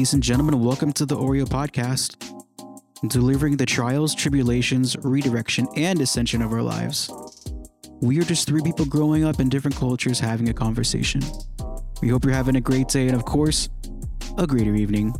ladies 0.00 0.14
and 0.14 0.22
gentlemen. 0.22 0.64
Welcome 0.64 0.94
to 0.94 1.04
the 1.04 1.14
Oreo 1.14 1.44
Podcast, 1.44 2.16
delivering 3.06 3.58
the 3.58 3.66
trials, 3.66 4.14
tribulations, 4.14 4.96
redirection, 5.02 5.68
and 5.76 6.00
ascension 6.00 6.40
of 6.40 6.54
our 6.54 6.62
lives. 6.62 7.12
We 8.00 8.18
are 8.18 8.22
just 8.22 8.48
three 8.48 8.62
people 8.62 8.86
growing 8.86 9.24
up 9.24 9.40
in 9.40 9.50
different 9.50 9.76
cultures 9.76 10.18
having 10.18 10.48
a 10.48 10.54
conversation. 10.54 11.20
We 12.00 12.08
hope 12.08 12.24
you're 12.24 12.32
having 12.32 12.56
a 12.56 12.62
great 12.62 12.88
day 12.88 13.08
and, 13.08 13.14
of 13.14 13.26
course, 13.26 13.68
a 14.38 14.46
greater 14.46 14.74
evening. 14.74 15.12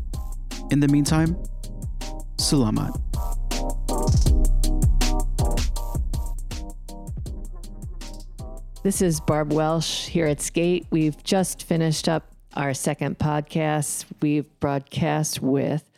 In 0.71 0.81
the 0.81 0.89
meantime, 0.89 1.37
salamat. 2.39 2.99
This 8.83 9.03
is 9.03 9.21
Barb 9.21 9.53
Welsh 9.53 10.07
here 10.07 10.27
at 10.27 10.41
Skate. 10.41 10.87
We've 10.91 11.23
just 11.23 11.65
finished 11.65 12.09
up 12.09 12.35
our 12.55 12.75
second 12.75 13.19
podcast. 13.19 14.05
We've 14.21 14.47
broadcast 14.61 15.41
with 15.43 15.89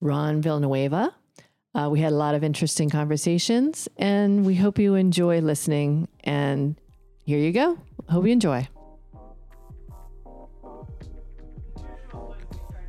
Ron 0.00 0.40
Villanueva. 0.42 1.14
Uh, 1.74 1.88
we 1.90 2.00
had 2.00 2.12
a 2.12 2.16
lot 2.16 2.34
of 2.34 2.42
interesting 2.42 2.90
conversations, 2.90 3.88
and 3.96 4.44
we 4.44 4.56
hope 4.56 4.78
you 4.78 4.94
enjoy 4.96 5.40
listening. 5.40 6.08
And 6.24 6.74
here 7.24 7.38
you 7.38 7.52
go. 7.52 7.78
Hope 8.08 8.26
you 8.26 8.32
enjoy. 8.32 8.66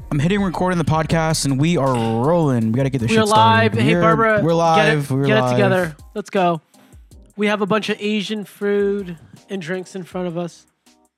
I'm 0.10 0.20
hitting 0.20 0.42
record 0.42 0.74
on 0.74 0.78
the 0.78 0.84
podcast, 0.84 1.46
and 1.46 1.60
we 1.60 1.78
are 1.78 1.94
rolling. 1.94 2.72
We 2.74 2.78
got 2.78 2.84
to 2.84 2.90
get 2.90 3.00
this 3.00 3.12
We're 3.12 3.20
shit 3.20 3.28
started. 3.30 3.76
live. 3.78 3.86
Hey, 3.86 3.92
We're- 3.94 4.02
Barbara. 4.02 4.42
We're 4.44 4.54
live. 4.54 5.08
Get 5.08 5.12
it, 5.12 5.16
we're 5.16 5.26
get 5.28 5.40
live. 5.42 5.50
it 5.52 5.54
together. 5.54 5.96
Let's 6.16 6.30
go. 6.30 6.62
We 7.38 7.48
have 7.48 7.62
a 7.62 7.66
bunch 7.66 7.88
of 7.90 7.98
Asian 8.02 8.44
food 8.44 9.18
and 9.50 9.62
drinks 9.62 9.96
in 9.96 10.04
front 10.04 10.28
of 10.28 10.38
us. 10.38 10.66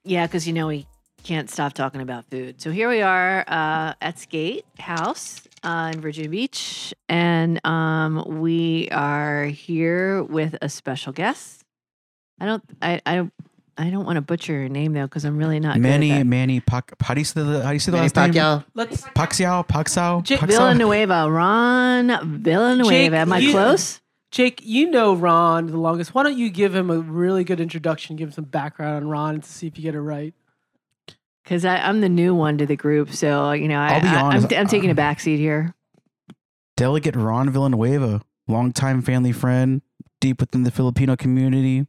Yeah, 0.03 0.27
because 0.27 0.45
you 0.45 0.53
know 0.53 0.67
we 0.67 0.85
can't 1.23 1.49
stop 1.49 1.73
talking 1.73 2.01
about 2.01 2.25
food. 2.29 2.61
So 2.61 2.71
here 2.71 2.89
we 2.89 3.01
are 3.01 3.43
uh, 3.47 3.93
at 4.01 4.19
Skate 4.19 4.65
House 4.79 5.41
uh, 5.63 5.91
in 5.93 6.01
Virginia 6.01 6.29
Beach, 6.29 6.93
and 7.07 7.65
um, 7.65 8.41
we 8.41 8.89
are 8.91 9.45
here 9.45 10.23
with 10.23 10.55
a 10.61 10.69
special 10.69 11.13
guest. 11.13 11.63
I 12.39 12.45
don't, 12.45 12.63
I, 12.81 13.01
I 13.05 13.15
don't, 13.15 13.33
I 13.77 13.89
don't 13.89 14.05
want 14.05 14.17
to 14.17 14.21
butcher 14.21 14.53
your 14.53 14.69
name 14.69 14.93
though, 14.93 15.03
because 15.05 15.23
I'm 15.23 15.37
really 15.37 15.59
not. 15.59 15.75
good 15.75 15.79
at 15.85 15.89
Manny, 15.89 16.09
that. 16.09 16.25
Manny, 16.25 16.59
Pac, 16.59 16.93
how 17.01 17.13
do 17.13 17.21
you 17.21 17.25
say 17.25 17.41
the, 17.41 17.61
how 17.63 17.69
do 17.69 17.73
you 17.73 17.79
say 17.79 17.91
the 17.91 17.97
Manny 17.97 18.09
last 18.09 18.15
name? 18.15 18.33
Pacquiao. 18.33 18.65
Let's. 18.73 19.01
Paxiao, 19.03 19.67
Paxao, 19.67 20.23
J- 20.23 20.37
Paxao? 20.37 20.47
Villanueva, 20.47 21.31
Ron 21.31 22.41
Villanueva. 22.41 22.89
Jake, 22.91 23.13
Am 23.13 23.33
I 23.33 23.37
you- 23.39 23.51
close? 23.51 24.01
Jake, 24.31 24.61
you 24.63 24.89
know 24.89 25.15
Ron 25.15 25.67
the 25.67 25.77
longest. 25.77 26.15
Why 26.15 26.23
don't 26.23 26.35
you 26.37 26.49
give 26.49 26.73
him 26.75 26.89
a 26.89 26.97
really 26.99 27.43
good 27.43 27.59
introduction, 27.61 28.15
give 28.15 28.29
him 28.29 28.33
some 28.33 28.45
background 28.45 29.03
on 29.03 29.07
Ron 29.07 29.41
to 29.41 29.47
see 29.47 29.67
if 29.67 29.77
you 29.77 29.83
get 29.83 29.93
it 29.93 30.01
right? 30.01 30.33
Because 31.43 31.65
I'm 31.65 32.01
the 32.01 32.09
new 32.09 32.33
one 32.33 32.57
to 32.59 32.65
the 32.65 32.77
group, 32.77 33.11
so 33.11 33.51
you 33.51 33.67
know 33.67 33.77
I, 33.77 33.95
I'll 33.95 34.01
be 34.01 34.07
I, 34.07 34.21
honest, 34.21 34.53
I'm, 34.53 34.59
I'm 34.61 34.67
taking 34.67 34.89
a 34.89 34.93
uh, 34.93 34.95
backseat 34.95 35.37
here. 35.37 35.75
Delegate 36.77 37.15
Ron 37.15 37.49
Villanueva, 37.49 38.21
longtime 38.47 39.01
family 39.01 39.31
friend, 39.31 39.81
deep 40.21 40.39
within 40.39 40.63
the 40.63 40.71
Filipino 40.71 41.15
community, 41.15 41.85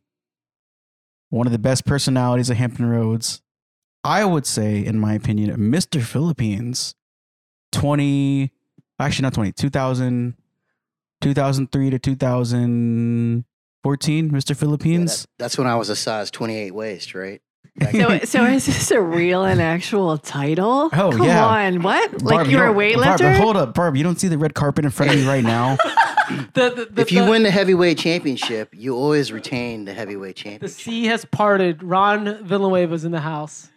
one 1.31 1.47
of 1.47 1.53
the 1.53 1.59
best 1.59 1.87
personalities 1.87 2.51
of 2.51 2.57
Hampton 2.57 2.87
Roads. 2.87 3.41
I 4.03 4.25
would 4.25 4.45
say, 4.45 4.85
in 4.85 4.99
my 5.01 5.15
opinion, 5.15 5.57
Mr. 5.57 6.03
Philippines, 6.03 6.95
20, 7.73 8.51
actually 8.99 9.23
not 9.23 9.35
20, 9.35 9.53
2000, 9.53 10.35
2003 11.23 11.91
to 11.91 11.99
2014, 11.99 14.31
Mr. 14.31 14.51
Yeah, 14.51 14.55
Philippines. 14.55 15.23
that- 15.23 15.29
that's 15.39 15.57
when 15.57 15.67
I 15.67 15.77
was 15.77 15.89
a 15.89 15.97
size 15.97 16.31
28 16.31 16.75
waist, 16.75 17.15
right? 17.15 17.41
So, 17.91 18.19
so 18.21 18.45
is 18.45 18.67
this 18.67 18.91
a 18.93 19.01
real 19.01 19.45
and 19.45 19.61
actual 19.61 20.17
title? 20.17 20.91
Oh, 20.93 21.11
Come 21.11 21.23
yeah. 21.23 21.45
on, 21.45 21.83
what? 21.83 22.11
Barb, 22.11 22.23
like 22.23 22.47
you 22.47 22.53
you're 22.53 22.67
a 22.67 22.73
don't- 22.73 23.03
Barb, 23.03 23.21
weightlifter? 23.21 23.37
hold 23.37 23.57
up, 23.57 23.75
Barb. 23.75 23.97
You 23.97 24.05
don't 24.05 24.19
see 24.19 24.29
the 24.29 24.39
red 24.39 24.55
carpet 24.55 24.85
in 24.85 24.91
front 24.93 25.13
of 25.13 25.19
me 25.19 25.27
right 25.27 25.45
now. 25.45 25.77
The, 26.55 26.71
the, 26.71 26.85
the, 26.91 27.03
if 27.03 27.13
you 27.13 27.23
the, 27.23 27.31
win 27.31 27.43
the 27.43 27.51
heavyweight 27.51 27.99
championship, 27.99 28.71
you 28.73 28.97
always 28.97 29.31
retain 29.31 29.85
the 29.85 29.93
heavyweight 29.93 30.37
championship. 30.37 30.61
the 30.63 30.69
championship. 30.69 31.03
sea 31.03 31.05
has 31.09 31.25
parted. 31.27 31.83
Ron 31.83 32.25
Villanueva's 32.47 33.05
in 33.05 33.13
the 33.13 33.21
house. 33.21 33.71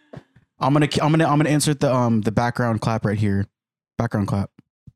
I'm 0.58 0.72
gonna, 0.72 0.88
I'm 1.02 1.10
gonna, 1.12 1.26
I'm 1.28 1.36
gonna 1.38 1.50
insert 1.50 1.80
the 1.80 1.94
um 1.94 2.22
the 2.22 2.32
background 2.32 2.80
clap 2.80 3.04
right 3.04 3.18
here. 3.18 3.44
Background 3.98 4.28
clap. 4.28 4.50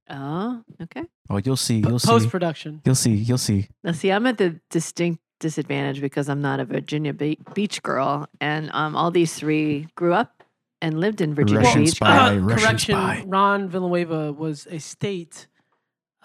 oh, 0.08 0.62
okay. 0.80 1.04
Oh, 1.28 1.40
you'll 1.44 1.56
see. 1.56 1.80
You'll 1.80 1.98
see. 1.98 2.08
Post 2.08 2.30
production. 2.30 2.80
You'll 2.86 2.94
see. 2.94 3.12
You'll 3.12 3.36
see. 3.36 3.68
Now, 3.84 3.92
see, 3.92 4.10
I'm 4.10 4.26
at 4.26 4.38
the 4.38 4.58
distinct 4.70 5.21
disadvantage 5.42 6.00
because 6.00 6.28
I'm 6.30 6.40
not 6.40 6.58
a 6.60 6.64
Virginia 6.64 7.12
Be- 7.12 7.38
Beach 7.52 7.82
girl, 7.82 8.26
and 8.40 8.70
um, 8.72 8.96
all 8.96 9.10
these 9.10 9.34
three 9.34 9.88
grew 9.94 10.14
up 10.14 10.42
and 10.80 10.98
lived 10.98 11.20
in 11.20 11.34
Virginia 11.34 11.60
Russian 11.64 11.84
Beach. 11.84 11.96
spy. 11.96 12.16
Uh, 12.16 12.34
Russian 12.38 12.64
correction: 12.66 12.94
spy. 12.94 13.24
Ron 13.26 13.68
Villanueva 13.68 14.32
was 14.32 14.66
a 14.70 14.78
state 14.78 15.46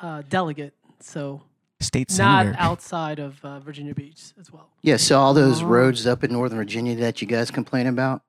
uh, 0.01 0.21
delegate, 0.29 0.73
so 1.01 1.41
State 1.79 2.09
not 2.11 2.15
senator. 2.15 2.55
outside 2.59 3.19
of 3.19 3.43
uh, 3.43 3.59
Virginia 3.59 3.93
Beach 3.93 4.31
as 4.39 4.51
well. 4.51 4.69
Yeah, 4.81 4.97
so 4.97 5.19
all 5.19 5.33
those 5.33 5.61
Oh. 5.61 5.65
roads 5.67 6.07
up 6.07 6.23
in 6.23 6.31
Northern 6.31 6.57
Virginia 6.57 6.95
that 6.95 7.21
you 7.21 7.27
guys 7.27 7.51
complain 7.51 7.85
about, 7.87 8.21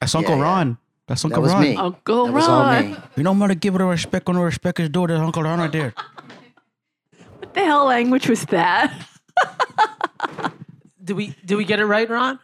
That's 0.00 0.14
Uncle 0.14 0.36
Yeah, 0.36 0.38
yeah. 0.38 0.44
Ron. 0.44 0.78
That's 1.08 1.24
Uncle 1.24 1.40
that 1.42 1.46
was 1.46 1.52
Ron. 1.52 1.62
me. 1.62 1.76
Uncle 1.76 2.26
that 2.26 2.32
was 2.32 2.48
all 2.48 2.62
Ron. 2.62 2.90
me. 2.92 2.96
You 3.16 3.22
know 3.22 3.30
I'm 3.32 3.38
gonna 3.38 3.54
give 3.54 3.74
it 3.74 3.80
a 3.80 3.84
respect 3.84 4.26
when 4.28 4.36
the 4.36 4.42
respect 4.42 4.80
is 4.80 4.88
due 4.88 5.06
to 5.06 5.14
Uncle 5.16 5.42
Ron 5.42 5.58
right 5.58 5.70
there. 5.78 5.92
What 7.38 7.52
the 7.54 7.64
hell 7.64 7.84
language 7.84 8.28
was 8.28 8.44
that? 8.46 8.92
Did 11.02 11.16
we 11.16 11.34
did 11.44 11.54
we 11.56 11.64
get 11.64 11.78
it 11.80 11.86
right, 11.86 12.08
Ron? 12.08 12.38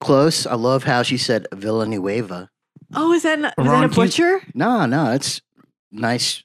Close. 0.00 0.46
I 0.46 0.54
love 0.54 0.84
how 0.84 1.02
she 1.02 1.16
said 1.18 1.46
Villanueva. 1.52 2.50
Oh, 2.94 3.12
is 3.12 3.22
that, 3.22 3.38
not, 3.38 3.54
was 3.58 3.66
Ron, 3.66 3.80
that 3.82 3.86
a 3.86 3.88
can 3.94 4.02
you- 4.02 4.08
butcher? 4.08 4.42
No, 4.54 4.86
no, 4.86 5.12
it's 5.12 5.40
nice, 5.92 6.42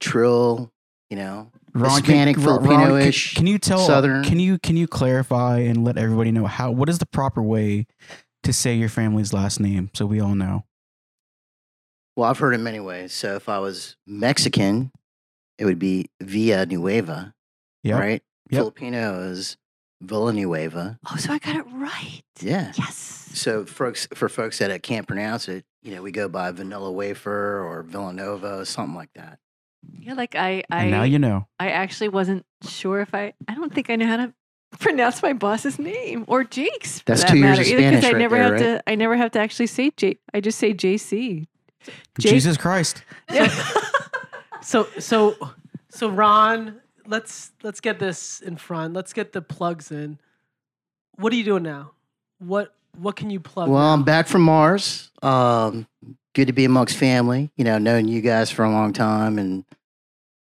trill, 0.00 0.72
you 1.10 1.16
know, 1.16 1.52
Ron, 1.72 1.90
Hispanic, 1.90 2.36
can, 2.36 2.44
Ron, 2.44 2.58
can, 2.58 2.66
Filipino-ish, 2.68 3.34
can 3.34 3.46
you 3.46 3.58
tell? 3.58 3.78
Southern. 3.78 4.24
Can 4.24 4.40
you 4.40 4.58
can 4.58 4.76
you 4.76 4.86
clarify 4.88 5.58
and 5.58 5.84
let 5.84 5.96
everybody 5.98 6.32
know 6.32 6.46
how? 6.46 6.70
What 6.72 6.88
is 6.88 6.98
the 6.98 7.06
proper 7.06 7.42
way 7.42 7.86
to 8.44 8.52
say 8.52 8.74
your 8.74 8.88
family's 8.88 9.32
last 9.32 9.60
name 9.60 9.90
so 9.94 10.06
we 10.06 10.20
all 10.20 10.34
know? 10.34 10.64
Well, 12.16 12.30
I've 12.30 12.38
heard 12.38 12.54
it 12.54 12.58
many 12.58 12.78
ways. 12.80 13.12
So 13.12 13.34
if 13.34 13.48
I 13.48 13.58
was 13.58 13.96
Mexican, 14.06 14.92
it 15.58 15.64
would 15.64 15.78
be 15.80 16.10
Villanueva, 16.20 17.34
Yep. 17.82 17.98
right? 18.00 18.22
Yep. 18.50 18.60
Filipino 18.60 19.20
is 19.20 19.56
Villanueva. 20.00 20.98
Oh, 21.10 21.16
so 21.16 21.32
I 21.32 21.38
got 21.38 21.56
it 21.56 21.64
right. 21.72 22.22
Yeah. 22.40 22.72
Yes. 22.78 23.30
So 23.34 23.64
folks, 23.64 24.06
for 24.14 24.28
folks 24.28 24.58
that 24.58 24.70
uh, 24.70 24.78
can't 24.78 25.06
pronounce 25.06 25.48
it, 25.48 25.64
you 25.82 25.94
know, 25.94 26.02
we 26.02 26.12
go 26.12 26.28
by 26.28 26.50
Vanilla 26.52 26.90
Wafer 26.92 27.60
or 27.62 27.82
Villanova, 27.82 28.64
something 28.66 28.94
like 28.94 29.10
that. 29.14 29.38
Yeah, 29.98 30.14
like 30.14 30.34
I, 30.34 30.62
I, 30.70 30.82
And 30.82 30.90
now 30.92 31.02
you 31.02 31.18
know. 31.18 31.46
I 31.58 31.70
actually 31.70 32.08
wasn't 32.08 32.46
sure 32.66 33.00
if 33.00 33.14
I. 33.14 33.34
I 33.48 33.54
don't 33.54 33.72
think 33.74 33.90
I 33.90 33.96
know 33.96 34.06
how 34.06 34.16
to 34.18 34.32
pronounce 34.78 35.22
my 35.22 35.32
boss's 35.34 35.78
name 35.78 36.24
or 36.26 36.42
Jake's. 36.44 37.00
for 37.00 37.04
That's 37.06 37.22
that 37.22 37.30
two 37.30 37.38
years 37.38 37.58
matter, 37.58 37.62
of 37.62 37.66
either, 37.68 37.80
'cause 37.82 37.88
Spanish 38.00 38.04
I 38.04 38.12
right 38.12 38.18
never 38.18 38.34
there, 38.36 38.42
have 38.44 38.52
right? 38.52 38.58
to. 38.60 38.82
I 38.90 38.94
never 38.94 39.16
have 39.16 39.30
to 39.32 39.40
actually 39.40 39.66
say 39.66 39.90
Jake. 39.96 40.20
I 40.32 40.40
just 40.40 40.58
say 40.58 40.72
JC. 40.72 41.46
Jake- 42.18 42.32
Jesus 42.32 42.56
Christ. 42.56 43.04
Yeah. 43.32 43.48
So 44.62 44.84
so 44.98 45.34
so 45.90 46.08
Ron, 46.08 46.80
let's 47.06 47.52
let's 47.62 47.80
get 47.80 47.98
this 47.98 48.40
in 48.40 48.56
front. 48.56 48.94
Let's 48.94 49.12
get 49.12 49.32
the 49.32 49.42
plugs 49.42 49.90
in. 49.90 50.18
What 51.16 51.32
are 51.32 51.36
you 51.36 51.44
doing 51.44 51.62
now? 51.62 51.92
What 52.38 52.74
what 52.96 53.16
can 53.16 53.30
you 53.30 53.40
plug? 53.40 53.68
Well, 53.68 53.80
now? 53.80 53.92
I'm 53.92 54.02
back 54.04 54.26
from 54.26 54.42
Mars. 54.42 55.10
Um, 55.22 55.86
good 56.34 56.46
to 56.46 56.52
be 56.52 56.64
amongst 56.64 56.96
family. 56.96 57.50
You 57.56 57.64
know, 57.64 57.78
knowing 57.78 58.08
you 58.08 58.20
guys 58.20 58.50
for 58.50 58.64
a 58.64 58.70
long 58.70 58.92
time 58.92 59.38
and 59.38 59.64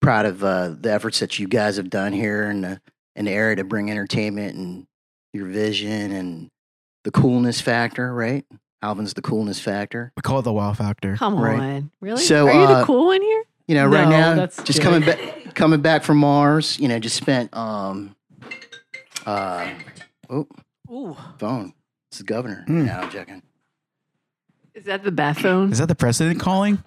proud 0.00 0.26
of 0.26 0.44
uh, 0.44 0.74
the 0.80 0.92
efforts 0.92 1.18
that 1.20 1.38
you 1.38 1.48
guys 1.48 1.76
have 1.76 1.90
done 1.90 2.12
here 2.12 2.50
in 2.50 2.60
the 2.62 2.80
in 3.16 3.24
the 3.24 3.32
area 3.32 3.56
to 3.56 3.64
bring 3.64 3.90
entertainment 3.90 4.54
and 4.56 4.86
your 5.32 5.46
vision 5.46 6.12
and 6.12 6.50
the 7.04 7.10
coolness 7.10 7.60
factor. 7.60 8.12
Right, 8.14 8.44
Alvin's 8.82 9.14
the 9.14 9.22
coolness 9.22 9.60
factor. 9.60 10.12
We 10.16 10.22
call 10.22 10.38
it 10.38 10.42
the 10.42 10.52
wow 10.52 10.72
factor. 10.72 11.16
Come 11.16 11.38
Right. 11.40 11.58
on, 11.60 11.90
really? 12.00 12.22
So, 12.22 12.48
Are 12.48 12.60
you 12.60 12.66
the 12.66 12.72
uh, 12.74 12.84
cool 12.84 13.06
one 13.06 13.22
here? 13.22 13.44
You 13.66 13.74
know, 13.74 13.86
right 13.86 14.08
now, 14.08 14.34
that's 14.34 14.56
just 14.62 14.78
Jake. 14.78 14.82
coming 14.82 15.00
back, 15.02 15.18
coming 15.54 15.80
back 15.80 16.02
from 16.02 16.18
Mars. 16.18 16.78
You 16.78 16.88
know, 16.88 16.98
just 16.98 17.16
spent 17.16 17.54
um, 17.56 18.16
uh, 19.26 19.70
oh, 20.30 20.46
Ooh, 20.90 21.16
phone. 21.38 21.74
It's 22.10 22.18
the 22.18 22.24
governor. 22.24 22.64
Mm. 22.66 22.86
Now 22.86 23.02
I'm 23.02 23.10
checking. 23.10 23.42
Is 24.74 24.84
that 24.84 25.02
the 25.02 25.10
bath 25.10 25.40
phone? 25.40 25.72
Is 25.72 25.78
that 25.78 25.88
the 25.88 25.94
president 25.94 26.40
calling? 26.40 26.82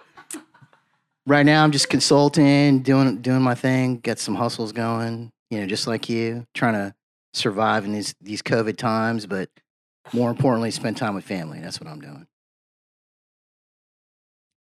Right 1.27 1.45
now, 1.45 1.63
I'm 1.63 1.71
just 1.71 1.89
consulting, 1.89 2.79
doing 2.79 3.21
doing 3.21 3.41
my 3.41 3.53
thing, 3.53 3.97
get 3.97 4.17
some 4.17 4.35
hustles 4.35 4.71
going. 4.71 5.31
You 5.49 5.59
know, 5.59 5.67
just 5.67 5.85
like 5.85 6.09
you, 6.09 6.47
trying 6.53 6.73
to 6.73 6.95
survive 7.33 7.85
in 7.85 7.93
these 7.93 8.15
these 8.21 8.41
COVID 8.41 8.77
times, 8.77 9.25
but 9.25 9.49
more 10.13 10.29
importantly, 10.29 10.71
spend 10.71 10.97
time 10.97 11.13
with 11.13 11.25
family. 11.25 11.59
That's 11.59 11.79
what 11.79 11.89
I'm 11.89 12.01
doing. 12.01 12.25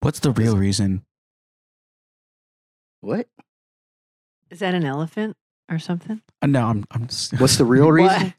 What's 0.00 0.20
the 0.20 0.30
real 0.30 0.56
reason? 0.56 1.04
What? 3.00 3.26
Is 4.54 4.60
that 4.60 4.72
an 4.72 4.84
elephant 4.84 5.36
or 5.68 5.80
something? 5.80 6.22
Uh, 6.40 6.46
no, 6.46 6.64
I'm. 6.66 6.84
I'm 6.92 7.08
just. 7.08 7.32
What's 7.40 7.56
the 7.56 7.64
real 7.64 7.90
reason? 7.90 8.22
What? 8.22 8.34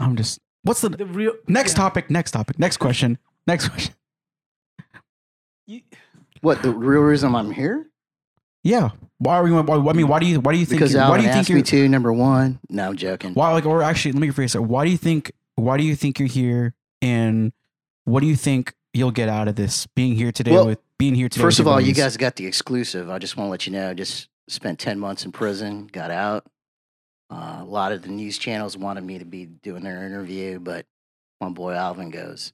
I'm 0.00 0.16
just. 0.16 0.40
What's 0.64 0.80
the 0.80 0.88
the 0.88 1.06
real 1.06 1.34
next 1.46 1.74
yeah. 1.74 1.76
topic? 1.84 2.10
Next 2.10 2.32
topic. 2.32 2.58
Next 2.58 2.78
question. 2.78 3.16
Next 3.46 3.68
question. 3.70 3.94
You, 5.68 5.82
What 6.40 6.64
the 6.64 6.72
real 6.72 7.02
reason 7.02 7.36
I'm 7.36 7.52
here? 7.52 7.86
Yeah. 8.64 8.90
Why 9.18 9.36
are 9.36 9.44
we? 9.44 9.52
Why, 9.52 9.76
I 9.76 9.92
mean, 9.92 10.08
why 10.08 10.18
do 10.18 10.26
you? 10.26 10.40
Why 10.40 10.52
do 10.52 10.58
you 10.58 10.66
think? 10.66 10.80
Because 10.80 10.94
you're- 10.94 11.04
Alvin 11.04 11.12
why 11.12 11.18
do 11.18 11.22
you 11.22 11.28
think 11.28 11.40
asked 11.42 11.48
you're? 11.48 11.58
me 11.58 11.62
to. 11.62 11.88
Number 11.88 12.12
one. 12.12 12.58
No, 12.68 12.88
I'm 12.88 12.96
joking. 12.96 13.34
Why? 13.34 13.52
Like, 13.52 13.64
or 13.64 13.84
actually, 13.84 14.10
let 14.10 14.20
me 14.20 14.28
rephrase 14.30 14.56
it. 14.56 14.64
Why 14.64 14.84
do 14.84 14.90
you 14.90 14.98
think? 14.98 15.30
Why 15.54 15.76
do 15.76 15.84
you 15.84 15.94
think 15.94 16.18
you're 16.18 16.26
here? 16.26 16.74
And 17.00 17.52
what 18.04 18.18
do 18.18 18.26
you 18.26 18.34
think 18.34 18.74
you'll 18.92 19.12
get 19.12 19.28
out 19.28 19.46
of 19.46 19.54
this? 19.54 19.86
Being 19.94 20.16
here 20.16 20.32
today 20.32 20.50
Well, 20.50 20.66
with 20.66 20.80
being 20.98 21.14
here 21.14 21.28
today. 21.28 21.42
First 21.42 21.60
of 21.60 21.68
all, 21.68 21.80
you 21.80 21.94
guys 21.94 22.16
got 22.16 22.34
the 22.34 22.46
exclusive. 22.46 23.08
I 23.08 23.20
just 23.20 23.36
want 23.36 23.46
to 23.46 23.50
let 23.52 23.64
you 23.64 23.70
know. 23.70 23.94
Just 23.94 24.26
spent 24.48 24.78
ten 24.78 24.98
months 24.98 25.24
in 25.24 25.32
prison. 25.32 25.88
Got 25.90 26.10
out. 26.10 26.46
Uh, 27.30 27.58
a 27.60 27.64
lot 27.64 27.92
of 27.92 28.02
the 28.02 28.08
news 28.08 28.38
channels 28.38 28.76
wanted 28.76 29.04
me 29.04 29.18
to 29.18 29.24
be 29.24 29.46
doing 29.46 29.82
their 29.82 30.04
interview, 30.04 30.58
but 30.58 30.86
my 31.40 31.48
boy 31.48 31.72
Alvin 31.72 32.10
goes, 32.10 32.52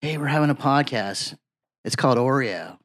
"Hey, 0.00 0.18
we're 0.18 0.26
having 0.26 0.50
a 0.50 0.54
podcast. 0.54 1.36
It's 1.84 1.96
called 1.96 2.18
Oreo, 2.18 2.78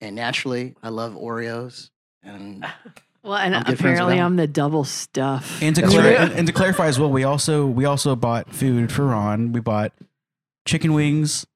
and 0.00 0.16
naturally, 0.16 0.74
I 0.82 0.88
love 0.88 1.14
Oreos." 1.14 1.90
And 2.22 2.64
Well, 3.22 3.36
and 3.36 3.54
I'm 3.54 3.62
good 3.62 3.78
friends 3.78 3.98
with 3.98 4.00
apparently 4.00 4.20
I'm 4.20 4.36
the 4.36 4.46
double 4.46 4.84
stuff. 4.84 5.60
And 5.60 5.74
to, 5.76 5.82
clar- 5.82 6.00
right. 6.00 6.16
and, 6.16 6.32
and 6.32 6.46
to 6.46 6.52
clarify 6.52 6.86
as 6.86 6.98
well, 6.98 7.10
we 7.10 7.24
also 7.24 7.66
we 7.66 7.84
also 7.84 8.14
bought 8.16 8.54
food 8.54 8.92
for 8.92 9.06
Ron. 9.06 9.52
We 9.52 9.60
bought 9.60 9.92
chicken 10.66 10.94
wings, 10.94 11.46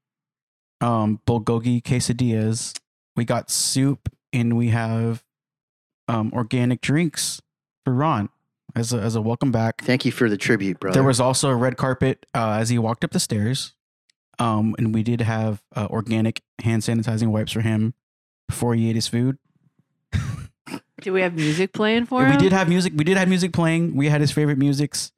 um, 0.80 1.20
bulgogi 1.26 1.82
quesadillas. 1.82 2.78
We 3.16 3.24
got 3.24 3.50
soup, 3.50 4.08
and 4.32 4.56
we 4.56 4.68
have 4.68 5.22
um, 6.12 6.30
organic 6.32 6.80
drinks 6.80 7.40
for 7.84 7.92
Ron 7.94 8.28
as 8.74 8.92
a, 8.92 8.98
as 8.98 9.14
a 9.14 9.20
welcome 9.20 9.52
back. 9.52 9.82
thank 9.82 10.04
you 10.04 10.12
for 10.12 10.28
the 10.28 10.36
tribute, 10.36 10.80
brother. 10.80 10.94
There 10.94 11.04
was 11.04 11.20
also 11.20 11.48
a 11.50 11.56
red 11.56 11.76
carpet 11.76 12.26
uh, 12.34 12.56
as 12.60 12.68
he 12.68 12.78
walked 12.78 13.04
up 13.04 13.10
the 13.10 13.20
stairs, 13.20 13.74
um, 14.38 14.74
and 14.78 14.94
we 14.94 15.02
did 15.02 15.20
have 15.20 15.62
uh, 15.76 15.88
organic 15.90 16.42
hand 16.60 16.82
sanitizing 16.82 17.28
wipes 17.28 17.52
for 17.52 17.60
him 17.60 17.94
before 18.48 18.74
he 18.74 18.88
ate 18.88 18.96
his 18.96 19.08
food. 19.08 19.38
Do 21.00 21.12
we 21.12 21.22
have 21.22 21.34
music 21.34 21.72
playing 21.72 22.06
for 22.06 22.22
Yeah, 22.22 22.30
we 22.36 22.36
did 22.36 22.52
have 22.52 22.68
music. 22.68 22.92
We 22.94 23.04
did 23.04 23.16
have 23.16 23.28
music 23.28 23.52
playing. 23.52 23.96
We 23.96 24.08
had 24.08 24.20
his 24.20 24.30
favorite 24.30 24.58
musics. 24.58 25.10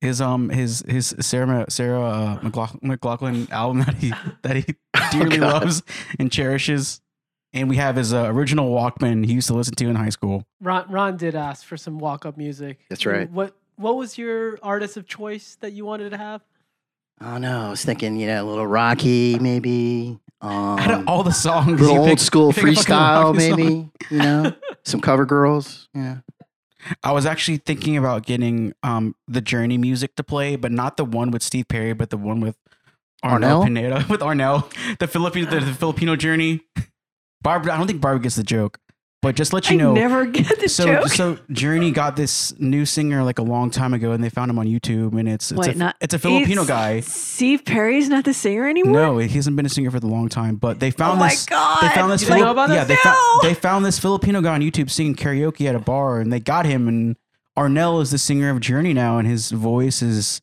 His 0.00 0.20
um 0.20 0.48
his 0.48 0.82
his 0.88 1.14
Sarah 1.20 1.66
Sarah 1.68 2.02
uh, 2.02 2.40
McLachlan, 2.40 2.80
McLachlan 2.82 3.50
album 3.50 3.80
that 3.84 3.94
he 3.96 4.12
that 4.42 4.56
he 4.56 4.64
dearly 5.10 5.38
God. 5.38 5.52
loves 5.62 5.82
and 6.18 6.32
cherishes, 6.32 7.00
and 7.54 7.70
we 7.70 7.76
have 7.76 7.96
his 7.96 8.12
uh, 8.12 8.24
original 8.26 8.70
Walkman 8.74 9.24
he 9.24 9.32
used 9.32 9.46
to 9.48 9.54
listen 9.54 9.74
to 9.76 9.88
in 9.88 9.94
high 9.96 10.10
school. 10.10 10.44
Ron, 10.60 10.90
Ron 10.90 11.16
did 11.16 11.34
ask 11.34 11.64
for 11.64 11.76
some 11.78 11.98
walk 11.98 12.26
up 12.26 12.36
music. 12.36 12.80
That's 12.90 13.06
right. 13.06 13.30
What 13.30 13.56
What 13.76 13.96
was 13.96 14.18
your 14.18 14.58
artist 14.62 14.96
of 14.98 15.06
choice 15.06 15.56
that 15.60 15.72
you 15.72 15.86
wanted 15.86 16.10
to 16.10 16.18
have? 16.18 16.42
Oh 17.20 17.38
no, 17.38 17.68
I 17.68 17.70
was 17.70 17.82
thinking, 17.84 18.16
you 18.16 18.26
know, 18.26 18.44
a 18.44 18.46
little 18.48 18.66
Rocky, 18.66 19.38
maybe. 19.38 20.18
Um, 20.40 20.78
Out 20.78 20.90
of 20.90 21.08
all 21.08 21.22
the 21.22 21.32
songs, 21.32 21.80
little 21.80 21.98
old 22.00 22.08
pick- 22.08 22.18
school 22.18 22.48
you 22.48 22.52
pick 22.52 22.64
a 22.64 22.66
fucking 22.66 22.84
freestyle, 22.94 23.24
Rocky 23.34 23.38
song. 23.48 23.56
maybe. 23.56 23.90
You 24.10 24.18
know, 24.18 24.52
some 24.84 25.00
cover 25.00 25.24
girls. 25.24 25.88
Yeah. 25.94 26.18
I 27.02 27.12
was 27.12 27.24
actually 27.24 27.56
thinking 27.58 27.96
about 27.96 28.26
getting 28.26 28.74
um 28.82 29.14
the 29.26 29.40
Journey 29.40 29.78
music 29.78 30.16
to 30.16 30.22
play, 30.24 30.56
but 30.56 30.70
not 30.72 30.96
the 30.98 31.04
one 31.04 31.30
with 31.30 31.42
Steve 31.42 31.68
Perry, 31.68 31.94
but 31.94 32.10
the 32.10 32.18
one 32.18 32.40
with 32.40 32.56
Arnel, 33.24 33.62
Arnel? 33.62 33.64
Pineda 33.64 34.06
with 34.10 34.20
Arnel, 34.20 34.68
the 34.98 35.06
Filipino 35.08 35.48
the, 35.48 35.60
the 35.60 35.72
Filipino 35.72 36.14
Journey. 36.16 36.60
Barbara, 37.44 37.72
I 37.74 37.76
don't 37.78 37.86
think 37.86 38.00
Barbara 38.00 38.20
gets 38.20 38.34
the 38.34 38.42
joke, 38.42 38.78
but 39.22 39.36
just 39.36 39.52
let 39.52 39.70
you 39.70 39.74
I 39.74 39.76
know. 39.76 39.92
never 39.94 40.26
get 40.26 40.58
the 40.60 40.68
so 40.68 40.84
joke. 40.86 41.08
so 41.08 41.38
Journey 41.52 41.92
got 41.92 42.16
this 42.16 42.52
new 42.58 42.84
singer 42.84 43.22
like 43.22 43.38
a 43.38 43.42
long 43.42 43.70
time 43.70 43.94
ago, 43.94 44.10
and 44.12 44.24
they 44.24 44.28
found 44.30 44.50
him 44.50 44.58
on 44.58 44.66
YouTube, 44.66 45.16
and 45.18 45.28
it's 45.28 45.52
it's, 45.52 45.58
Wait, 45.60 45.76
a, 45.76 45.78
not- 45.78 45.96
it's 46.00 46.12
a 46.14 46.18
Filipino 46.18 46.62
It's- 46.62 46.66
guy. 46.66 47.00
Steve 47.00 47.64
Perry's 47.64 48.08
not 48.08 48.24
the 48.24 48.34
singer 48.34 48.68
anymore. 48.68 48.94
No, 48.94 49.18
he 49.18 49.28
hasn't 49.28 49.54
been 49.56 49.66
a 49.66 49.68
singer 49.68 49.90
for 49.92 50.00
the 50.00 50.08
long 50.08 50.28
time, 50.28 50.56
but 50.56 50.80
they 50.80 50.88
Oh 50.88 50.90
found 50.92 51.20
my 51.20 51.28
this. 51.28 51.44
god! 51.46 51.78
They 51.82 51.88
found 51.90 52.10
this. 52.10 52.22
You 52.22 52.28
didn't 52.28 52.40
know 52.40 52.50
about 52.50 52.70
yeah, 52.70 52.82
this? 52.84 52.88
they, 53.02 53.08
No! 53.08 53.14
found, 53.14 53.42
they 53.42 53.54
found 53.54 53.84
this 53.84 53.98
Filipino 54.00 54.40
guy 54.40 54.54
on 54.54 54.60
YouTube 54.60 54.90
singing 54.90 55.14
karaoke 55.14 55.66
at 55.68 55.74
a 55.76 55.78
bar, 55.80 56.18
and 56.20 56.32
they 56.32 56.40
got 56.40 56.66
him. 56.66 56.88
And 56.88 57.16
Arnel 57.56 58.00
is 58.02 58.10
the 58.10 58.18
singer 58.18 58.50
of 58.50 58.60
Journey 58.60 58.92
now, 58.94 59.18
and 59.18 59.28
his 59.28 59.50
voice 59.52 60.02
is 60.02 60.40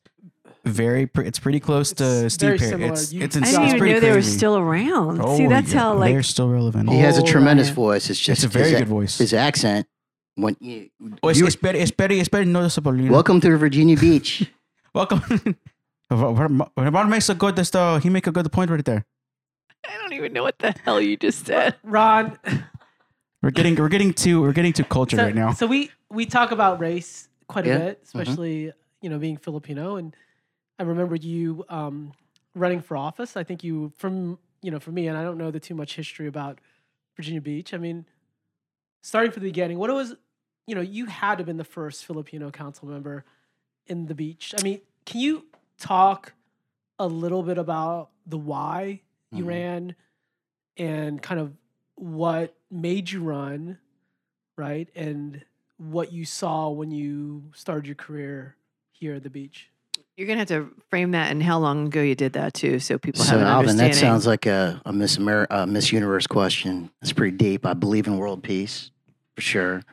very. 0.65 1.07
Pre- 1.07 1.25
it's 1.27 1.39
pretty 1.39 1.59
close 1.59 1.91
to 1.93 2.25
It's 2.25 2.35
Steve 2.35 2.47
very 2.47 2.57
Perry. 2.59 2.71
similar. 2.71 2.93
It's 2.93 3.13
You- 3.13 3.23
it's, 3.23 3.35
I 3.35 3.39
it's, 3.39 3.49
didn't 3.51 3.65
even 3.67 3.79
pretty 3.79 3.93
know 3.95 3.99
they 3.99 4.09
were 4.09 4.13
crazy. 4.15 4.37
still 4.37 4.57
around. 4.57 5.21
Oh, 5.21 5.37
See, 5.37 5.47
that's 5.47 5.73
yeah, 5.73 5.79
how 5.79 5.93
like 5.95 6.13
they're 6.13 6.23
still 6.23 6.49
relevant. 6.49 6.89
He 6.89 6.99
has 6.99 7.17
a 7.17 7.21
Oh, 7.21 7.25
tremendous 7.25 7.67
Ryan. 7.67 7.75
voice. 7.75 8.09
It's 8.09 8.19
just 8.19 8.43
it's 8.43 8.55
a 8.55 8.57
very 8.57 8.69
his, 8.71 8.79
good 8.79 8.87
voice. 8.87 9.17
his 9.17 9.33
accent. 9.33 9.87
When 10.35 10.55
you, 10.59 10.89
Oh, 11.23 11.29
it's, 11.29 11.39
you- 11.39 11.45
it's 11.47 11.55
very, 11.55 11.79
it's 11.79 11.91
very, 11.91 12.19
it's 12.19 12.29
very 12.29 12.45
noticeable. 12.45 12.95
You 12.95 13.03
know? 13.03 13.11
welcome 13.11 13.41
to 13.41 13.57
Virginia 13.57 13.97
Beach. 13.97 14.51
Welcome. 14.93 15.21
What 16.09 17.07
makes 17.07 17.29
a 17.29 17.35
good? 17.35 17.55
This 17.55 17.73
uh, 17.73 17.99
he 17.99 18.09
make 18.09 18.27
a 18.27 18.31
good 18.31 18.51
point 18.51 18.69
right 18.69 18.83
there. 18.83 19.05
I 19.87 19.97
don't 19.97 20.11
even 20.13 20.33
know 20.33 20.43
what 20.43 20.59
the 20.59 20.75
hell 20.83 20.99
you 20.99 21.15
just 21.15 21.45
said. 21.45 21.75
Ron. 21.83 22.37
We're 23.41 23.51
getting, 23.51 23.75
we're 23.75 23.87
getting 23.89 24.13
to, 24.15 24.41
we're 24.41 24.51
getting 24.51 24.73
to 24.73 24.83
culture 24.83 25.15
so, 25.17 25.23
right 25.23 25.33
now. 25.33 25.53
so 25.53 25.65
we 25.65 25.89
we 26.09 26.25
talk 26.25 26.51
about 26.51 26.79
race 26.81 27.29
quite 27.47 27.65
a 27.65 27.69
Yeah. 27.69 27.77
bit, 27.77 28.01
especially 28.03 28.73
you 29.01 29.09
know 29.09 29.17
being 29.17 29.37
Filipino. 29.37 29.95
And 29.95 30.13
I 30.81 30.83
remember 30.83 31.15
you 31.15 31.63
um, 31.69 32.11
running 32.55 32.81
for 32.81 32.97
office. 32.97 33.37
I 33.37 33.43
think 33.43 33.63
you 33.63 33.93
from 33.97 34.39
you 34.63 34.71
know 34.71 34.79
for 34.79 34.91
me, 34.91 35.07
and 35.07 35.15
I 35.15 35.21
don't 35.21 35.37
know 35.37 35.51
the 35.51 35.59
too 35.59 35.75
much 35.75 35.95
history 35.95 36.25
about 36.25 36.57
Virginia 37.15 37.39
Beach. 37.39 37.71
I 37.75 37.77
mean, 37.77 38.07
starting 39.03 39.31
from 39.31 39.43
the 39.43 39.49
beginning, 39.49 39.77
what 39.77 39.91
it 39.91 39.93
was, 39.93 40.15
you 40.65 40.73
know, 40.73 40.81
you 40.81 41.05
had 41.05 41.35
to 41.35 41.41
have 41.41 41.45
been 41.45 41.57
the 41.57 41.63
first 41.63 42.03
Filipino 42.03 42.49
council 42.49 42.87
member 42.87 43.25
in 43.85 44.07
the 44.07 44.15
beach. 44.15 44.55
I 44.57 44.63
mean, 44.63 44.81
can 45.05 45.21
you 45.21 45.45
talk 45.77 46.33
a 46.97 47.05
little 47.07 47.43
bit 47.43 47.59
about 47.59 48.09
the 48.25 48.37
why 48.39 49.01
you 49.31 49.43
Mhm. 49.43 49.47
ran 49.47 49.95
and 50.77 51.21
kind 51.21 51.39
of 51.39 51.53
what 51.95 52.55
made 52.71 53.11
you 53.11 53.21
run, 53.23 53.79
right? 54.57 54.89
And 54.95 55.45
what 55.77 56.11
you 56.11 56.25
saw 56.25 56.69
when 56.69 56.91
you 56.91 57.51
started 57.55 57.87
your 57.87 57.95
career 57.95 58.55
here 58.91 59.15
at 59.15 59.23
the 59.23 59.29
beach. 59.29 59.70
You're 60.17 60.27
gonna 60.27 60.39
have 60.39 60.47
to 60.49 60.69
frame 60.89 61.11
that 61.11 61.31
and 61.31 61.41
how 61.41 61.59
long 61.59 61.87
ago 61.87 62.01
you 62.01 62.15
did 62.15 62.33
that 62.33 62.53
too, 62.53 62.79
so 62.79 62.97
people 62.97 63.23
so 63.23 63.31
have 63.31 63.41
an 63.41 63.47
Alvin, 63.47 63.77
that 63.77 63.95
sounds 63.95 64.27
like 64.27 64.45
a, 64.45 64.81
a 64.85 64.93
Miss 64.93 65.17
Amer- 65.17 65.47
uh, 65.49 65.65
Miss 65.65 65.91
Universe 65.91 66.27
question. 66.27 66.91
That's 67.01 67.13
pretty 67.13 67.35
deep. 67.37 67.65
I 67.65 67.73
believe 67.73 68.07
in 68.07 68.17
world 68.17 68.43
peace 68.43 68.91
for 69.35 69.41
sure. 69.41 69.83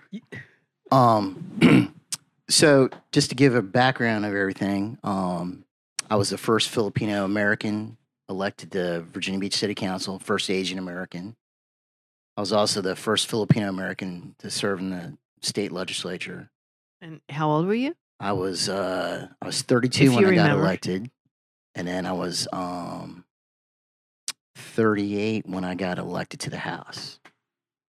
Um, 0.91 1.95
so 2.51 2.89
just 3.13 3.31
to 3.31 3.37
give 3.37 3.55
a 3.55 3.63
background 3.63 4.25
of 4.25 4.35
everything, 4.35 4.99
um, 5.05 5.65
I 6.11 6.17
was 6.17 6.31
the 6.31 6.39
first 6.39 6.69
Filipino 6.69 7.25
American 7.25 7.97
elected 8.29 8.73
to 8.73 9.01
Virginia 9.13 9.41
Beach 9.41 9.57
City 9.57 9.75
Council, 9.75 10.19
first 10.19 10.51
Asian 10.51 10.79
American. 10.79 11.37
I 12.37 12.41
was 12.41 12.53
also 12.53 12.81
the 12.81 12.97
first 12.97 13.27
Filipino 13.27 13.69
American 13.69 14.35
to 14.39 14.51
serve 14.51 14.81
in 14.81 14.91
the 14.91 15.17
state 15.41 15.73
legislature. 15.73 16.51
and 17.01 17.21
how 17.29 17.51
old 17.51 17.67
were 17.67 17.75
you? 17.75 17.95
I 18.21 18.33
was 18.33 18.69
uh, 18.69 19.29
I 19.41 19.47
was 19.47 19.63
32 19.63 20.05
If 20.05 20.15
when 20.15 20.27
I 20.27 20.35
got 20.35 20.51
elected, 20.51 21.11
and 21.75 21.87
then 21.87 22.07
I 22.07 22.13
was 22.13 22.49
um, 22.53 23.25
38 24.57 25.47
when 25.47 25.65
I 25.65 25.75
got 25.75 25.99
elected 25.99 26.41
to 26.41 26.51
the 26.51 26.59
House. 26.59 27.21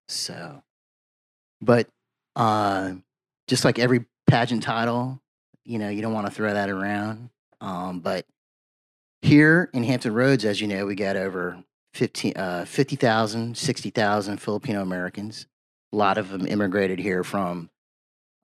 So, 0.08 0.62
but 1.60 1.88
uh, 2.36 2.92
just 3.48 3.64
like 3.64 3.78
every 3.78 4.06
pageant 4.28 4.62
title, 4.62 5.20
you 5.64 5.78
know, 5.78 5.88
you 5.88 6.02
don't 6.02 6.12
want 6.12 6.26
to 6.26 6.32
throw 6.32 6.52
that 6.52 6.70
around. 6.70 7.30
Um, 7.60 8.00
but 8.00 8.26
here 9.22 9.68
in 9.72 9.84
Hampton 9.84 10.14
Roads, 10.14 10.44
as 10.44 10.60
you 10.60 10.68
know, 10.68 10.86
we 10.86 10.94
got 10.94 11.16
over 11.16 11.62
15, 11.94 12.36
uh, 12.36 12.64
50,000, 12.64 13.56
60,000 13.56 14.38
Filipino 14.38 14.82
Americans. 14.82 15.46
A 15.92 15.96
lot 15.96 16.18
of 16.18 16.30
them 16.30 16.46
immigrated 16.46 17.00
here 17.00 17.24
from 17.24 17.70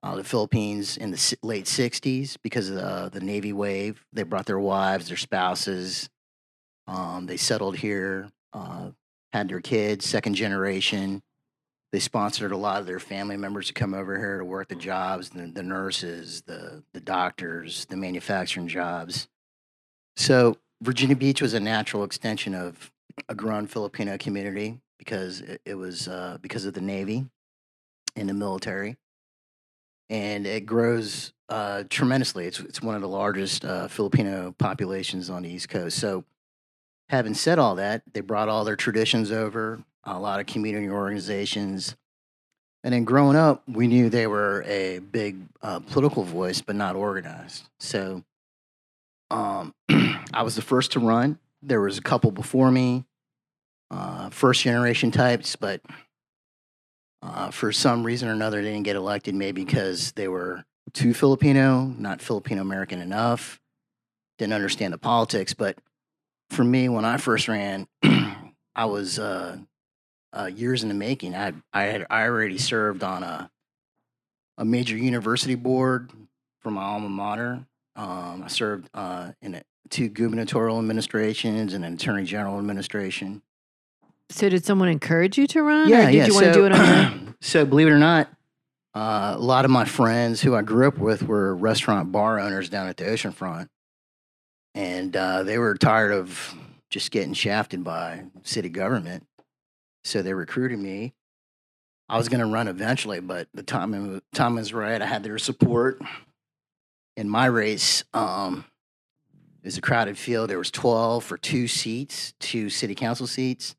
uh, 0.03 0.15
the 0.15 0.23
Philippines 0.23 0.97
in 0.97 1.11
the 1.11 1.37
late 1.43 1.65
60s 1.65 2.37
because 2.41 2.69
of 2.69 2.75
the, 2.75 3.19
the 3.19 3.25
Navy 3.25 3.53
wave. 3.53 4.05
They 4.13 4.23
brought 4.23 4.45
their 4.45 4.59
wives, 4.59 5.07
their 5.07 5.17
spouses. 5.17 6.09
Um, 6.87 7.25
they 7.25 7.37
settled 7.37 7.77
here, 7.77 8.29
uh, 8.53 8.91
had 9.33 9.49
their 9.49 9.59
kids, 9.59 10.05
second 10.05 10.35
generation. 10.35 11.21
They 11.91 11.99
sponsored 11.99 12.51
a 12.51 12.57
lot 12.57 12.79
of 12.79 12.85
their 12.85 12.99
family 12.99 13.37
members 13.37 13.67
to 13.67 13.73
come 13.73 13.93
over 13.93 14.17
here 14.17 14.37
to 14.37 14.45
work 14.45 14.67
the 14.67 14.75
jobs, 14.75 15.29
the, 15.29 15.47
the 15.47 15.63
nurses, 15.63 16.43
the, 16.45 16.83
the 16.93 16.99
doctors, 16.99 17.85
the 17.85 17.97
manufacturing 17.97 18.67
jobs. 18.67 19.27
So 20.15 20.57
Virginia 20.81 21.15
Beach 21.15 21.41
was 21.41 21.53
a 21.53 21.59
natural 21.59 22.03
extension 22.03 22.53
of 22.53 22.91
a 23.29 23.35
growing 23.35 23.67
Filipino 23.67 24.17
community 24.17 24.79
because 24.99 25.41
it, 25.41 25.61
it 25.65 25.75
was 25.75 26.07
uh, 26.07 26.37
because 26.41 26.65
of 26.65 26.73
the 26.73 26.81
Navy 26.81 27.25
and 28.15 28.29
the 28.29 28.33
military 28.33 28.97
and 30.09 30.47
it 30.47 30.65
grows 30.65 31.33
uh, 31.49 31.83
tremendously. 31.89 32.45
It's 32.47 32.59
it's 32.59 32.81
one 32.81 32.95
of 32.95 33.01
the 33.01 33.07
largest 33.09 33.65
uh, 33.65 33.87
Filipino 33.87 34.53
populations 34.57 35.29
on 35.29 35.43
the 35.43 35.49
East 35.49 35.69
Coast. 35.69 35.97
So, 35.99 36.23
having 37.09 37.33
said 37.33 37.59
all 37.59 37.75
that, 37.75 38.03
they 38.13 38.21
brought 38.21 38.49
all 38.49 38.65
their 38.65 38.75
traditions 38.75 39.31
over, 39.31 39.83
a 40.03 40.19
lot 40.19 40.39
of 40.39 40.45
community 40.47 40.89
organizations, 40.89 41.95
and 42.83 42.93
then 42.93 43.05
growing 43.05 43.37
up, 43.37 43.63
we 43.67 43.87
knew 43.87 44.09
they 44.09 44.27
were 44.27 44.63
a 44.67 44.99
big 44.99 45.37
uh, 45.61 45.79
political 45.79 46.23
voice, 46.23 46.61
but 46.61 46.75
not 46.75 46.95
organized. 46.95 47.65
So, 47.79 48.23
um, 49.31 49.73
I 50.33 50.43
was 50.43 50.55
the 50.55 50.61
first 50.61 50.93
to 50.93 50.99
run. 50.99 51.39
There 51.61 51.81
was 51.81 51.97
a 51.97 52.01
couple 52.01 52.31
before 52.31 52.71
me. 52.71 53.05
uh, 53.91 54.29
first 54.29 54.61
generation 54.63 55.11
types, 55.11 55.55
but 55.55 55.81
uh, 57.21 57.51
for 57.51 57.71
some 57.71 58.03
reason 58.03 58.29
or 58.29 58.33
another, 58.33 58.61
they 58.61 58.71
didn't 58.71 58.85
get 58.85 58.95
elected. 58.95 59.35
Maybe 59.35 59.63
because 59.63 60.11
they 60.13 60.27
were 60.27 60.65
too 60.93 61.13
Filipino, 61.13 61.85
not 61.97 62.21
Filipino 62.21 62.61
American 62.61 63.01
enough, 63.01 63.59
didn't 64.37 64.53
understand 64.53 64.93
the 64.93 64.97
politics. 64.97 65.53
But 65.53 65.77
for 66.49 66.63
me, 66.63 66.89
when 66.89 67.05
I 67.05 67.17
first 67.17 67.47
ran, 67.47 67.87
I 68.75 68.85
was 68.85 69.19
uh, 69.19 69.57
uh, 70.33 70.45
years 70.45 70.83
in 70.83 70.89
the 70.89 70.95
making. 70.95 71.35
I 71.35 71.53
I 71.73 71.83
had 71.83 72.05
I 72.09 72.23
already 72.23 72.57
served 72.57 73.03
on 73.03 73.23
a 73.23 73.49
a 74.57 74.65
major 74.65 74.97
university 74.97 75.55
board 75.55 76.11
for 76.59 76.71
my 76.71 76.83
alma 76.83 77.09
mater. 77.09 77.65
Um, 77.95 78.43
I 78.43 78.47
served 78.47 78.89
uh, 78.93 79.31
in 79.41 79.55
a, 79.55 79.63
two 79.89 80.09
gubernatorial 80.09 80.79
administrations 80.79 81.73
and 81.73 81.85
an 81.85 81.93
attorney 81.93 82.25
general 82.25 82.59
administration. 82.59 83.41
So 84.29 84.49
did 84.49 84.65
someone 84.65 84.89
encourage 84.89 85.37
you 85.37 85.47
to 85.47 85.63
run? 85.63 85.89
Yeah, 85.89 86.03
or 86.03 86.11
did 86.11 86.15
yeah. 86.15 86.25
you 86.27 86.33
want 86.33 86.45
to 86.47 86.53
so, 86.53 86.59
do 86.59 86.65
it 86.65 86.71
on 86.73 86.85
your 86.85 86.95
own? 86.95 87.35
so 87.41 87.65
believe 87.65 87.87
it 87.87 87.91
or 87.91 87.99
not, 87.99 88.29
uh, 88.93 89.35
a 89.35 89.39
lot 89.39 89.63
of 89.63 89.71
my 89.71 89.85
friends 89.85 90.41
who 90.41 90.55
I 90.55 90.63
grew 90.63 90.87
up 90.87 90.97
with 90.97 91.23
were 91.23 91.55
restaurant 91.55 92.11
bar 92.11 92.39
owners 92.39 92.69
down 92.69 92.87
at 92.87 92.97
the 92.97 93.05
oceanfront, 93.05 93.69
and 94.73 95.15
uh, 95.15 95.43
they 95.43 95.57
were 95.57 95.75
tired 95.75 96.11
of 96.11 96.55
just 96.89 97.11
getting 97.11 97.33
shafted 97.33 97.83
by 97.83 98.23
city 98.43 98.69
government. 98.69 99.25
So 100.03 100.21
they 100.21 100.33
recruited 100.33 100.79
me. 100.79 101.13
I 102.09 102.17
was 102.17 102.29
going 102.29 102.39
to 102.39 102.45
run 102.45 102.67
eventually, 102.67 103.19
but 103.19 103.47
the 103.53 103.63
time 103.63 104.21
time 104.33 104.55
was 104.55 104.73
right. 104.73 105.01
I 105.01 105.05
had 105.05 105.23
their 105.23 105.37
support. 105.37 106.01
In 107.17 107.29
my 107.29 107.47
race, 107.47 108.03
um, 108.13 108.65
it 109.61 109.65
was 109.65 109.77
a 109.77 109.81
crowded 109.81 110.17
field. 110.17 110.49
There 110.49 110.57
was 110.57 110.71
twelve 110.71 111.23
for 111.23 111.37
two 111.37 111.67
seats, 111.67 112.33
two 112.39 112.69
city 112.69 112.95
council 112.95 113.27
seats. 113.27 113.75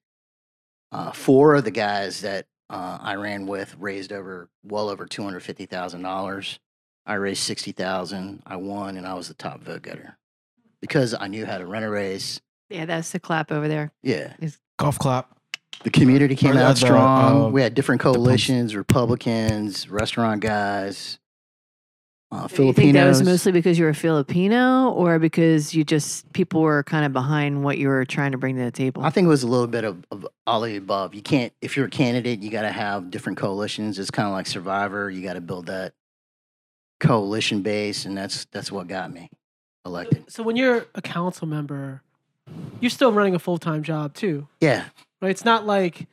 Uh, 0.91 1.13
four 1.13 1.55
of 1.55 1.65
the 1.65 1.71
guys 1.71 2.23
that 2.23 2.47
uh, 2.71 2.99
I 3.01 3.15
ran 3.17 3.47
with 3.47 3.75
raised 3.79 4.13
over 4.13 4.49
well 4.65 4.89
over 4.89 5.07
two 5.07 5.23
hundred 5.23 5.41
fifty 5.41 5.67
thousand 5.67 6.03
dollars. 6.03 6.59
I 7.07 7.15
raised 7.15 7.43
sixty 7.43 7.73
thousand. 7.73 8.43
I 8.47 8.57
won, 8.57 8.97
and 8.97 9.07
I 9.07 9.15
was 9.15 9.29
the 9.29 9.35
top 9.35 9.61
vote 9.63 9.83
getter 9.83 10.17
because 10.81 11.15
I 11.19 11.29
knew 11.29 11.45
how 11.47 11.59
to 11.59 11.67
run 11.67 11.83
a 11.83 11.91
race. 11.91 12.41
Yeah, 12.71 12.85
that's 12.87 13.11
the 13.13 13.21
clap 13.21 13.51
over 13.51 13.69
there. 13.69 13.93
Yeah, 14.03 14.35
it's- 14.39 14.59
Golf 14.79 14.99
clap. 14.99 15.35
the 15.83 15.91
community 15.91 16.37
came 16.37 16.57
Or 16.57 16.61
out 16.61 16.77
the, 16.77 16.87
strong. 16.87 17.43
uh, 17.47 17.49
we 17.49 17.63
had 17.63 17.75
different 17.75 18.01
coalitions: 18.01 18.75
Republicans, 18.77 19.89
restaurant 19.91 20.41
guys, 20.41 21.19
uh, 22.31 22.47
Do 22.47 22.65
you 22.65 22.73
think 22.73 22.93
that 22.93 23.07
was 23.07 23.23
mostly 23.23 23.53
because 23.53 23.79
you 23.79 23.87
were 23.87 23.95
Filipino, 23.95 24.91
or 24.91 25.19
because 25.19 25.75
you 25.75 25.83
just 25.85 26.31
people 26.33 26.61
were 26.61 26.83
kind 26.83 27.07
of 27.07 27.13
behind 27.13 27.65
what 27.65 27.79
you 27.79 27.89
were 27.89 28.05
trying 28.05 28.33
to 28.33 28.39
bring 28.39 28.57
to 28.57 28.65
the 28.65 28.71
table? 28.71 29.03
I 29.03 29.11
think 29.11 29.25
it 29.27 29.29
was 29.29 29.43
a 29.43 29.49
little 29.49 29.67
bit 29.67 29.85
of, 29.85 30.05
of 30.11 30.27
all 30.47 30.63
of 30.63 30.71
the 30.71 30.77
above. 30.77 31.15
You 31.15 31.23
can't, 31.23 31.53
if 31.63 31.77
you're 31.77 31.87
a 31.87 31.91
candidate, 31.91 32.41
you 32.41 32.51
got 32.51 32.63
to 32.63 32.73
have 32.73 33.11
different 33.11 33.39
coalitions. 33.39 33.99
It's 33.99 34.11
kind 34.11 34.27
of 34.27 34.33
like 34.33 34.47
Survivor. 34.47 35.11
You 35.11 35.23
got 35.23 35.35
to 35.35 35.41
build 35.41 35.67
that 35.67 35.95
coalition 37.01 37.63
base, 37.63 38.05
and 38.05 38.17
that's 38.17 38.45
that's 38.47 38.71
what 38.71 38.89
got 38.89 39.13
me 39.13 39.31
elected. 39.87 40.31
So 40.31 40.43
when 40.43 40.57
you're 40.57 40.87
a 40.95 41.01
council 41.03 41.47
member, 41.47 42.03
you're 42.81 42.91
still 42.91 43.13
running 43.13 43.35
a 43.35 43.39
full 43.39 43.59
time 43.59 43.83
job 43.83 44.15
too, 44.15 44.49
Yeah, 44.61 44.85
right? 45.23 45.31
It's 45.31 45.45
not 45.45 45.67
like 45.67 46.07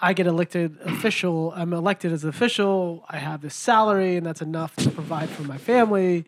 I 0.00 0.12
get 0.12 0.26
elected 0.26 0.78
official. 0.84 1.52
I'm 1.54 1.72
elected 1.72 2.12
as 2.12 2.24
official. 2.24 3.04
I 3.08 3.18
have 3.18 3.40
this 3.40 3.54
salary, 3.54 4.16
and 4.16 4.26
that's 4.26 4.42
enough 4.42 4.74
to 4.76 4.90
provide 4.90 5.28
for 5.28 5.42
my 5.42 5.58
family. 5.58 6.24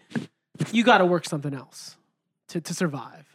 You 0.72 0.84
got 0.84 0.98
to 0.98 1.06
work 1.06 1.24
something 1.26 1.54
else 1.54 1.96
to 2.48 2.60
to 2.60 2.74
survive. 2.74 3.26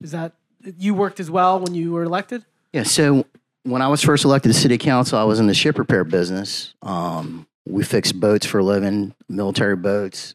Is 0.00 0.12
that 0.12 0.32
you 0.78 0.94
worked 0.94 1.20
as 1.20 1.30
well 1.30 1.58
when 1.58 1.74
you 1.74 1.92
were 1.92 2.02
elected? 2.04 2.44
yeah. 2.72 2.84
So 2.84 3.24
when 3.64 3.82
I 3.82 3.88
was 3.88 4.02
first 4.02 4.24
elected 4.24 4.52
to 4.52 4.58
city 4.58 4.78
council, 4.78 5.18
I 5.18 5.24
was 5.24 5.38
in 5.40 5.46
the 5.46 5.54
ship 5.54 5.78
repair 5.78 6.04
business. 6.04 6.74
Um, 6.82 7.46
we 7.66 7.84
fixed 7.84 8.18
boats 8.18 8.44
for 8.46 8.58
a 8.58 8.64
living, 8.64 9.14
military 9.28 9.76
boats. 9.76 10.34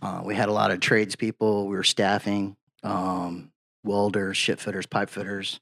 Uh, 0.00 0.22
we 0.24 0.34
had 0.36 0.48
a 0.48 0.52
lot 0.52 0.70
of 0.70 0.78
tradespeople. 0.78 1.66
We 1.66 1.74
were 1.74 1.82
staffing, 1.82 2.56
um, 2.84 3.50
welders, 3.82 4.36
ship 4.36 4.60
fitters, 4.60 4.86
pipe 4.86 5.10
fitters. 5.10 5.58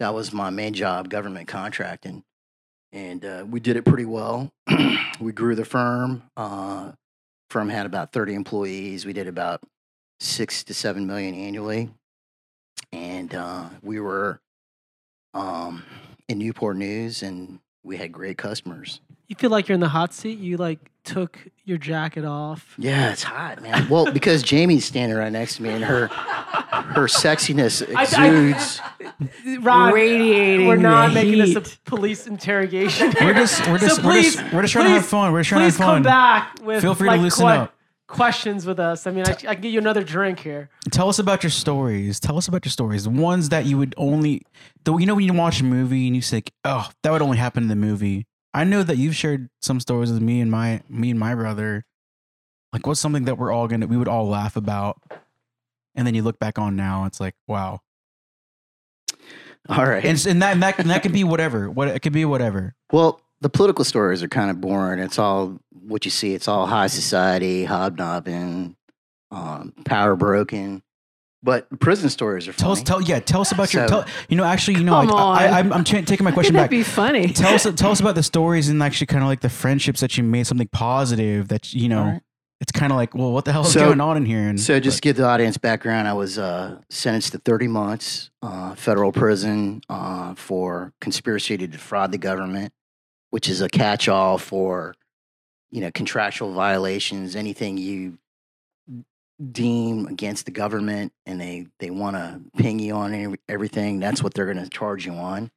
That 0.00 0.14
was 0.14 0.32
my 0.32 0.50
main 0.50 0.74
job, 0.74 1.08
government 1.08 1.48
contracting. 1.48 2.24
And 2.92 3.24
uh, 3.24 3.44
we 3.48 3.60
did 3.60 3.76
it 3.76 3.84
pretty 3.84 4.04
well. 4.04 4.52
we 5.20 5.32
grew 5.32 5.54
the 5.54 5.64
firm. 5.64 6.22
Uh, 6.36 6.92
firm 7.50 7.68
had 7.68 7.86
about 7.86 8.12
30 8.12 8.34
employees. 8.34 9.06
We 9.06 9.12
did 9.12 9.28
about 9.28 9.60
six 10.20 10.64
to 10.64 10.74
seven 10.74 11.06
million 11.06 11.34
annually. 11.34 11.90
And 12.92 13.34
uh, 13.34 13.68
we 13.82 14.00
were 14.00 14.40
um, 15.32 15.84
in 16.28 16.38
Newport 16.38 16.76
News 16.76 17.22
and 17.22 17.58
we 17.82 17.96
had 17.96 18.12
great 18.12 18.38
customers. 18.38 19.00
You 19.28 19.36
feel 19.36 19.50
like 19.50 19.68
you're 19.68 19.74
in 19.74 19.80
the 19.80 19.88
hot 19.88 20.12
seat. 20.12 20.38
You 20.38 20.56
like 20.56 20.90
took 21.04 21.38
your 21.64 21.78
jacket 21.78 22.24
off. 22.24 22.74
Yeah, 22.78 23.12
it's 23.12 23.22
hot, 23.22 23.62
man. 23.62 23.88
Well, 23.88 24.10
because 24.12 24.42
Jamie's 24.42 24.84
standing 24.84 25.16
right 25.16 25.32
next 25.32 25.56
to 25.56 25.62
me 25.62 25.70
and 25.70 25.82
her 25.84 26.08
her 26.08 27.06
sexiness 27.06 27.82
I- 27.96 28.02
exudes. 28.02 28.80
Ron, 29.62 29.92
Radiating 29.92 30.66
We're 30.66 30.76
not 30.76 31.08
the 31.08 31.14
making 31.14 31.38
this 31.38 31.56
a 31.56 31.78
police 31.84 32.26
interrogation. 32.26 33.12
We're 33.20 33.34
just 33.34 33.66
we're 33.68 33.78
So 33.78 33.86
just 33.88 34.02
we're 34.04 34.10
please- 34.12 34.36
just 34.36 34.52
we're 34.52 34.62
just 34.62 34.72
trying 34.72 34.86
to 34.86 34.90
have 34.92 35.06
fun. 35.06 35.32
We're 35.32 35.40
just 35.40 35.48
trying 35.48 35.60
to 35.60 35.64
have 35.66 35.74
fun. 35.76 35.86
Please 35.86 35.94
come 35.94 36.02
back 36.02 36.56
with 36.62 36.82
Feel 36.82 36.94
free 36.94 37.08
to 37.08 37.12
like, 37.12 37.20
loosen 37.22 37.46
que- 37.46 37.52
up. 37.52 37.74
questions 38.06 38.66
with 38.66 38.78
us. 38.78 39.06
I 39.06 39.10
mean, 39.10 39.24
I, 39.26 39.30
I 39.30 39.54
can 39.54 39.60
get 39.62 39.72
you 39.72 39.78
another 39.78 40.04
drink 40.04 40.40
here. 40.40 40.68
Tell 40.90 41.08
us 41.08 41.18
about 41.18 41.42
your 41.42 41.50
stories. 41.50 42.20
Tell 42.20 42.36
us 42.36 42.46
about 42.48 42.64
your 42.64 42.70
stories. 42.70 43.04
The 43.04 43.10
ones 43.10 43.48
that 43.48 43.64
you 43.64 43.78
would 43.78 43.94
only, 43.96 44.42
the 44.84 44.96
you 44.98 45.06
know 45.06 45.14
when 45.14 45.24
you 45.24 45.32
watch 45.32 45.60
a 45.60 45.64
movie 45.64 46.06
and 46.06 46.14
you 46.14 46.22
say, 46.22 46.42
"Oh, 46.64 46.90
that 47.02 47.10
would 47.10 47.22
only 47.22 47.38
happen 47.38 47.62
in 47.64 47.68
the 47.68 47.76
movie." 47.76 48.26
I 48.54 48.62
know 48.62 48.84
that 48.84 48.96
you've 48.96 49.16
shared 49.16 49.50
some 49.60 49.80
stories 49.80 50.12
with 50.12 50.22
me 50.22 50.40
and 50.40 50.50
my 50.50 50.82
me 50.88 51.10
and 51.10 51.18
my 51.18 51.34
brother. 51.34 51.84
Like, 52.72 52.86
what's 52.86 53.00
something 53.00 53.24
that 53.24 53.36
we're 53.36 53.52
all 53.52 53.66
gonna 53.66 53.88
we 53.88 53.96
would 53.96 54.08
all 54.08 54.28
laugh 54.28 54.56
about, 54.56 55.02
and 55.96 56.06
then 56.06 56.14
you 56.14 56.22
look 56.22 56.38
back 56.38 56.58
on 56.58 56.76
now, 56.76 57.04
it's 57.04 57.20
like, 57.20 57.34
wow. 57.48 57.80
All 59.68 59.84
right. 59.84 60.04
And, 60.04 60.26
and 60.26 60.42
that 60.42 60.52
and 60.52 60.62
that 60.62 60.78
and 60.78 60.90
that 60.90 61.02
could 61.02 61.12
be 61.12 61.24
whatever. 61.24 61.68
What 61.68 61.88
it 61.88 62.00
could 62.00 62.12
be 62.12 62.24
whatever. 62.24 62.74
Well, 62.92 63.20
the 63.40 63.50
political 63.50 63.84
stories 63.84 64.22
are 64.22 64.28
kind 64.28 64.50
of 64.50 64.60
boring. 64.60 65.00
It's 65.00 65.18
all 65.18 65.58
what 65.72 66.04
you 66.04 66.10
see. 66.12 66.34
It's 66.34 66.46
all 66.46 66.66
high 66.66 66.86
society, 66.86 67.64
hobnobbing, 67.64 68.76
um, 69.32 69.74
power 69.84 70.14
broken. 70.14 70.83
But 71.44 71.68
prison 71.78 72.08
stories 72.08 72.48
are 72.48 72.54
Tell 72.54 72.72
us, 72.72 72.78
funny. 72.78 72.86
tell 72.86 73.00
yeah, 73.02 73.20
tell 73.20 73.42
us 73.42 73.52
about 73.52 73.72
your. 73.74 73.86
So- 73.86 74.02
Tell, 74.02 74.06
you 74.30 74.36
know, 74.38 74.44
actually, 74.44 74.78
you 74.78 74.84
know, 74.84 74.98
Come 75.06 75.12
I, 75.14 75.46
I, 75.48 75.58
I'm, 75.58 75.72
I'm 75.74 75.84
cha- 75.84 76.00
taking 76.00 76.24
my 76.24 76.32
question 76.32 76.54
That'd 76.54 76.70
back. 76.70 76.76
be 76.78 76.82
funny. 76.82 77.28
tell 77.34 77.54
us 77.54 77.66
tell 77.76 77.90
us 77.90 78.00
about 78.00 78.14
the 78.14 78.22
stories 78.22 78.70
and 78.70 78.82
actually 78.82 79.08
kind 79.08 79.22
of 79.22 79.28
like 79.28 79.40
the 79.42 79.50
friendships 79.50 80.00
that 80.00 80.16
you 80.16 80.24
made 80.24 80.46
something 80.46 80.68
positive 80.68 81.48
that 81.48 81.74
you 81.74 81.88
know 81.90 81.98
All 82.00 82.06
right. 82.12 82.22
it's 82.62 82.72
kind 82.72 82.90
of 82.92 82.96
like 82.96 83.14
well 83.14 83.30
what 83.30 83.44
the 83.44 83.52
hell 83.52 83.60
is 83.66 83.72
So- 83.74 83.84
going 83.84 84.00
on 84.00 84.16
in 84.16 84.24
here 84.24 84.48
and 84.48 84.58
So, 84.58 84.80
just 84.80 84.96
to 84.98 85.00
give 85.02 85.16
the 85.16 85.26
audience 85.26 85.58
background, 85.58 86.08
I 86.08 86.14
was 86.14 86.38
uh, 86.38 86.80
sentenced 86.88 87.32
to 87.32 87.38
30 87.38 87.68
months 87.68 88.30
uh, 88.40 88.74
federal 88.74 89.12
prison 89.12 89.82
uh, 89.90 90.34
for 90.36 90.94
conspiracy 91.02 91.58
to 91.58 91.66
defraud 91.66 92.10
the 92.10 92.18
government, 92.18 92.72
which 93.30 93.50
is 93.50 93.60
a 93.60 93.68
catch-all 93.68 94.38
for 94.38 94.94
you 95.70 95.82
know 95.82 95.90
contractual 95.90 96.54
violations, 96.54 97.36
anything 97.36 97.76
you 97.76 98.18
deem 99.52 100.06
against 100.06 100.44
the 100.44 100.50
government, 100.50 101.12
and 101.26 101.40
they 101.40 101.66
they 101.78 101.90
want 101.90 102.16
to 102.16 102.40
ping 102.56 102.78
you 102.78 102.94
on 102.94 103.14
every- 103.14 103.40
everything. 103.48 104.00
That's 104.00 104.22
what 104.22 104.34
they're 104.34 104.52
going 104.52 104.62
to 104.62 104.70
charge 104.70 105.06
you 105.06 105.12
on. 105.12 105.50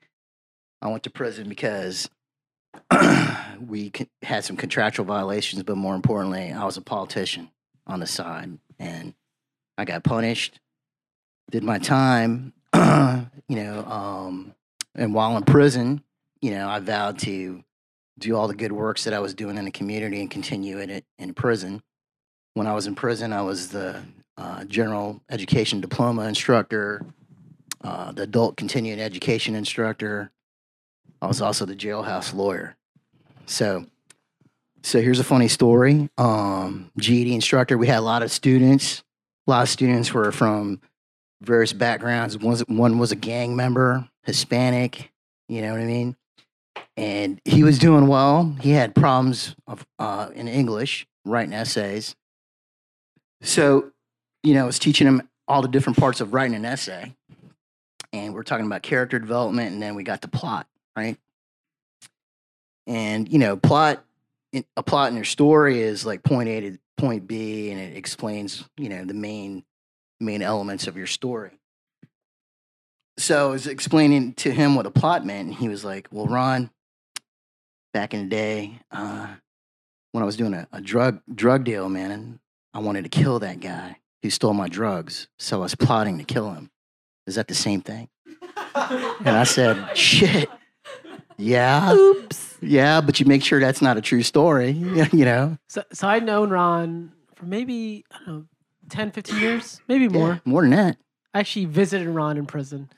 I 0.81 0.87
went 0.87 1.03
to 1.03 1.09
prison 1.09 1.49
because 1.49 2.09
we 3.59 3.91
had 4.21 4.43
some 4.43 4.57
contractual 4.57 5.05
violations, 5.05 5.63
but 5.63 5.77
more 5.77 5.95
importantly, 5.95 6.51
I 6.51 6.65
was 6.65 6.77
a 6.77 6.81
politician 6.81 7.49
on 7.85 7.99
the 7.99 8.07
side 8.07 8.57
and 8.79 9.13
I 9.77 9.85
got 9.85 10.03
punished, 10.03 10.59
did 11.49 11.63
my 11.63 11.79
time, 11.79 12.53
you 12.75 13.55
know, 13.55 13.83
um, 13.85 14.53
and 14.95 15.13
while 15.13 15.37
in 15.37 15.43
prison, 15.43 16.03
you 16.41 16.51
know, 16.51 16.67
I 16.67 16.79
vowed 16.79 17.19
to 17.19 17.63
do 18.19 18.35
all 18.35 18.47
the 18.47 18.55
good 18.55 18.71
works 18.71 19.03
that 19.03 19.13
I 19.13 19.19
was 19.19 19.33
doing 19.33 19.57
in 19.57 19.65
the 19.65 19.71
community 19.71 20.19
and 20.19 20.29
continue 20.29 20.79
it 20.79 21.05
in 21.17 21.33
prison. 21.33 21.81
When 22.57 22.65
I 22.65 22.73
was 22.73 22.87
in 22.87 22.95
prison, 22.95 23.33
I 23.33 23.43
was 23.43 23.67
the 23.67 24.01
uh, 24.35 24.63
general 24.63 25.21
education 25.29 25.79
diploma 25.79 26.23
instructor, 26.23 27.05
uh, 27.83 28.11
the 28.13 28.23
adult 28.23 28.57
continuing 28.57 28.99
education 28.99 29.53
instructor. 29.53 30.31
I 31.21 31.27
was 31.27 31.39
also 31.39 31.67
the 31.67 31.75
jailhouse 31.75 32.33
lawyer. 32.33 32.75
So, 33.45 33.85
so 34.81 34.99
here's 34.99 35.19
a 35.19 35.23
funny 35.23 35.47
story. 35.47 36.09
Um, 36.17 36.89
GED 36.97 37.35
instructor. 37.35 37.77
We 37.77 37.85
had 37.85 37.99
a 37.99 38.01
lot 38.01 38.23
of 38.23 38.31
students. 38.31 39.03
A 39.45 39.51
lot 39.51 39.61
of 39.61 39.69
students 39.69 40.11
were 40.11 40.31
from 40.31 40.81
various 41.41 41.73
backgrounds. 41.73 42.39
One 42.39 42.49
was, 42.49 42.61
one 42.61 42.97
was 42.97 43.11
a 43.11 43.15
gang 43.15 43.55
member, 43.55 44.09
Hispanic. 44.23 45.11
You 45.47 45.61
know 45.61 45.73
what 45.73 45.81
I 45.81 45.85
mean? 45.85 46.15
And 46.97 47.39
he 47.45 47.63
was 47.63 47.77
doing 47.77 48.07
well. 48.07 48.55
He 48.61 48.71
had 48.71 48.95
problems 48.95 49.55
of, 49.67 49.85
uh, 49.99 50.29
in 50.33 50.47
English, 50.47 51.05
writing 51.23 51.53
essays. 51.53 52.15
So, 53.41 53.91
you 54.43 54.53
know, 54.53 54.63
I 54.63 54.65
was 54.65 54.79
teaching 54.79 55.07
him 55.07 55.29
all 55.47 55.61
the 55.61 55.67
different 55.67 55.97
parts 55.97 56.21
of 56.21 56.33
writing 56.33 56.55
an 56.55 56.65
essay. 56.65 57.13
and 58.13 58.33
we're 58.33 58.43
talking 58.43 58.65
about 58.65 58.83
character 58.83 59.19
development, 59.19 59.73
and 59.73 59.81
then 59.81 59.95
we 59.95 60.03
got 60.03 60.21
the 60.21 60.27
plot, 60.27 60.67
right? 60.95 61.17
And 62.85 63.31
you 63.31 63.37
know, 63.39 63.57
plot, 63.57 64.03
a 64.75 64.83
plot 64.83 65.09
in 65.09 65.15
your 65.15 65.25
story 65.25 65.81
is 65.81 66.05
like 66.05 66.23
point 66.23 66.47
A 66.49 66.61
to 66.61 66.77
point 66.97 67.27
B, 67.27 67.69
and 67.69 67.79
it 67.79 67.97
explains 67.97 68.63
you 68.77 68.89
know 68.89 69.03
the 69.03 69.13
main 69.13 69.63
main 70.19 70.41
elements 70.41 70.87
of 70.87 70.97
your 70.97 71.07
story. 71.07 71.51
So 73.17 73.49
I 73.49 73.51
was 73.51 73.67
explaining 73.67 74.33
to 74.35 74.51
him 74.51 74.75
what 74.75 74.85
a 74.85 74.91
plot 74.91 75.25
meant, 75.25 75.49
and 75.49 75.57
he 75.57 75.67
was 75.67 75.83
like, 75.83 76.07
"Well, 76.11 76.27
Ron, 76.27 76.69
back 77.93 78.13
in 78.13 78.23
the 78.23 78.29
day, 78.29 78.79
uh, 78.91 79.27
when 80.13 80.21
I 80.21 80.25
was 80.25 80.37
doing 80.37 80.53
a, 80.53 80.67
a 80.71 80.79
drug 80.79 81.21
drug 81.33 81.65
deal, 81.65 81.89
man, 81.89 82.11
and 82.11 82.39
I 82.77 82.79
wanted 82.79 83.01
to 83.03 83.09
kill 83.09 83.39
that 83.39 83.59
guy 83.59 83.97
who 84.21 84.29
stole 84.29 84.53
my 84.53 84.67
drugs, 84.67 85.27
so 85.39 85.57
I 85.57 85.63
was 85.63 85.73
plotting 85.73 86.19
to 86.19 86.23
kill 86.23 86.51
him. 86.53 86.69
Is 87.25 87.33
that 87.33 87.47
the 87.47 87.55
same 87.55 87.81
thing?" 87.81 88.07
And 88.75 89.29
I 89.29 89.45
said, 89.45 89.83
"Shit, 89.97 90.47
yeah, 91.37 91.91
Oops. 91.95 92.57
yeah, 92.61 93.01
but 93.01 93.19
you 93.19 93.25
make 93.25 93.43
sure 93.43 93.59
that's 93.59 93.81
not 93.81 93.97
a 93.97 94.01
true 94.01 94.21
story, 94.21 94.69
you 95.11 95.25
know." 95.25 95.57
So, 95.69 95.81
so 95.91 96.07
I'd 96.07 96.23
known 96.23 96.51
Ron 96.51 97.11
for 97.33 97.45
maybe, 97.47 98.05
I 98.11 98.17
don't 98.19 98.27
know, 98.27 98.45
10, 98.89 99.09
15 99.11 99.39
years, 99.39 99.81
maybe 99.87 100.07
more. 100.07 100.33
Yeah, 100.33 100.39
more 100.45 100.61
than 100.61 100.69
that. 100.71 100.97
I 101.33 101.39
actually 101.39 101.65
visited 101.65 102.07
Ron 102.07 102.37
in 102.37 102.45
prison, 102.45 102.89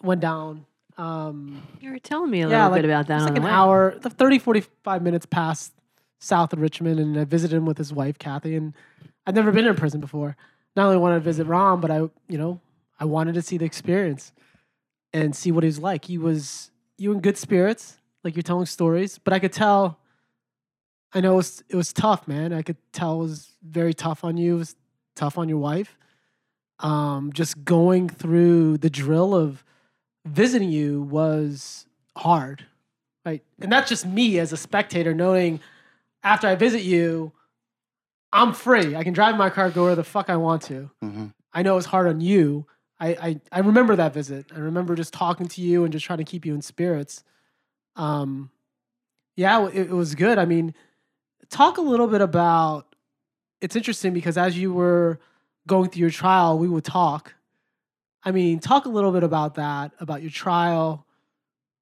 went 0.00 0.20
down. 0.20 0.64
Um, 0.96 1.62
You 1.80 1.90
were 1.90 1.98
telling 1.98 2.30
me 2.30 2.42
a 2.42 2.48
Yeah, 2.48 2.66
little 2.66 2.70
like- 2.70 2.82
bit 2.82 2.84
about 2.88 3.06
that 3.08 3.14
it's 3.16 3.22
on 3.24 3.28
like 3.30 3.36
an 3.38 3.42
way. 3.44 3.50
hour, 3.50 3.96
the 4.00 4.10
30, 4.10 4.38
45 4.38 5.02
minutes 5.02 5.26
past 5.26 5.72
south 6.20 6.52
of 6.52 6.60
Richmond, 6.60 7.00
and 7.00 7.18
I 7.18 7.24
visited 7.24 7.56
him 7.56 7.66
with 7.66 7.78
his 7.78 7.92
wife, 7.92 8.16
Kathy. 8.18 8.54
And 8.56 8.74
I'd 9.28 9.34
never 9.34 9.52
been 9.52 9.66
in 9.66 9.74
prison 9.74 10.00
before. 10.00 10.38
Not 10.74 10.86
only 10.86 10.96
wanted 10.96 11.16
to 11.16 11.20
visit 11.20 11.46
Ron, 11.46 11.82
but 11.82 11.90
I, 11.90 11.98
you 12.28 12.38
know, 12.38 12.62
I 12.98 13.04
wanted 13.04 13.34
to 13.34 13.42
see 13.42 13.58
the 13.58 13.66
experience 13.66 14.32
and 15.12 15.36
see 15.36 15.52
what 15.52 15.64
he 15.64 15.68
was 15.68 15.78
like. 15.78 16.06
He 16.06 16.16
was, 16.16 16.70
you 16.96 17.12
in 17.12 17.20
good 17.20 17.36
spirits, 17.36 17.98
like 18.24 18.34
you're 18.34 18.42
telling 18.42 18.64
stories, 18.64 19.18
but 19.18 19.34
I 19.34 19.38
could 19.38 19.52
tell. 19.52 19.98
I 21.12 21.20
know 21.20 21.34
it 21.34 21.36
was, 21.36 21.62
it 21.68 21.76
was 21.76 21.92
tough, 21.92 22.26
man. 22.26 22.54
I 22.54 22.62
could 22.62 22.78
tell 22.92 23.16
it 23.16 23.24
was 23.24 23.52
very 23.62 23.92
tough 23.92 24.24
on 24.24 24.38
you. 24.38 24.56
It 24.56 24.58
was 24.58 24.76
tough 25.14 25.36
on 25.36 25.48
your 25.48 25.58
wife. 25.58 25.98
Um, 26.80 27.30
just 27.32 27.64
going 27.64 28.08
through 28.08 28.78
the 28.78 28.90
drill 28.90 29.34
of 29.34 29.62
visiting 30.24 30.70
you 30.70 31.02
was 31.02 31.86
hard 32.16 32.66
right 33.24 33.42
and 33.60 33.70
that's 33.70 33.88
just 33.88 34.04
me 34.04 34.38
as 34.38 34.52
a 34.52 34.56
spectator 34.56 35.14
knowing 35.14 35.60
after 36.22 36.48
i 36.48 36.54
visit 36.54 36.82
you 36.82 37.32
i'm 38.32 38.52
free. 38.52 38.94
I 38.96 39.04
can 39.04 39.12
drive 39.12 39.36
my 39.36 39.50
car 39.50 39.70
go 39.70 39.84
where 39.84 39.94
the 39.94 40.04
fuck 40.04 40.30
i 40.30 40.36
want 40.36 40.62
to. 40.62 40.90
Hmm 41.00 41.26
i 41.52 41.62
know 41.62 41.76
it's 41.76 41.86
hard 41.86 42.06
on 42.06 42.20
you. 42.20 42.66
I 43.00 43.08
i, 43.08 43.40
I 43.52 43.60
remember 43.60 43.96
that 43.96 44.12
visit. 44.14 44.46
I 44.54 44.58
remember 44.58 44.94
just 44.94 45.12
talking 45.12 45.48
to 45.48 45.60
you 45.60 45.84
and 45.84 45.92
just 45.92 46.04
trying 46.04 46.18
to 46.18 46.24
keep 46.24 46.44
you 46.44 46.54
in 46.54 46.62
spirits. 46.62 47.24
Um 47.96 48.50
yeah 49.36 49.66
it, 49.68 49.74
it 49.74 49.90
was 49.90 50.14
good. 50.14 50.38
I 50.38 50.44
mean 50.44 50.74
talk 51.50 51.78
a 51.78 51.82
little 51.82 52.06
bit 52.06 52.20
about 52.20 52.94
it's 53.60 53.74
interesting 53.76 54.12
because 54.12 54.36
as 54.36 54.56
you 54.58 54.72
were 54.72 55.18
going 55.66 55.90
through 55.90 56.00
your 56.00 56.10
trial 56.10 56.58
we 56.58 56.68
would 56.68 56.84
talk. 56.84 57.34
I 58.24 58.32
mean, 58.32 58.58
talk 58.58 58.84
a 58.84 58.88
little 58.88 59.12
bit 59.12 59.22
about 59.22 59.54
that, 59.54 59.92
about 60.00 60.22
your 60.22 60.30
trial, 60.30 61.06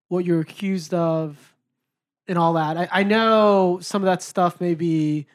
what 0.09 0.25
you're 0.25 0.41
accused 0.41 0.93
of, 0.95 1.55
and 2.29 2.39
all 2.39 2.53
that. 2.53 2.77
I, 2.77 2.89
I 2.93 3.03
know 3.03 3.79
some 3.81 4.03
of 4.03 4.07
that 4.07 4.23
stuff 4.23 4.61
maybe 4.61 5.27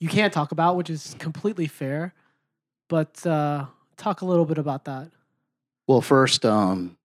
you 0.00 0.08
can't 0.08 0.32
talk 0.32 0.52
about, 0.52 0.76
which 0.76 0.90
is 0.90 1.14
completely 1.18 1.66
fair, 1.66 2.12
but 2.88 3.26
uh, 3.26 3.66
talk 3.96 4.20
a 4.20 4.24
little 4.24 4.44
bit 4.44 4.58
about 4.58 4.84
that. 4.84 5.10
Well, 5.86 6.00
first, 6.00 6.44
um, 6.44 6.96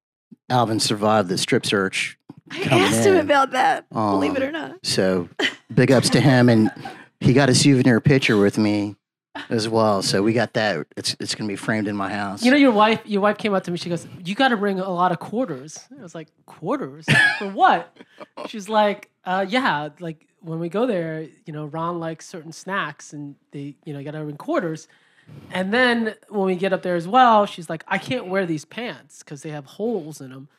Alvin 0.50 0.80
survived 0.80 1.30
the 1.30 1.38
strip 1.38 1.66
search, 1.66 2.18
I 2.52 2.64
coming 2.64 2.84
asked 2.86 3.06
him 3.06 3.18
about 3.18 3.52
that. 3.52 3.88
believe 3.90 4.36
it 4.36 4.42
Um, 4.44 4.50
or 4.50 4.52
not. 4.52 4.76
so 4.86 5.30
big 5.74 5.92
ups 5.92 6.10
to 6.12 6.20
him, 6.22 6.50
and 6.50 6.72
he 7.20 7.34
got 7.34 7.50
a 7.50 7.56
souvenir 7.56 8.02
picture 8.02 8.38
with 8.38 8.58
me 8.58 8.96
as 9.50 9.70
well. 9.70 10.02
So 10.02 10.22
we 10.24 10.34
got 10.34 10.54
that. 10.54 10.86
It's 10.98 11.16
it's 11.20 11.36
gonna 11.36 11.48
be 11.48 11.56
framed 11.56 11.88
in 11.88 11.96
my 11.96 12.12
house. 12.12 12.44
You 12.44 12.52
know, 12.52 12.58
your 12.58 12.72
wife, 12.74 13.00
your 13.06 13.22
wife 13.22 13.38
came 13.38 13.54
up 13.54 13.64
to 13.66 13.72
me. 13.72 13.78
She 13.78 13.88
goes, 13.88 14.06
"You 14.26 14.36
got 14.36 14.50
to 14.50 14.58
bring 14.58 14.80
a 14.80 14.90
lot 14.90 15.12
of 15.14 15.20
quarters." 15.20 15.80
I 15.98 16.02
was 16.02 16.14
like, 16.16 16.28
"Quarters 16.48 17.06
for 17.38 17.48
what?" 17.52 17.96
She's 18.48 18.68
like, 18.68 19.10
uh, 19.26 19.46
"Yeah, 19.48 19.90
like 20.00 20.28
when 20.40 20.60
we 20.60 20.70
go 20.70 20.86
there, 20.86 21.28
you 21.46 21.54
know, 21.54 21.66
Ron 21.66 22.00
likes 22.00 22.28
certain 22.28 22.52
snacks, 22.52 23.14
and 23.14 23.36
they, 23.52 23.76
you 23.86 23.94
know, 23.94 24.00
you 24.00 24.06
got 24.06 24.14
bring 24.14 24.38
quarters." 24.38 24.88
And 25.52 25.74
then 25.74 26.16
when 26.30 26.46
we 26.46 26.56
get 26.56 26.74
up 26.74 26.82
there 26.82 26.96
as 26.96 27.08
well, 27.08 27.46
she's 27.46 27.70
like, 27.70 27.84
"I 27.88 27.98
can't 27.98 28.28
wear 28.28 28.46
these 28.46 28.66
pants 28.66 29.20
because 29.20 29.44
they 29.44 29.52
have 29.52 29.66
holes 29.66 30.22
in 30.22 30.32
them. 30.32 30.50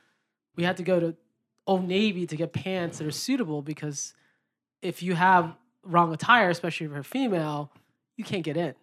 We 0.56 0.64
had 0.64 0.76
to 0.78 0.82
go 0.82 1.00
to 1.00 1.16
Old 1.66 1.86
Navy 1.86 2.26
to 2.26 2.36
get 2.36 2.52
pants 2.52 2.98
that 2.98 3.06
are 3.06 3.10
suitable 3.10 3.62
because 3.62 4.14
if 4.80 5.02
you 5.02 5.14
have 5.14 5.56
wrong 5.84 6.12
attire, 6.12 6.50
especially 6.50 6.86
for 6.86 6.98
a 6.98 7.04
female, 7.04 7.72
you 8.16 8.24
can't 8.24 8.44
get 8.44 8.56
in." 8.56 8.74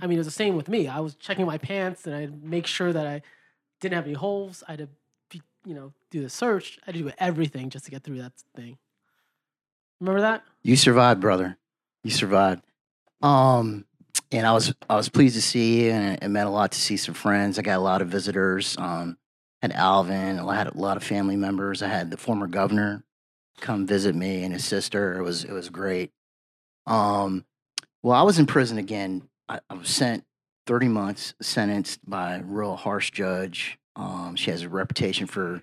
I 0.00 0.06
mean, 0.06 0.16
it 0.16 0.20
was 0.20 0.26
the 0.26 0.32
same 0.32 0.56
with 0.56 0.68
me. 0.68 0.86
I 0.88 1.00
was 1.00 1.14
checking 1.16 1.46
my 1.46 1.58
pants 1.58 2.06
and 2.06 2.14
I'd 2.14 2.42
make 2.44 2.66
sure 2.66 2.92
that 2.92 3.06
I 3.06 3.22
didn't 3.80 3.94
have 3.94 4.04
any 4.04 4.14
holes. 4.14 4.62
I 4.68 4.72
had 4.72 4.88
to, 5.30 5.40
you 5.64 5.74
know, 5.74 5.92
do 6.10 6.22
the 6.22 6.30
search. 6.30 6.78
I 6.82 6.86
had 6.86 6.94
to 6.94 7.02
do 7.02 7.10
everything 7.18 7.70
just 7.70 7.84
to 7.86 7.90
get 7.90 8.04
through 8.04 8.18
that 8.18 8.32
thing. 8.54 8.78
Remember 10.00 10.20
that? 10.22 10.44
You 10.62 10.76
survived, 10.76 11.20
brother. 11.20 11.56
You 12.04 12.10
survived. 12.10 12.62
Um, 13.22 13.84
and 14.30 14.46
I 14.46 14.52
was 14.52 14.74
I 14.88 14.96
was 14.96 15.08
pleased 15.08 15.34
to 15.36 15.42
see 15.42 15.84
you, 15.84 15.90
and 15.90 16.22
it, 16.22 16.28
meant 16.28 16.48
a 16.48 16.52
lot 16.52 16.72
to 16.72 16.80
see 16.80 16.96
some 16.96 17.14
friends. 17.14 17.58
I 17.58 17.62
got 17.62 17.78
a 17.78 17.82
lot 17.82 18.02
of 18.02 18.08
visitors. 18.08 18.76
Um, 18.78 19.16
had 19.62 19.72
Alvin. 19.72 20.38
I 20.38 20.54
had 20.54 20.68
a 20.68 20.78
lot 20.78 20.96
of 20.96 21.02
family 21.02 21.36
members. 21.36 21.82
I 21.82 21.88
had 21.88 22.10
the 22.10 22.16
former 22.16 22.46
governor 22.46 23.02
come 23.60 23.86
visit 23.86 24.14
me 24.14 24.44
and 24.44 24.52
his 24.52 24.64
sister. 24.64 25.18
It 25.18 25.22
was 25.22 25.44
it 25.44 25.52
was 25.52 25.68
great. 25.68 26.12
Um, 26.86 27.44
well, 28.02 28.16
I 28.16 28.22
was 28.22 28.38
in 28.38 28.46
prison 28.46 28.78
again. 28.78 29.28
I, 29.48 29.60
I 29.68 29.74
was 29.74 29.88
sent 29.88 30.24
thirty 30.66 30.88
months, 30.88 31.34
sentenced 31.42 32.08
by 32.08 32.36
a 32.36 32.42
real 32.42 32.76
harsh 32.76 33.10
judge. 33.10 33.78
Um, 33.96 34.36
she 34.36 34.50
has 34.50 34.62
a 34.62 34.68
reputation 34.68 35.26
for 35.26 35.62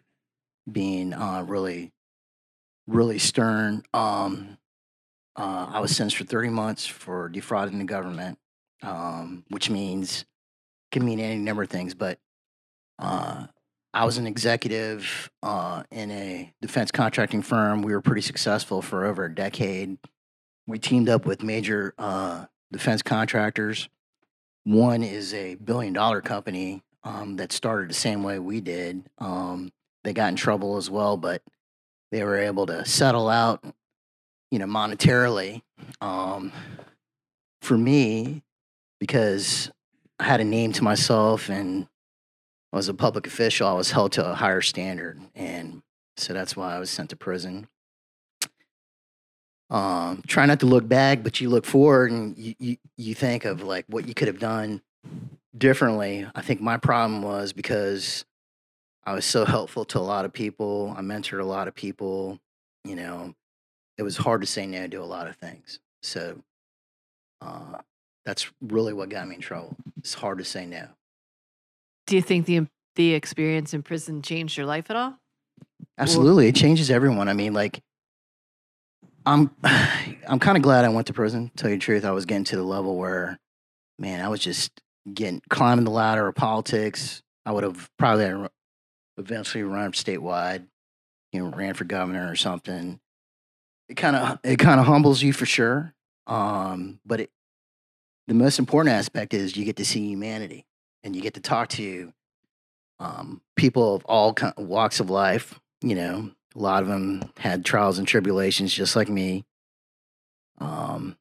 being 0.69 1.13
uh, 1.13 1.43
really, 1.47 1.93
really 2.87 3.19
stern. 3.19 3.83
Um, 3.93 4.57
uh, 5.35 5.67
I 5.69 5.79
was 5.79 5.95
sentenced 5.95 6.17
for 6.17 6.23
30 6.23 6.49
months 6.49 6.85
for 6.85 7.29
defrauding 7.29 7.79
the 7.79 7.85
government, 7.85 8.37
um, 8.81 9.43
which 9.49 9.69
means 9.69 10.25
can 10.91 11.03
mean 11.03 11.19
any 11.19 11.37
number 11.37 11.63
of 11.63 11.69
things. 11.69 11.93
But 11.93 12.19
uh, 12.99 13.47
I 13.93 14.05
was 14.05 14.17
an 14.17 14.27
executive 14.27 15.29
uh, 15.43 15.83
in 15.91 16.11
a 16.11 16.53
defense 16.61 16.91
contracting 16.91 17.41
firm. 17.41 17.81
We 17.81 17.93
were 17.93 18.01
pretty 18.01 18.21
successful 18.21 18.81
for 18.81 19.05
over 19.05 19.25
a 19.25 19.33
decade. 19.33 19.97
We 20.67 20.79
teamed 20.79 21.09
up 21.09 21.25
with 21.25 21.43
major 21.43 21.93
uh, 21.97 22.45
defense 22.71 23.01
contractors. 23.01 23.89
One 24.63 25.03
is 25.03 25.33
a 25.33 25.55
billion 25.55 25.93
dollar 25.93 26.21
company 26.21 26.81
um, 27.03 27.35
that 27.35 27.51
started 27.51 27.89
the 27.89 27.93
same 27.93 28.23
way 28.23 28.39
we 28.39 28.61
did. 28.61 29.03
Um, 29.19 29.71
they 30.03 30.13
got 30.13 30.29
in 30.29 30.35
trouble 30.35 30.77
as 30.77 30.89
well, 30.89 31.17
but 31.17 31.41
they 32.15 32.23
were 32.23 32.37
able 32.37 32.65
to 32.65 32.85
settle 32.85 33.27
out 33.27 33.61
you 34.49 34.59
know, 34.59 34.65
monetarily, 34.65 35.61
um, 35.99 36.49
for 37.61 37.77
me, 37.77 38.41
because 39.01 39.69
I 40.17 40.23
had 40.23 40.39
a 40.39 40.45
name 40.45 40.71
to 40.73 40.83
myself 40.83 41.49
and 41.49 41.89
I 42.71 42.77
was 42.77 42.87
a 42.87 42.93
public 42.93 43.27
official, 43.27 43.67
I 43.67 43.73
was 43.73 43.91
held 43.91 44.13
to 44.13 44.25
a 44.25 44.33
higher 44.33 44.61
standard. 44.61 45.19
And 45.35 45.81
so 46.15 46.31
that's 46.31 46.55
why 46.55 46.73
I 46.73 46.79
was 46.79 46.89
sent 46.89 47.09
to 47.09 47.17
prison. 47.17 47.67
Um, 49.69 50.23
try 50.25 50.45
not 50.45 50.61
to 50.61 50.67
look 50.67 50.87
back, 50.87 51.21
but 51.21 51.41
you 51.41 51.49
look 51.49 51.65
forward 51.65 52.11
and 52.11 52.37
you, 52.37 52.55
you, 52.59 52.77
you 52.95 53.13
think 53.13 53.43
of 53.43 53.61
like 53.61 53.83
what 53.89 54.07
you 54.07 54.13
could 54.13 54.29
have 54.29 54.39
done 54.39 54.81
differently. 55.57 56.25
I 56.33 56.41
think 56.41 56.61
my 56.61 56.77
problem 56.77 57.23
was 57.23 57.51
because 57.51 58.23
I 59.05 59.13
was 59.13 59.25
so 59.25 59.45
helpful 59.55 59.85
to 59.85 59.99
a 59.99 60.01
lot 60.01 60.25
of 60.25 60.33
people. 60.33 60.93
I 60.97 61.01
mentored 61.01 61.41
a 61.41 61.45
lot 61.45 61.67
of 61.67 61.75
people, 61.75 62.39
you 62.83 62.95
know, 62.95 63.33
it 63.97 64.03
was 64.03 64.17
hard 64.17 64.41
to 64.41 64.47
say 64.47 64.65
no 64.65 64.87
to 64.87 65.01
a 65.01 65.05
lot 65.05 65.27
of 65.27 65.35
things. 65.37 65.79
So 66.03 66.37
uh, 67.41 67.79
that's 68.25 68.51
really 68.61 68.93
what 68.93 69.09
got 69.09 69.27
me 69.27 69.35
in 69.35 69.41
trouble. 69.41 69.75
It's 69.97 70.13
hard 70.13 70.37
to 70.39 70.43
say 70.43 70.65
no. 70.65 70.87
Do 72.07 72.15
you 72.15 72.21
think 72.21 72.45
the 72.45 72.67
the 72.95 73.13
experience 73.13 73.73
in 73.73 73.83
prison 73.83 74.21
changed 74.21 74.57
your 74.57 74.65
life 74.65 74.89
at 74.89 74.95
all? 74.95 75.17
Absolutely, 75.97 76.47
it 76.47 76.55
changes 76.55 76.89
everyone. 76.89 77.27
I 77.27 77.33
mean, 77.33 77.53
like, 77.53 77.81
I'm, 79.25 79.51
I'm 79.63 80.39
kind 80.39 80.57
of 80.57 80.63
glad 80.63 80.85
I 80.85 80.89
went 80.89 81.07
to 81.07 81.13
prison. 81.13 81.49
To 81.49 81.55
tell 81.55 81.69
you 81.69 81.77
the 81.77 81.81
truth, 81.81 82.05
I 82.05 82.11
was 82.11 82.25
getting 82.25 82.43
to 82.45 82.55
the 82.55 82.63
level 82.63 82.95
where, 82.95 83.37
man, 83.99 84.23
I 84.23 84.29
was 84.29 84.39
just 84.39 84.71
getting 85.13 85.41
climbing 85.49 85.85
the 85.85 85.91
ladder 85.91 86.27
of 86.27 86.35
politics. 86.35 87.21
I 87.45 87.51
would 87.51 87.63
have 87.63 87.89
probably 87.97 88.49
eventually 89.17 89.63
run 89.63 89.91
statewide, 89.91 90.65
you 91.31 91.39
know, 91.39 91.55
ran 91.55 91.73
for 91.73 91.83
governor 91.83 92.29
or 92.29 92.35
something. 92.35 92.99
It 93.89 93.95
kind 93.95 94.15
of 94.15 94.39
it 94.43 94.57
kind 94.57 94.79
of 94.79 94.85
humbles 94.85 95.21
you 95.21 95.33
for 95.33 95.45
sure. 95.45 95.93
Um, 96.27 96.99
but 97.05 97.21
it, 97.21 97.29
the 98.27 98.33
most 98.33 98.57
important 98.57 98.95
aspect 98.95 99.33
is 99.33 99.55
you 99.55 99.65
get 99.65 99.75
to 99.77 99.85
see 99.85 100.07
humanity 100.07 100.65
and 101.03 101.15
you 101.15 101.21
get 101.21 101.35
to 101.35 101.39
talk 101.41 101.69
to 101.69 102.11
um, 102.99 103.41
people 103.55 103.95
of 103.95 104.05
all 104.05 104.33
ki- 104.33 104.47
walks 104.57 104.99
of 104.99 105.09
life. 105.09 105.59
You 105.81 105.95
know, 105.95 106.31
a 106.55 106.59
lot 106.59 106.81
of 106.81 106.89
them 106.89 107.31
had 107.37 107.63
trials 107.63 107.99
and 107.99 108.07
tribulations, 108.07 108.73
just 108.73 108.95
like 108.95 109.09
me. 109.09 109.45
Um, 110.59 111.17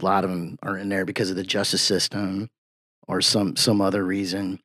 a 0.00 0.04
lot 0.04 0.24
of 0.24 0.30
them 0.30 0.58
are 0.62 0.76
in 0.76 0.88
there 0.88 1.04
because 1.04 1.30
of 1.30 1.36
the 1.36 1.44
justice 1.44 1.82
system 1.82 2.50
or 3.06 3.20
some 3.20 3.56
some 3.56 3.80
other 3.80 4.04
reason. 4.04 4.60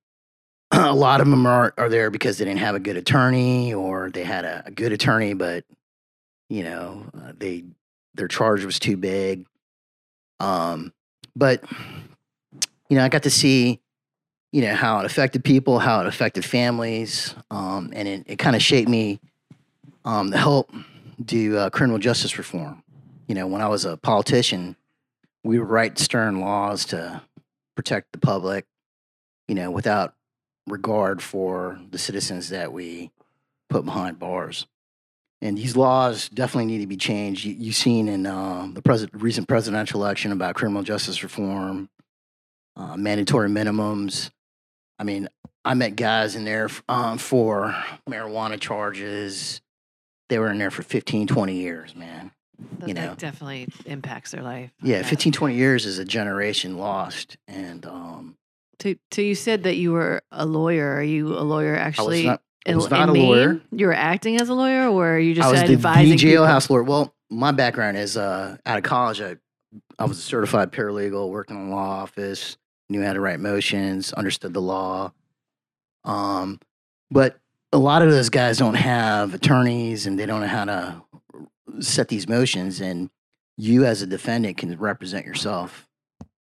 a 0.81 0.93
lot 0.93 1.21
of 1.21 1.29
them 1.29 1.45
are 1.45 1.73
are 1.77 1.89
there 1.89 2.09
because 2.09 2.37
they 2.37 2.45
didn't 2.45 2.59
have 2.59 2.73
a 2.73 2.79
good 2.79 2.97
attorney 2.97 3.73
or 3.73 4.09
they 4.09 4.23
had 4.23 4.43
a, 4.43 4.63
a 4.65 4.71
good 4.71 4.91
attorney, 4.91 5.33
but 5.33 5.65
you 6.49 6.63
know 6.63 7.05
uh, 7.15 7.33
they 7.37 7.63
their 8.15 8.27
charge 8.27 8.65
was 8.65 8.79
too 8.79 8.97
big. 8.97 9.45
Um, 10.39 10.91
but 11.35 11.63
you 12.89 12.97
know, 12.97 13.03
I 13.03 13.09
got 13.09 13.23
to 13.23 13.29
see 13.29 13.81
you 14.51 14.61
know 14.61 14.73
how 14.73 14.99
it 14.99 15.05
affected 15.05 15.43
people, 15.43 15.77
how 15.77 16.01
it 16.01 16.07
affected 16.07 16.43
families, 16.43 17.35
um, 17.51 17.91
and 17.93 18.07
it, 18.07 18.23
it 18.25 18.35
kind 18.39 18.55
of 18.55 18.61
shaped 18.61 18.89
me 18.89 19.19
um, 20.05 20.31
to 20.31 20.37
help 20.37 20.71
do 21.23 21.55
uh, 21.57 21.69
criminal 21.69 21.99
justice 21.99 22.37
reform. 22.37 22.83
You 23.27 23.35
know, 23.35 23.45
when 23.45 23.61
I 23.61 23.67
was 23.67 23.85
a 23.85 23.97
politician, 23.97 24.75
we 25.43 25.59
would 25.59 25.69
write 25.69 25.99
stern 25.99 26.39
laws 26.39 26.85
to 26.85 27.21
protect 27.75 28.11
the 28.11 28.17
public. 28.17 28.65
You 29.47 29.55
know, 29.55 29.69
without 29.69 30.15
regard 30.67 31.21
for 31.21 31.79
the 31.91 31.97
citizens 31.97 32.49
that 32.49 32.71
we 32.71 33.11
put 33.69 33.85
behind 33.85 34.19
bars. 34.19 34.65
And 35.41 35.57
these 35.57 35.75
laws 35.75 36.29
definitely 36.29 36.67
need 36.71 36.79
to 36.81 36.87
be 36.87 36.95
changed. 36.95 37.43
You, 37.43 37.53
you've 37.53 37.75
seen 37.75 38.07
in 38.07 38.25
uh, 38.25 38.69
the 38.73 38.81
pres- 38.81 39.07
recent 39.11 39.47
presidential 39.47 40.01
election 40.01 40.31
about 40.31 40.55
criminal 40.55 40.83
justice 40.83 41.21
reform, 41.21 41.89
uh, 42.77 42.95
mandatory 42.95 43.49
minimums. 43.49 44.29
I 44.97 45.03
mean, 45.03 45.27
I 45.65 45.73
met 45.73 45.97
guys 45.97 46.35
in 46.35 46.45
there 46.45 46.65
f- 46.65 46.81
um, 46.87 47.17
for 47.17 47.75
marijuana 48.09 48.57
charges. 48.59 49.59
They 50.29 50.39
were 50.39 50.49
in 50.49 50.57
there 50.59 50.71
for 50.71 50.81
15, 50.83 51.27
20 51.27 51.53
years, 51.55 51.93
man. 51.93 52.31
That, 52.79 52.87
You 52.87 52.93
that 52.93 53.05
know. 53.05 53.15
definitely 53.15 53.67
impacts 53.85 54.31
their 54.31 54.43
life. 54.43 54.71
Yeah, 54.81 54.97
Yeah. 54.97 55.03
15, 55.03 55.33
20 55.33 55.55
years 55.55 55.85
is 55.85 55.99
a 55.99 56.05
generation 56.05 56.77
lost. 56.77 57.35
And 57.49 57.85
um, 57.85 58.37
So, 58.83 58.95
so 59.13 59.21
you 59.21 59.33
said 59.33 59.63
that 59.63 59.77
you 59.77 59.93
were 59.93 60.21
a 60.29 60.45
lawyer. 60.45 60.95
Are 60.95 61.03
you 61.03 61.27
a 61.37 61.39
lawyer 61.39 61.77
I 61.77 61.87
was 61.87 61.87
actually? 61.87 62.25
not, 62.25 62.41
I 62.67 62.75
was 62.75 62.89
not 62.89 63.07
a 63.07 63.13
Maine? 63.13 63.25
lawyer. 63.25 63.61
You 63.71 63.87
were 63.87 63.93
acting 63.93 64.41
as 64.41 64.49
a 64.49 64.53
lawyer, 64.53 64.89
or 64.89 65.17
you 65.17 65.33
just 65.33 65.47
I 65.47 65.51
was 65.51 65.61
the, 65.61 65.71
advising 65.71 66.17
the 66.17 66.17
jailhouse 66.17 66.69
lawyer. 66.69 66.83
Well, 66.83 67.15
my 67.29 67.53
background 67.53 67.95
is 67.95 68.17
uh, 68.17 68.57
out 68.65 68.77
of 68.77 68.83
college. 68.83 69.21
I, 69.21 69.37
I 69.97 70.03
was 70.03 70.17
a 70.17 70.21
certified 70.21 70.73
paralegal, 70.73 71.29
worked 71.29 71.49
in 71.49 71.55
a 71.55 71.69
law 71.69 72.01
office, 72.01 72.57
knew 72.89 73.01
how 73.01 73.13
to 73.13 73.21
write 73.21 73.39
motions, 73.39 74.11
understood 74.11 74.53
the 74.53 74.61
law. 74.61 75.13
Um, 76.03 76.59
but 77.09 77.39
a 77.71 77.77
lot 77.77 78.01
of 78.01 78.11
those 78.11 78.29
guys 78.29 78.57
don't 78.57 78.73
have 78.73 79.33
attorneys 79.33 80.07
and 80.07 80.19
they 80.19 80.25
don't 80.25 80.41
know 80.41 80.47
how 80.47 80.65
to 80.65 81.01
set 81.79 82.09
these 82.09 82.27
motions. 82.27 82.81
And 82.81 83.09
you, 83.55 83.85
as 83.85 84.01
a 84.01 84.07
defendant, 84.07 84.57
can 84.57 84.77
represent 84.77 85.25
yourself. 85.25 85.87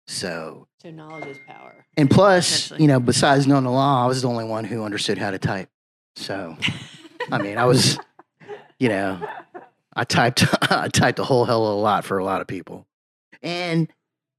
So, 0.09 0.67
So 0.81 0.89
knowledge 0.89 1.27
is 1.27 1.37
power. 1.47 1.85
and 1.95 2.09
plus, 2.09 2.71
you 2.71 2.87
know, 2.87 2.99
besides 2.99 3.45
knowing 3.45 3.63
the 3.63 3.69
law, 3.69 4.03
I 4.03 4.07
was 4.07 4.23
the 4.23 4.27
only 4.27 4.43
one 4.45 4.63
who 4.63 4.83
understood 4.83 5.19
how 5.19 5.29
to 5.29 5.37
type. 5.37 5.69
So, 6.15 6.57
I 7.31 7.37
mean, 7.37 7.59
I 7.59 7.65
was, 7.65 7.99
you 8.79 8.89
know, 8.89 9.19
I 9.95 10.03
typed, 10.05 10.45
I 10.71 10.87
typed 10.87 11.19
a 11.19 11.23
whole 11.23 11.45
hell 11.45 11.65
of 11.67 11.73
a 11.73 11.79
lot 11.79 12.05
for 12.05 12.17
a 12.17 12.23
lot 12.25 12.41
of 12.41 12.47
people, 12.47 12.87
and 13.43 13.87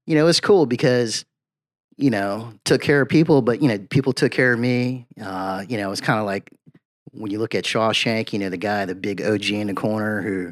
you 0.05 0.15
know, 0.15 0.27
it's 0.27 0.41
cool 0.41 0.65
because, 0.65 1.23
you 1.95 2.09
know, 2.09 2.53
took 2.65 2.81
care 2.81 2.99
of 3.01 3.07
people, 3.07 3.41
but 3.41 3.61
you 3.61 3.69
know, 3.69 3.77
people 3.89 4.11
took 4.11 4.33
care 4.33 4.51
of 4.51 4.59
me. 4.59 5.07
Uh, 5.23 5.63
you 5.69 5.77
know, 5.77 5.91
it's 5.93 6.01
kind 6.01 6.19
of 6.19 6.25
like 6.25 6.51
when 7.11 7.31
you 7.31 7.39
look 7.39 7.55
at 7.55 7.63
Shawshank, 7.63 8.33
you 8.33 8.39
know, 8.39 8.49
the 8.49 8.57
guy, 8.57 8.83
the 8.85 8.95
big 8.95 9.21
OG 9.21 9.51
in 9.51 9.67
the 9.67 9.73
corner 9.73 10.21
who, 10.21 10.51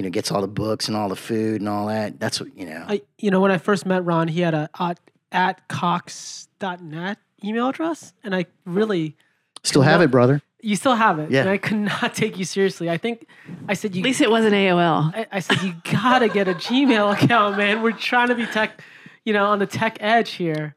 you 0.00 0.04
know, 0.04 0.10
gets 0.10 0.32
all 0.32 0.40
the 0.40 0.48
books 0.48 0.88
and 0.88 0.96
all 0.96 1.10
the 1.10 1.14
food 1.16 1.60
and 1.60 1.68
all 1.68 1.86
that. 1.88 2.18
That's 2.18 2.40
what 2.40 2.56
you 2.56 2.64
know. 2.64 2.86
I, 2.88 3.02
you 3.18 3.30
know, 3.30 3.38
when 3.40 3.50
I 3.50 3.58
first 3.58 3.84
met 3.84 4.02
Ron, 4.02 4.28
he 4.28 4.40
had 4.40 4.54
a 4.54 4.70
at, 4.80 4.98
at 5.30 5.68
cox.net 5.68 7.18
email 7.44 7.68
address, 7.68 8.14
and 8.24 8.34
I 8.34 8.46
really, 8.64 9.16
Still 9.62 9.82
have 9.82 10.00
no. 10.00 10.04
it, 10.04 10.10
brother. 10.10 10.40
you 10.62 10.74
still 10.74 10.94
have 10.94 11.18
it, 11.18 11.30
Yeah. 11.30 11.40
and 11.42 11.50
I 11.50 11.58
could 11.58 11.76
not 11.76 12.14
take 12.14 12.38
you 12.38 12.46
seriously. 12.46 12.88
I 12.88 12.96
think 12.96 13.26
I 13.68 13.74
said 13.74 13.94
you. 13.94 14.00
At 14.00 14.04
least 14.06 14.20
it 14.22 14.30
wasn't 14.30 14.54
AOL. 14.54 15.14
I, 15.14 15.26
I 15.32 15.40
said 15.40 15.60
you 15.62 15.74
gotta 15.92 16.28
get 16.28 16.48
a 16.48 16.54
Gmail 16.54 17.12
account, 17.22 17.58
man. 17.58 17.82
We're 17.82 17.92
trying 17.92 18.28
to 18.28 18.34
be 18.34 18.46
tech, 18.46 18.82
you 19.26 19.34
know, 19.34 19.44
on 19.46 19.58
the 19.58 19.66
tech 19.66 19.98
edge 20.00 20.30
here. 20.32 20.76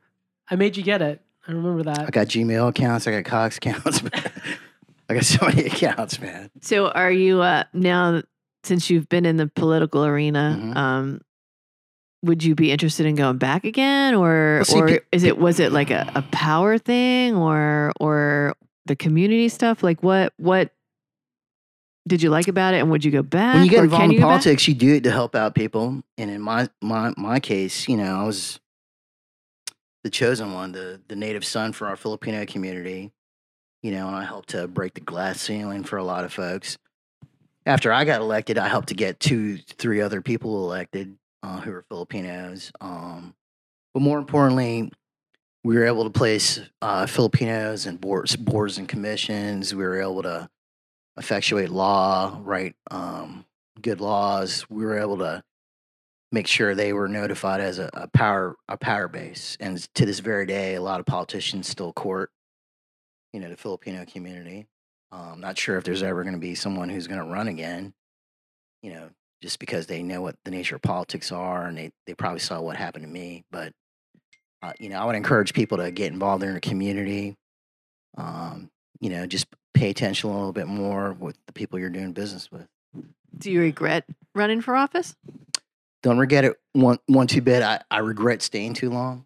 I 0.50 0.56
made 0.58 0.76
you 0.76 0.84
get 0.84 1.02
it. 1.02 1.22
I 1.48 1.52
remember 1.54 1.84
that. 1.84 2.00
I 2.02 2.10
got 2.10 2.28
Gmail 2.28 2.68
accounts. 2.70 3.08
I 3.08 3.12
got 3.12 3.24
Cox 3.26 3.56
accounts. 3.58 4.04
I 5.10 5.14
got 5.16 5.26
so 5.26 5.46
many 5.46 5.66
accounts, 5.66 6.20
man. 6.22 6.50
So 6.62 6.88
are 6.90 7.12
you 7.12 7.42
uh, 7.42 7.66
now 7.74 8.22
since 8.64 8.90
you've 8.90 9.10
been 9.10 9.26
in 9.26 9.38
the 9.38 9.48
political 9.48 10.06
arena? 10.06 10.60
Mhm. 10.60 10.76
Um, 10.76 11.22
would 12.24 12.44
you 12.44 12.56
be 12.56 12.72
interested 12.72 13.06
in 13.06 13.16
going 13.16 13.38
back 13.38 13.66
again, 13.66 14.16
or 14.16 14.58
Well, 14.60 14.66
see, 14.66 14.80
or 14.80 15.00
is 15.12 15.24
it 15.24 15.38
was 15.38 15.60
it 15.60 15.72
like 15.74 15.92
a, 15.92 16.10
a 16.16 16.22
power 16.32 16.78
thing, 16.78 17.36
or 17.36 17.92
or 18.00 18.56
the 18.86 18.96
community 18.96 19.50
stuff? 19.50 19.84
Like 19.84 20.02
what 20.02 20.34
what 20.38 20.72
did 22.08 22.22
you 22.22 22.30
like 22.30 22.48
about 22.48 22.74
it, 22.74 22.78
and 22.80 22.90
would 22.92 23.04
you 23.04 23.12
go 23.12 23.24
back? 23.24 23.56
when 23.56 23.64
you 23.66 23.70
get 23.70 23.84
involved 23.84 24.06
in 24.06 24.12
you 24.12 24.20
politics, 24.22 24.68
you 24.68 24.74
do 24.74 24.96
it 24.96 25.04
to 25.04 25.12
help 25.12 25.36
out 25.36 25.56
people. 25.56 26.02
And 26.18 26.30
in 26.32 26.42
my 26.42 26.70
my 26.82 27.14
my 27.18 27.40
case, 27.40 27.88
you 27.88 27.98
know, 27.98 28.22
I 28.22 28.24
was 28.24 28.60
the 30.04 30.10
chosen 30.10 30.54
one, 30.54 30.72
the 30.72 31.02
the 31.08 31.16
native 31.16 31.46
son 31.46 31.74
for 31.74 31.88
our 31.88 31.96
Filipino 31.96 32.46
community. 32.46 33.12
You 33.82 33.92
know, 33.92 34.08
and 34.08 34.16
I 34.16 34.24
helped 34.24 34.50
to 34.50 34.70
break 34.70 34.94
the 34.94 35.02
glass 35.02 35.42
ceiling 35.42 35.84
for 35.84 35.98
a 35.98 36.06
lot 36.06 36.24
of 36.24 36.32
folks. 36.32 36.78
After 37.66 37.94
I 37.94 38.04
got 38.04 38.22
elected, 38.22 38.58
I 38.58 38.68
helped 38.68 38.90
to 38.90 38.94
get 38.94 39.20
two, 39.20 39.58
three 39.58 40.02
other 40.02 40.22
people 40.22 40.66
elected 40.66 41.18
uh, 41.42 41.62
who 41.62 41.72
were 41.72 41.86
Filipinos. 41.90 42.72
Um, 42.82 43.36
but 43.94 44.02
more 44.02 44.18
importantly, 44.18 44.92
we 45.64 45.76
were 45.78 45.86
able 45.86 46.04
to 46.04 46.10
place 46.10 46.60
uh, 46.82 47.06
Filipinos 47.06 47.86
in 47.86 47.98
boards, 47.98 48.36
boards 48.36 48.78
and 48.78 48.88
commissions. 48.88 49.74
We 49.74 49.84
were 49.84 50.02
able 50.02 50.24
to 50.24 50.50
effectuate 51.18 51.70
law, 51.70 52.40
write 52.44 52.76
um, 52.92 53.46
good 53.82 54.02
laws. 54.02 54.66
We 54.70 54.84
were 54.84 55.00
able 55.00 55.18
to 55.20 55.44
make 56.34 56.48
sure 56.48 56.76
they 56.76 56.92
were 56.92 57.08
notified 57.08 57.62
as 57.62 57.80
a, 57.80 57.90
a 57.94 58.08
power 58.08 58.58
a 58.68 58.76
power 58.76 59.08
base. 59.08 59.56
And 59.60 59.78
to 59.96 60.06
this 60.06 60.20
very 60.20 60.46
day, 60.46 60.76
a 60.76 60.82
lot 60.82 61.00
of 61.00 61.06
politicians 61.06 61.70
still 61.70 61.94
court, 61.94 62.32
you 63.32 63.40
know, 63.40 63.50
the 63.50 63.56
Filipino 63.56 64.04
community. 64.06 64.68
Um, 65.14 65.40
not 65.40 65.60
sure 65.60 65.78
if 65.78 65.84
there's 65.84 66.02
ever 66.02 66.24
going 66.24 66.34
to 66.34 66.40
be 66.40 66.56
someone 66.56 66.90
who's 66.90 67.06
going 67.06 67.20
to 67.20 67.26
run 67.26 67.48
again, 67.48 67.94
you 68.82 68.92
know, 68.92 69.10
just 69.44 69.60
because 69.60 69.86
they 69.86 70.02
know 70.02 70.24
what 70.24 70.36
the 70.44 70.50
nature 70.50 70.76
of 70.76 70.82
politics 70.82 71.32
are 71.32 71.68
and 71.68 71.78
they, 71.78 71.92
they 72.08 72.16
probably 72.16 72.40
saw 72.40 72.60
what 72.60 72.78
happened 72.78 73.06
to 73.06 73.12
me. 73.12 73.44
But, 73.52 73.74
uh, 74.64 74.74
you 74.80 74.90
know, 74.90 74.98
I 74.98 75.06
would 75.06 75.16
encourage 75.16 75.54
people 75.54 75.78
to 75.78 75.92
get 75.92 76.12
involved 76.12 76.42
in 76.42 76.50
their 76.50 76.60
community. 76.60 77.38
Um, 78.18 78.72
you 79.02 79.12
know, 79.12 79.28
just 79.28 79.46
pay 79.76 79.92
attention 79.92 80.32
a 80.32 80.34
little 80.34 80.52
bit 80.52 80.68
more 80.68 81.14
with 81.14 81.38
the 81.46 81.54
people 81.54 81.78
you're 81.78 81.92
doing 81.92 82.14
business 82.14 82.52
with. 82.52 82.68
Do 83.38 83.52
you 83.52 83.60
regret 83.62 84.06
running 84.34 84.62
for 84.62 84.76
office? 84.76 85.16
Don't 86.02 86.18
regret 86.18 86.46
it 86.46 86.60
one, 86.72 86.98
one 87.06 87.28
too 87.28 87.42
bit. 87.42 87.62
I, 87.62 87.82
I 87.92 88.00
regret 88.00 88.42
staying 88.42 88.74
too 88.74 88.90
long. 88.90 89.26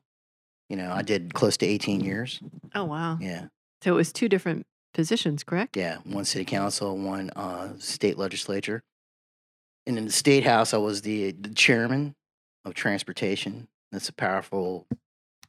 You 0.69 0.75
know, 0.75 0.91
I 0.91 1.01
did 1.01 1.33
close 1.33 1.55
to 1.57 1.65
18 1.65 2.01
years. 2.01 2.41
Oh 2.75 2.83
wow! 2.83 3.17
Yeah. 3.21 3.45
So 3.83 3.93
it 3.93 3.95
was 3.95 4.11
two 4.11 4.27
different 4.27 4.65
positions, 4.93 5.43
correct? 5.43 5.77
Yeah, 5.77 5.97
one 6.03 6.25
city 6.25 6.45
council, 6.45 6.97
one 6.97 7.29
uh, 7.31 7.73
state 7.79 8.17
legislature. 8.17 8.83
And 9.85 9.97
in 9.97 10.05
the 10.05 10.11
state 10.11 10.43
house, 10.43 10.73
I 10.73 10.77
was 10.77 11.01
the, 11.01 11.31
the 11.31 11.53
chairman 11.53 12.15
of 12.65 12.73
transportation. 12.73 13.67
That's 13.91 14.09
a 14.09 14.13
powerful 14.13 14.85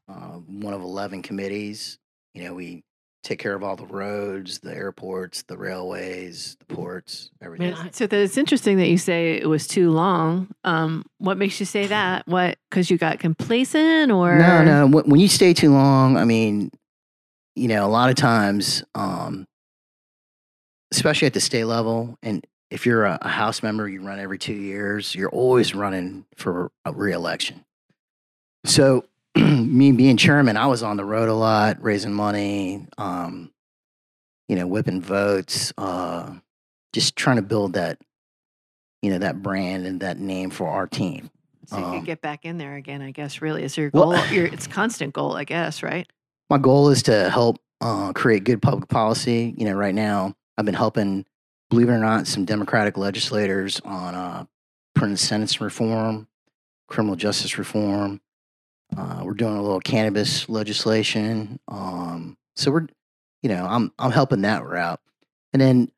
uh, 0.08 0.38
one 0.46 0.74
of 0.74 0.80
11 0.80 1.22
committees. 1.22 1.98
You 2.34 2.44
know, 2.44 2.54
we 2.54 2.82
take 3.24 3.38
care 3.38 3.54
of 3.54 3.62
all 3.62 3.76
the 3.76 3.86
roads, 3.86 4.60
the 4.60 4.74
airports, 4.74 5.42
the 5.42 5.56
railways, 5.58 6.56
the 6.60 6.74
ports, 6.74 7.30
everything. 7.42 7.74
So 7.92 8.06
that 8.06 8.16
it's 8.16 8.38
interesting 8.38 8.78
that 8.78 8.88
you 8.88 8.96
say 8.96 9.34
it 9.34 9.48
was 9.48 9.66
too 9.66 9.90
long. 9.90 10.48
Um, 10.64 11.04
what 11.18 11.36
makes 11.36 11.58
you 11.60 11.66
say 11.66 11.86
that? 11.88 12.26
What? 12.26 12.58
Because 12.70 12.90
you 12.90 12.98
got 12.98 13.18
complacent, 13.18 14.10
or 14.12 14.38
No, 14.38 14.64
no. 14.64 14.86
When, 14.86 15.04
when 15.10 15.20
you 15.20 15.28
stay 15.28 15.52
too 15.52 15.72
long, 15.72 16.16
I 16.16 16.24
mean, 16.24 16.70
you 17.58 17.68
know, 17.68 17.84
a 17.84 17.88
lot 17.88 18.08
of 18.10 18.16
times, 18.16 18.82
um, 18.94 19.46
especially 20.92 21.26
at 21.26 21.34
the 21.34 21.40
state 21.40 21.64
level, 21.64 22.16
and 22.22 22.46
if 22.70 22.86
you're 22.86 23.04
a, 23.04 23.18
a 23.22 23.28
House 23.28 23.62
member, 23.62 23.88
you 23.88 24.00
run 24.02 24.18
every 24.18 24.38
two 24.38 24.52
years. 24.54 25.14
You're 25.14 25.30
always 25.30 25.74
running 25.74 26.24
for 26.36 26.70
a 26.84 26.92
reelection. 26.92 27.64
So, 28.64 29.04
me 29.36 29.92
being 29.92 30.16
chairman, 30.16 30.56
I 30.56 30.66
was 30.66 30.82
on 30.82 30.96
the 30.96 31.04
road 31.04 31.28
a 31.28 31.34
lot, 31.34 31.82
raising 31.82 32.12
money, 32.12 32.86
um, 32.98 33.50
you 34.48 34.56
know, 34.56 34.66
whipping 34.66 35.00
votes, 35.00 35.72
uh, 35.78 36.30
just 36.92 37.16
trying 37.16 37.36
to 37.36 37.42
build 37.42 37.74
that, 37.74 37.98
you 39.02 39.10
know, 39.10 39.18
that 39.18 39.42
brand 39.42 39.86
and 39.86 40.00
that 40.00 40.18
name 40.18 40.50
for 40.50 40.68
our 40.68 40.86
team. 40.86 41.30
So 41.66 41.78
you 41.78 41.84
Um, 41.84 41.98
could 41.98 42.06
get 42.06 42.20
back 42.22 42.44
in 42.44 42.56
there 42.58 42.76
again, 42.76 43.02
I 43.02 43.10
guess. 43.10 43.40
Really, 43.42 43.62
is 43.62 43.76
your 43.76 43.90
well- 43.92 44.12
goal? 44.12 44.26
your 44.26 44.46
it's 44.52 44.66
constant 44.66 45.12
goal, 45.14 45.36
I 45.36 45.44
guess, 45.44 45.82
right? 45.82 46.06
My 46.50 46.58
goal 46.58 46.88
is 46.88 47.02
to 47.04 47.30
help 47.30 47.58
uh, 47.80 48.12
create 48.12 48.44
good 48.44 48.62
public 48.62 48.88
policy. 48.88 49.54
You 49.56 49.66
know, 49.66 49.74
right 49.74 49.94
now 49.94 50.34
I've 50.56 50.64
been 50.64 50.74
helping, 50.74 51.26
believe 51.70 51.88
it 51.88 51.92
or 51.92 51.98
not, 51.98 52.26
some 52.26 52.44
Democratic 52.44 52.96
legislators 52.96 53.80
on 53.84 54.14
uh, 54.14 54.44
prison 54.94 55.16
sentence 55.16 55.60
reform, 55.60 56.28
criminal 56.88 57.16
justice 57.16 57.58
reform. 57.58 58.20
Uh, 58.96 59.20
we're 59.22 59.34
doing 59.34 59.56
a 59.56 59.62
little 59.62 59.80
cannabis 59.80 60.48
legislation. 60.48 61.60
Um, 61.68 62.36
so 62.56 62.70
we're, 62.70 62.86
you 63.42 63.48
know, 63.50 63.66
I'm 63.66 63.92
I'm 63.98 64.10
helping 64.10 64.42
that 64.42 64.64
route, 64.64 65.00
and 65.52 65.60
then, 65.60 65.92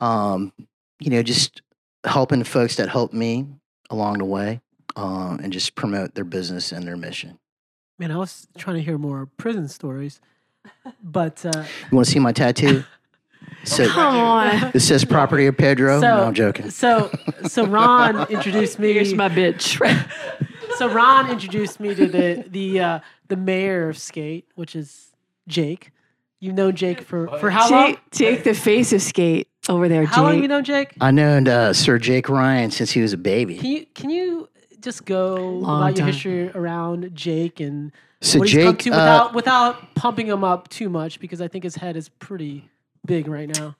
um, 0.00 0.52
you 1.00 1.10
know, 1.10 1.22
just 1.22 1.62
helping 2.06 2.44
folks 2.44 2.76
that 2.76 2.88
help 2.88 3.12
me 3.12 3.46
along 3.90 4.18
the 4.18 4.24
way, 4.24 4.60
uh, 4.96 5.36
and 5.42 5.52
just 5.52 5.74
promote 5.74 6.14
their 6.14 6.24
business 6.24 6.70
and 6.70 6.86
their 6.86 6.96
mission. 6.96 7.38
Man, 7.98 8.10
I 8.12 8.16
was 8.16 8.46
trying 8.56 8.76
to 8.76 8.82
hear 8.82 8.96
more 8.98 9.26
prison 9.36 9.68
stories, 9.68 10.20
but 11.02 11.44
uh, 11.44 11.64
You 11.90 11.96
want 11.96 12.06
to 12.06 12.12
see 12.12 12.18
my 12.18 12.32
tattoo? 12.32 12.84
So 13.64 13.88
Come 13.88 14.14
on. 14.16 14.70
it 14.74 14.80
says 14.80 15.04
"Property 15.04 15.46
of 15.46 15.56
Pedro." 15.56 16.00
So- 16.00 16.06
no, 16.06 16.24
I'm 16.24 16.34
joking. 16.34 16.70
so 16.70 17.10
so 17.46 17.66
Ron 17.66 18.26
introduced 18.30 18.78
me. 18.78 18.92
Here's 18.92 19.14
my 19.14 19.28
bitch. 19.28 19.78
so 20.76 20.88
Ron 20.88 21.30
introduced 21.30 21.80
me 21.80 21.94
to 21.94 22.06
the 22.06 22.44
the 22.48 22.80
uh, 22.80 23.00
the 23.28 23.36
mayor 23.36 23.88
of 23.88 23.98
Skate, 23.98 24.46
which 24.54 24.76
is 24.76 25.12
Jake. 25.48 25.90
You've 26.40 26.54
known 26.54 26.76
Jake 26.76 27.00
for 27.02 27.26
for 27.38 27.50
how 27.50 27.68
long? 27.70 27.92
Jake, 27.92 28.00
Jake, 28.12 28.44
the 28.44 28.54
face 28.54 28.92
of 28.92 29.02
skate 29.02 29.48
over 29.68 29.88
there, 29.88 30.04
How 30.04 30.22
long 30.22 30.34
Jake. 30.34 30.42
you 30.42 30.48
known 30.48 30.64
Jake? 30.64 30.94
I 31.00 31.10
known 31.10 31.48
uh, 31.48 31.72
Sir 31.72 31.98
Jake 31.98 32.28
Ryan 32.28 32.70
since 32.70 32.90
he 32.92 33.00
was 33.00 33.12
a 33.12 33.18
baby. 33.18 33.56
Can 33.56 33.70
you 33.70 33.86
can 33.94 34.10
you 34.10 34.48
just 34.80 35.04
go 35.04 35.34
Long 35.36 35.80
about 35.80 35.86
your 35.88 35.94
time. 35.96 36.06
history 36.06 36.50
around 36.50 37.10
Jake 37.14 37.60
and 37.60 37.92
So 38.20 38.38
what 38.38 38.48
he's 38.48 38.62
come 38.64 38.74
Jake, 38.76 38.84
to 38.84 38.90
uh, 38.92 38.96
without 38.96 39.34
without 39.34 39.94
pumping 39.94 40.26
him 40.26 40.44
up 40.44 40.68
too 40.68 40.88
much 40.88 41.20
because 41.20 41.40
I 41.40 41.48
think 41.48 41.64
his 41.64 41.76
head 41.76 41.96
is 41.96 42.08
pretty 42.08 42.68
big 43.06 43.28
right 43.28 43.48
now. 43.48 43.76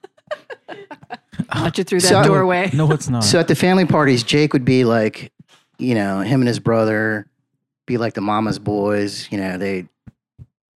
Watch 1.55 1.79
it 1.79 1.87
through 1.87 2.01
that 2.01 2.07
So- 2.07 2.23
doorway. 2.23 2.69
No, 2.73 2.91
it's 2.91 3.09
not. 3.09 3.23
so 3.23 3.39
at 3.39 3.47
the 3.47 3.55
family 3.55 3.85
parties, 3.85 4.23
Jake 4.23 4.53
would 4.53 4.65
be 4.65 4.83
like, 4.85 5.31
you 5.77 5.95
know, 5.95 6.19
him 6.21 6.41
and 6.41 6.47
his 6.47 6.59
brother 6.59 7.25
be 7.87 7.97
like 7.97 8.13
the 8.13 8.21
mama's 8.21 8.59
boys. 8.59 9.27
You 9.31 9.39
know, 9.39 9.57
they, 9.57 9.87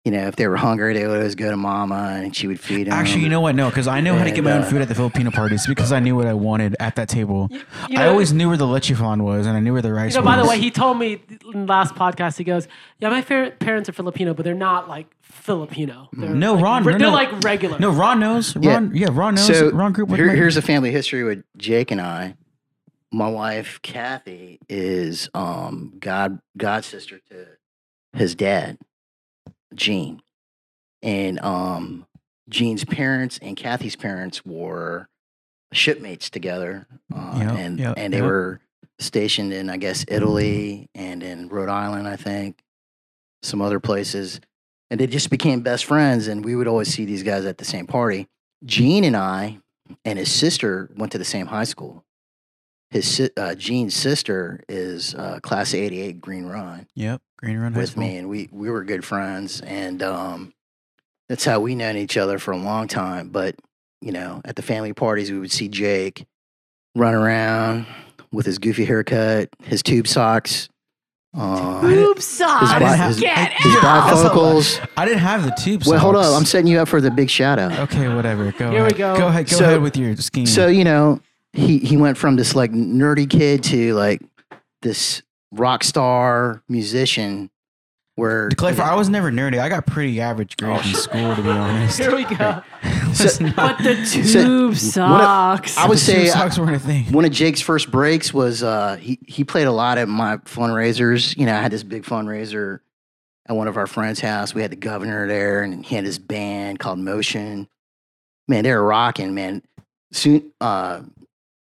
you 0.04 0.12
know, 0.12 0.26
if 0.28 0.36
they 0.36 0.46
were 0.48 0.56
hungry, 0.56 0.94
they 0.94 1.06
would 1.06 1.18
always 1.18 1.34
go 1.34 1.50
to 1.50 1.56
mama 1.58 2.20
and 2.22 2.34
she 2.34 2.46
would 2.46 2.58
feed 2.58 2.86
them. 2.86 2.94
Actually, 2.94 3.22
you 3.22 3.28
know 3.28 3.40
what? 3.42 3.54
No, 3.54 3.68
because 3.68 3.86
I 3.86 4.00
know 4.00 4.14
how 4.14 4.24
to 4.24 4.30
get 4.30 4.42
my 4.42 4.52
own 4.52 4.62
uh, 4.62 4.64
food 4.64 4.80
at 4.80 4.88
the 4.88 4.94
Filipino 4.94 5.30
parties 5.30 5.66
because 5.66 5.92
I 5.92 6.00
knew 6.00 6.16
what 6.16 6.26
I 6.26 6.32
wanted 6.32 6.74
at 6.80 6.96
that 6.96 7.08
table. 7.10 7.48
You 7.50 7.60
I 7.90 8.04
know- 8.04 8.10
always 8.10 8.32
knew 8.32 8.48
where 8.48 8.56
the 8.56 8.66
leche 8.66 8.92
flan 8.92 9.22
was, 9.24 9.46
and 9.46 9.56
I 9.56 9.60
knew 9.60 9.74
where 9.74 9.82
the 9.82 9.92
rice 9.92 10.14
You 10.14 10.20
know, 10.20 10.26
was. 10.26 10.36
by 10.36 10.42
the 10.42 10.48
way, 10.48 10.58
he 10.58 10.70
told 10.70 10.98
me 10.98 11.22
in 11.52 11.66
the 11.66 11.72
last 11.72 11.94
podcast. 11.94 12.38
He 12.38 12.44
goes, 12.44 12.66
"Yeah, 12.98 13.10
my 13.10 13.20
fa- 13.20 13.52
parents 13.58 13.88
are 13.90 13.92
Filipino, 13.92 14.32
but 14.32 14.44
they're 14.44 14.54
not 14.54 14.88
like 14.88 15.06
Filipino. 15.20 16.08
They're 16.14 16.30
No, 16.30 16.54
like, 16.54 16.64
Ron, 16.64 16.84
re- 16.84 16.92
no, 16.94 16.98
they're 16.98 17.06
no. 17.08 17.12
like 17.12 17.44
regular. 17.44 17.78
no, 17.78 17.90
Ron 17.90 18.20
knows. 18.20 18.56
Yeah. 18.58 18.74
Ron, 18.74 18.92
yeah, 18.94 19.08
Ron 19.12 19.34
knows. 19.34 19.46
So 19.46 19.70
Ron 19.70 19.92
group 19.92 20.08
with 20.08 20.18
here- 20.18 20.28
my- 20.28 20.34
here's 20.34 20.56
a 20.56 20.62
family 20.62 20.90
history 20.92 21.24
with 21.24 21.42
Jake 21.58 21.90
and 21.90 22.00
I. 22.00 22.36
My 23.12 23.28
wife 23.28 23.80
Kathy 23.82 24.60
is 24.68 25.28
um 25.34 25.92
god 25.98 26.38
god 26.56 26.84
sister 26.84 27.18
to 27.30 27.46
his 28.16 28.34
dad, 28.34 28.78
Gene, 29.74 30.22
and 31.02 31.40
um 31.40 32.06
Gene's 32.48 32.84
parents 32.84 33.38
and 33.40 33.56
Kathy's 33.56 33.96
parents 33.96 34.44
were 34.44 35.08
shipmates 35.72 36.30
together, 36.30 36.86
uh, 37.14 37.36
Yep, 37.38 37.52
and 37.52 37.78
yep, 37.78 37.94
and 37.96 38.12
they 38.12 38.18
yep. 38.18 38.26
were 38.26 38.60
stationed 38.98 39.52
in 39.52 39.70
I 39.70 39.76
guess 39.76 40.04
Italy 40.08 40.88
and 40.94 41.22
in 41.22 41.48
Rhode 41.48 41.68
Island, 41.68 42.08
I 42.08 42.16
think, 42.16 42.62
some 43.42 43.62
other 43.62 43.80
places, 43.80 44.40
and 44.90 44.98
they 44.98 45.06
just 45.06 45.30
became 45.30 45.60
best 45.60 45.84
friends. 45.84 46.26
And 46.26 46.44
we 46.44 46.56
would 46.56 46.68
always 46.68 46.92
see 46.92 47.04
these 47.04 47.22
guys 47.22 47.44
at 47.44 47.58
the 47.58 47.64
same 47.64 47.86
party. 47.86 48.26
Gene 48.64 49.04
and 49.04 49.16
I 49.16 49.58
and 50.04 50.18
his 50.18 50.30
sister 50.30 50.90
went 50.96 51.12
to 51.12 51.18
the 51.18 51.24
same 51.24 51.46
high 51.46 51.64
school. 51.64 52.04
His 52.90 53.30
uh, 53.36 53.54
Gene's 53.54 53.94
sister 53.94 54.64
is 54.68 55.14
uh, 55.14 55.38
class 55.42 55.72
of 55.72 55.80
'88 55.80 56.20
Green 56.20 56.44
Run 56.44 56.88
Yep, 56.96 57.22
Green 57.40 57.58
Run 57.58 57.72
with 57.74 57.96
me, 57.96 58.16
and 58.18 58.28
we 58.28 58.48
we 58.52 58.70
were 58.70 58.84
good 58.84 59.04
friends, 59.04 59.60
and 59.62 60.02
um, 60.02 60.52
that's 61.28 61.44
how 61.44 61.60
we 61.60 61.74
known 61.74 61.96
each 61.96 62.16
other 62.18 62.38
for 62.38 62.52
a 62.52 62.56
long 62.58 62.86
time. 62.86 63.30
But 63.30 63.56
you 64.02 64.12
know, 64.12 64.42
at 64.44 64.56
the 64.56 64.62
family 64.62 64.92
parties, 64.92 65.30
we 65.32 65.38
would 65.38 65.50
see 65.52 65.68
Jake 65.68 66.26
run 66.94 67.14
around 67.14 67.86
with 68.32 68.44
his 68.46 68.58
goofy 68.58 68.84
haircut, 68.84 69.48
his 69.62 69.82
tube 69.82 70.06
socks, 70.06 70.68
uh, 71.34 71.80
his, 71.80 71.96
Boob 71.98 72.20
socks. 72.20 72.70
I 72.70 72.78
didn't 72.78 72.94
have- 72.96 73.08
his, 73.08 73.20
Get 73.20 73.52
his 73.52 73.76
out. 73.76 74.12
bifocals. 74.12 74.86
I 74.96 75.04
didn't 75.06 75.20
have 75.20 75.44
the 75.44 75.52
tube. 75.52 75.82
Wait, 75.86 75.98
hold 75.98 76.16
up! 76.16 76.36
I'm 76.36 76.44
setting 76.44 76.66
you 76.66 76.78
up 76.80 76.88
for 76.88 77.00
the 77.00 77.10
big 77.10 77.30
shout 77.30 77.58
out. 77.58 77.72
Okay, 77.90 78.14
whatever. 78.14 78.52
Go. 78.52 78.70
Here 78.70 78.80
we 78.80 78.86
ahead. 78.90 78.96
go. 78.98 79.16
Go 79.16 79.26
ahead. 79.28 79.48
Go 79.48 79.56
So- 79.56 79.64
ahead 79.64 79.80
with 79.80 79.96
your 79.96 80.14
scheme. 80.16 80.44
So 80.46 80.66
you 80.66 80.84
know, 80.84 81.20
he 81.54 81.78
he 81.78 81.96
went 81.96 82.18
from 82.18 82.36
this 82.36 82.54
like 82.54 82.72
nerdy 82.72 83.28
kid 83.30 83.62
to 83.64 83.94
like 83.94 84.20
this 84.82 85.22
rock 85.52 85.84
star 85.84 86.62
musician. 86.68 87.50
Where 88.16 88.48
to 88.50 88.56
clarify, 88.56 88.90
I 88.90 88.96
was 88.96 89.08
never 89.18 89.30
nerdy. 89.30 89.58
I 89.58 89.68
got 89.70 89.86
pretty 89.86 90.20
average 90.20 90.54
Oh, 90.60 90.66
grades 90.66 90.88
in 90.88 90.94
school, 90.94 91.34
to 91.36 91.42
be 91.42 91.48
honest. 91.48 91.98
Here 91.98 92.14
we 92.14 92.24
go. 92.24 92.62
Was 93.08 93.40
not- 93.40 93.56
But 93.56 93.78
the 93.78 94.04
So, 94.04 94.22
tube 94.22 94.76
socks. 94.76 95.76
I 95.78 95.88
would 95.88 95.96
the 95.98 96.04
tube 96.04 96.16
say 96.16 96.26
socks 96.26 96.58
weren't 96.58 96.76
a 96.76 96.78
thing. 96.78 97.10
one 97.12 97.24
of 97.24 97.30
Jake's 97.32 97.60
first 97.60 97.90
breaks 97.90 98.32
was 98.34 98.62
uh, 98.62 98.96
he 98.96 99.18
he 99.26 99.42
played 99.44 99.66
a 99.66 99.72
lot 99.72 99.96
at 99.98 100.08
my 100.08 100.36
fundraisers. 100.38 101.36
You 101.36 101.46
know, 101.46 101.54
I 101.54 101.60
had 101.62 101.72
this 101.72 101.82
big 101.82 102.02
fundraiser 102.04 102.80
at 103.48 103.56
one 103.56 103.66
of 103.68 103.76
our 103.76 103.86
friends' 103.86 104.20
house. 104.20 104.54
We 104.54 104.62
had 104.62 104.70
the 104.70 104.76
governor 104.76 105.26
there, 105.26 105.62
and 105.62 105.84
he 105.84 105.94
had 105.96 106.04
his 106.04 106.18
band 106.18 106.78
called 106.78 106.98
Motion. 106.98 107.68
Man, 108.48 108.64
they 108.64 108.72
were 108.74 108.84
rocking. 108.84 109.34
Man, 109.34 109.62
soon 110.12 110.52
uh, 110.60 111.00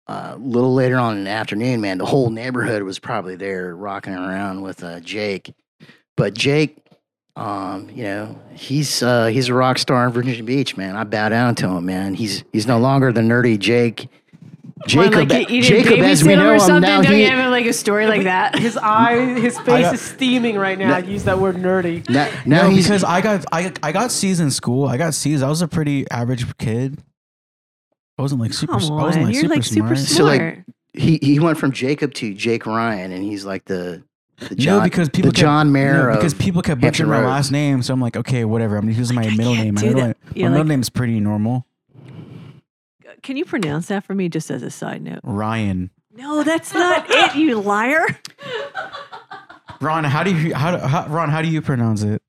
uh, 0.08 0.32
a 0.34 0.38
little 0.38 0.74
later 0.74 0.96
on 0.96 1.18
in 1.18 1.24
the 1.24 1.30
afternoon, 1.30 1.80
man, 1.80 1.98
the 1.98 2.06
whole 2.06 2.30
neighborhood 2.30 2.82
was 2.82 2.98
probably 2.98 3.36
there 3.36 3.76
rocking 3.76 4.14
around 4.14 4.62
with 4.62 4.82
uh, 4.82 5.00
Jake. 5.00 5.54
But 6.16 6.34
Jake, 6.34 6.78
um, 7.36 7.90
you 7.90 8.04
know, 8.04 8.38
he's 8.54 9.02
uh, 9.02 9.26
he's 9.26 9.48
a 9.48 9.54
rock 9.54 9.78
star 9.78 10.06
in 10.06 10.12
Virginia 10.12 10.42
Beach, 10.42 10.76
man. 10.76 10.96
I 10.96 11.04
bow 11.04 11.28
down 11.28 11.54
to 11.56 11.68
him, 11.68 11.84
man. 11.84 12.14
He's 12.14 12.42
he's 12.52 12.66
no 12.66 12.78
longer 12.78 13.12
the 13.12 13.20
nerdy 13.20 13.58
Jake. 13.58 14.08
Come 14.88 15.00
on, 15.00 15.12
Jacob, 15.12 15.30
like 15.30 15.50
you, 15.50 15.56
you 15.56 15.62
Jacob, 15.62 15.98
as 16.00 16.22
we 16.22 16.36
know 16.36 16.50
or 16.50 16.54
him 16.54 16.80
now, 16.80 17.02
Don't 17.02 17.12
he, 17.12 17.24
you 17.24 17.30
have 17.30 17.50
like 17.50 17.66
a 17.66 17.72
story 17.72 18.06
like 18.06 18.22
that? 18.22 18.56
His 18.56 18.76
eye, 18.76 19.34
his 19.34 19.58
face 19.60 19.84
got- 19.84 19.94
is 19.94 20.00
steaming 20.00 20.56
right 20.56 20.78
now. 20.78 20.94
I 20.94 21.00
use 21.00 21.24
that 21.24 21.38
word 21.38 21.56
nerdy. 21.56 22.08
now, 22.08 22.30
now 22.46 22.62
no, 22.62 22.70
he's 22.70 22.86
because 22.86 23.02
I 23.04 23.20
got 23.20 23.44
I 23.52 23.72
I 23.82 23.92
got 23.92 24.10
C's 24.12 24.40
in 24.40 24.50
school. 24.50 24.86
I 24.86 24.96
got 24.96 25.14
C's. 25.14 25.42
I 25.42 25.48
was 25.48 25.62
a 25.62 25.68
pretty 25.68 26.08
average 26.10 26.56
kid. 26.58 27.02
I 28.18 28.22
wasn't 28.22 28.40
like 28.40 28.52
super. 28.52 28.78
Come 28.78 28.92
I 28.98 29.02
wasn't 29.02 29.24
like 29.26 29.34
you're 29.34 29.42
super 29.42 29.54
like 29.54 29.64
super 29.64 29.96
smart. 29.96 29.98
smart. 29.98 30.08
So, 30.08 30.24
like, 30.24 30.64
he 30.94 31.18
he 31.22 31.38
went 31.38 31.58
from 31.58 31.72
Jacob 31.72 32.14
to 32.14 32.34
Jake 32.34 32.66
Ryan, 32.66 33.12
and 33.12 33.22
he's 33.22 33.44
like 33.44 33.64
the 33.66 34.02
the 34.48 34.54
John, 34.54 34.78
no, 34.78 34.84
because 34.84 35.08
people 35.08 35.30
the 35.30 35.34
kept, 35.34 35.40
John 35.42 35.72
Mayer 35.72 36.10
no, 36.10 36.14
because 36.16 36.34
people 36.34 36.62
kept 36.62 36.80
Hampton 36.82 37.06
butchering 37.06 37.22
my 37.22 37.28
last 37.28 37.50
name. 37.52 37.82
So 37.82 37.92
I'm 37.94 38.00
like, 38.00 38.16
okay, 38.16 38.44
whatever. 38.44 38.76
I'm 38.76 38.82
gonna 38.86 38.96
use 38.96 39.12
my 39.12 39.22
I 39.22 39.30
middle 39.36 39.54
name. 39.54 39.74
My 39.74 39.82
middle, 39.82 40.00
that. 40.00 40.06
name, 40.06 40.14
Yeah, 40.34 40.44
my 40.44 40.50
middle 40.50 40.64
like- 40.64 40.68
name's 40.68 40.88
pretty 40.90 41.20
normal. 41.20 41.64
Can 43.22 43.36
you 43.36 43.44
pronounce 43.44 43.88
that 43.88 44.04
for 44.04 44.14
me 44.14 44.28
just 44.28 44.50
as 44.50 44.62
a 44.62 44.70
side 44.70 45.02
note? 45.02 45.18
Ryan. 45.24 45.90
No, 46.14 46.42
that's 46.44 46.72
not 46.72 47.04
it, 47.08 47.34
you 47.36 47.60
liar. 47.60 48.06
Ron, 49.80 50.04
how 50.04 50.22
do 50.24 50.34
you 50.34 50.54
how, 50.54 50.76
how 50.78 51.06
Ron? 51.08 51.28
How 51.28 51.42
do 51.42 51.48
you 51.48 51.62
pronounce 51.62 52.02
it? 52.02 52.22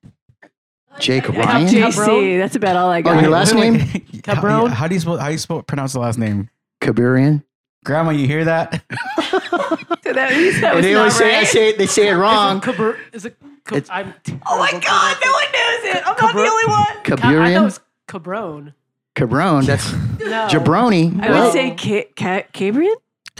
Jake 0.99 1.23
Cap 1.25 1.35
Ryan. 1.35 1.67
JC, 1.67 2.37
that's 2.37 2.55
about 2.55 2.75
all 2.75 2.89
I 2.89 3.01
got. 3.01 3.17
Oh, 3.17 3.19
your 3.21 3.29
last 3.29 3.53
name? 3.53 3.73
wait. 3.93 4.25
How, 4.25 4.35
Cabron? 4.35 4.71
how 4.71 4.87
do 4.87 4.93
you 4.95 4.99
spell? 5.01 5.17
How 5.17 5.27
do 5.27 5.31
you 5.33 5.37
spell 5.37 5.61
pronounce 5.63 5.93
the 5.93 5.99
last 5.99 6.17
name? 6.17 6.49
Kabirian. 6.81 7.43
Grandma, 7.85 8.11
you 8.11 8.27
hear 8.27 8.43
that? 8.45 8.83
So 9.31 9.39
that 10.13 10.31
means 10.33 10.59
that 10.61 10.75
was 10.75 10.83
And 10.83 10.83
they 10.85 10.93
not 10.93 10.99
always 10.99 11.15
say 11.15 11.33
I 11.35 11.37
right. 11.39 11.47
say 11.47 11.69
it, 11.69 11.77
they 11.77 11.85
say 11.87 12.09
it 12.09 12.13
wrong. 12.15 12.57
Is 12.57 12.65
it, 12.67 12.75
Cabr- 12.75 12.97
is 13.13 13.25
it 13.25 13.37
Cab- 13.65 13.77
It's- 13.77 13.89
I'm 13.91 14.13
Oh 14.45 14.57
my 14.59 14.71
god, 14.71 15.17
no 15.23 15.31
one 15.31 15.43
knows 15.53 15.95
it. 15.95 15.97
I'm 15.97 16.03
not 16.03 16.17
the 16.17 16.23
Cabr- 16.23 16.49
only 16.49 16.65
one. 16.65 16.85
Ca- 16.85 17.13
I 17.13 17.15
thought 17.15 17.19
it 17.19 17.19
Kabirian. 17.19 17.63
was 17.63 17.79
Cabron. 18.07 18.73
Cabron. 19.15 19.65
That's 19.65 19.91
No. 19.93 20.47
jabroni. 20.49 21.21
I 21.21 21.29
Whoa. 21.31 21.43
would 21.45 21.53
say 21.53 21.75
Ca- 21.75 22.07
Ca- 22.15 22.47
Cabrian. 22.53 22.95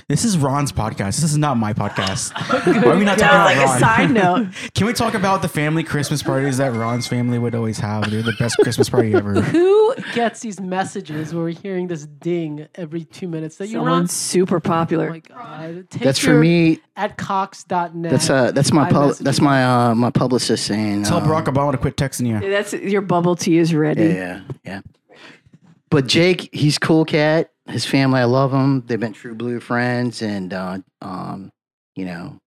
This 0.07 0.23
is 0.25 0.37
Ron's 0.37 0.71
podcast. 0.71 1.19
This 1.21 1.23
is 1.31 1.37
not 1.37 1.57
my 1.57 1.73
podcast. 1.73 2.33
Why 2.83 2.93
are 2.93 2.97
we 2.97 3.03
not 3.05 3.17
talking 3.17 3.17
That 3.17 3.33
about 3.33 3.45
like 3.45 3.57
a 3.57 3.65
Ron? 3.65 3.79
side 3.79 4.11
note. 4.61 4.73
Can 4.73 4.87
we 4.87 4.93
talk 4.93 5.13
about 5.13 5.41
the 5.41 5.47
family 5.47 5.83
Christmas 5.83 6.23
parties 6.23 6.57
that 6.57 6.73
Ron's 6.73 7.07
family 7.07 7.37
would 7.37 7.53
always 7.53 7.77
have? 7.79 8.09
They're 8.09 8.21
the 8.23 8.35
best 8.39 8.57
Christmas 8.57 8.89
party 8.89 9.13
ever. 9.13 9.33
Who 9.41 9.95
gets 10.13 10.39
these 10.39 10.59
messages 10.59 11.33
where 11.33 11.43
we're 11.43 11.49
hearing 11.49 11.87
this 11.87 12.05
ding 12.05 12.67
every 12.75 13.03
two 13.03 13.27
minutes 13.27 13.57
that 13.57 13.67
you 13.67 13.77
run? 13.79 13.85
Someone's 13.85 14.11
super 14.13 14.57
Oh 14.57 14.61
popular. 14.61 15.09
my 15.09 15.19
god. 15.19 15.89
Take 15.89 16.03
That's 16.03 16.19
for 16.19 16.31
your- 16.31 16.41
me. 16.41 16.79
At 16.95 17.17
cox.net. 17.17 18.11
That's 18.11 18.29
uh 18.29 18.51
that's 18.51 18.73
my 18.73 18.89
pub, 18.91 19.07
message 19.07 19.23
that's 19.23 19.39
my 19.39 19.63
uh 19.63 19.95
my 19.95 20.09
publicist 20.09 20.65
saying. 20.65 21.03
Tell 21.03 21.19
um, 21.19 21.23
Barack 21.23 21.45
Obama 21.45 21.71
to 21.71 21.77
quit 21.77 21.95
texting 21.95 22.27
you. 22.27 22.49
That's 22.49 22.73
your 22.73 22.99
bubble 23.01 23.37
tea 23.37 23.57
is 23.57 23.73
ready. 23.73 24.03
Yeah, 24.03 24.41
yeah, 24.65 24.81
yeah. 25.11 25.17
But 25.89 26.07
Jake, 26.07 26.49
he's 26.53 26.77
cool 26.77 27.05
cat. 27.05 27.51
His 27.69 27.85
family, 27.85 28.19
I 28.19 28.25
love 28.25 28.51
them. 28.51 28.83
They've 28.85 28.99
been 28.99 29.13
true 29.13 29.35
blue 29.35 29.59
friends, 29.59 30.21
and 30.21 30.53
uh, 30.53 30.79
um, 31.01 31.51
you 31.95 32.05
know, 32.05 32.39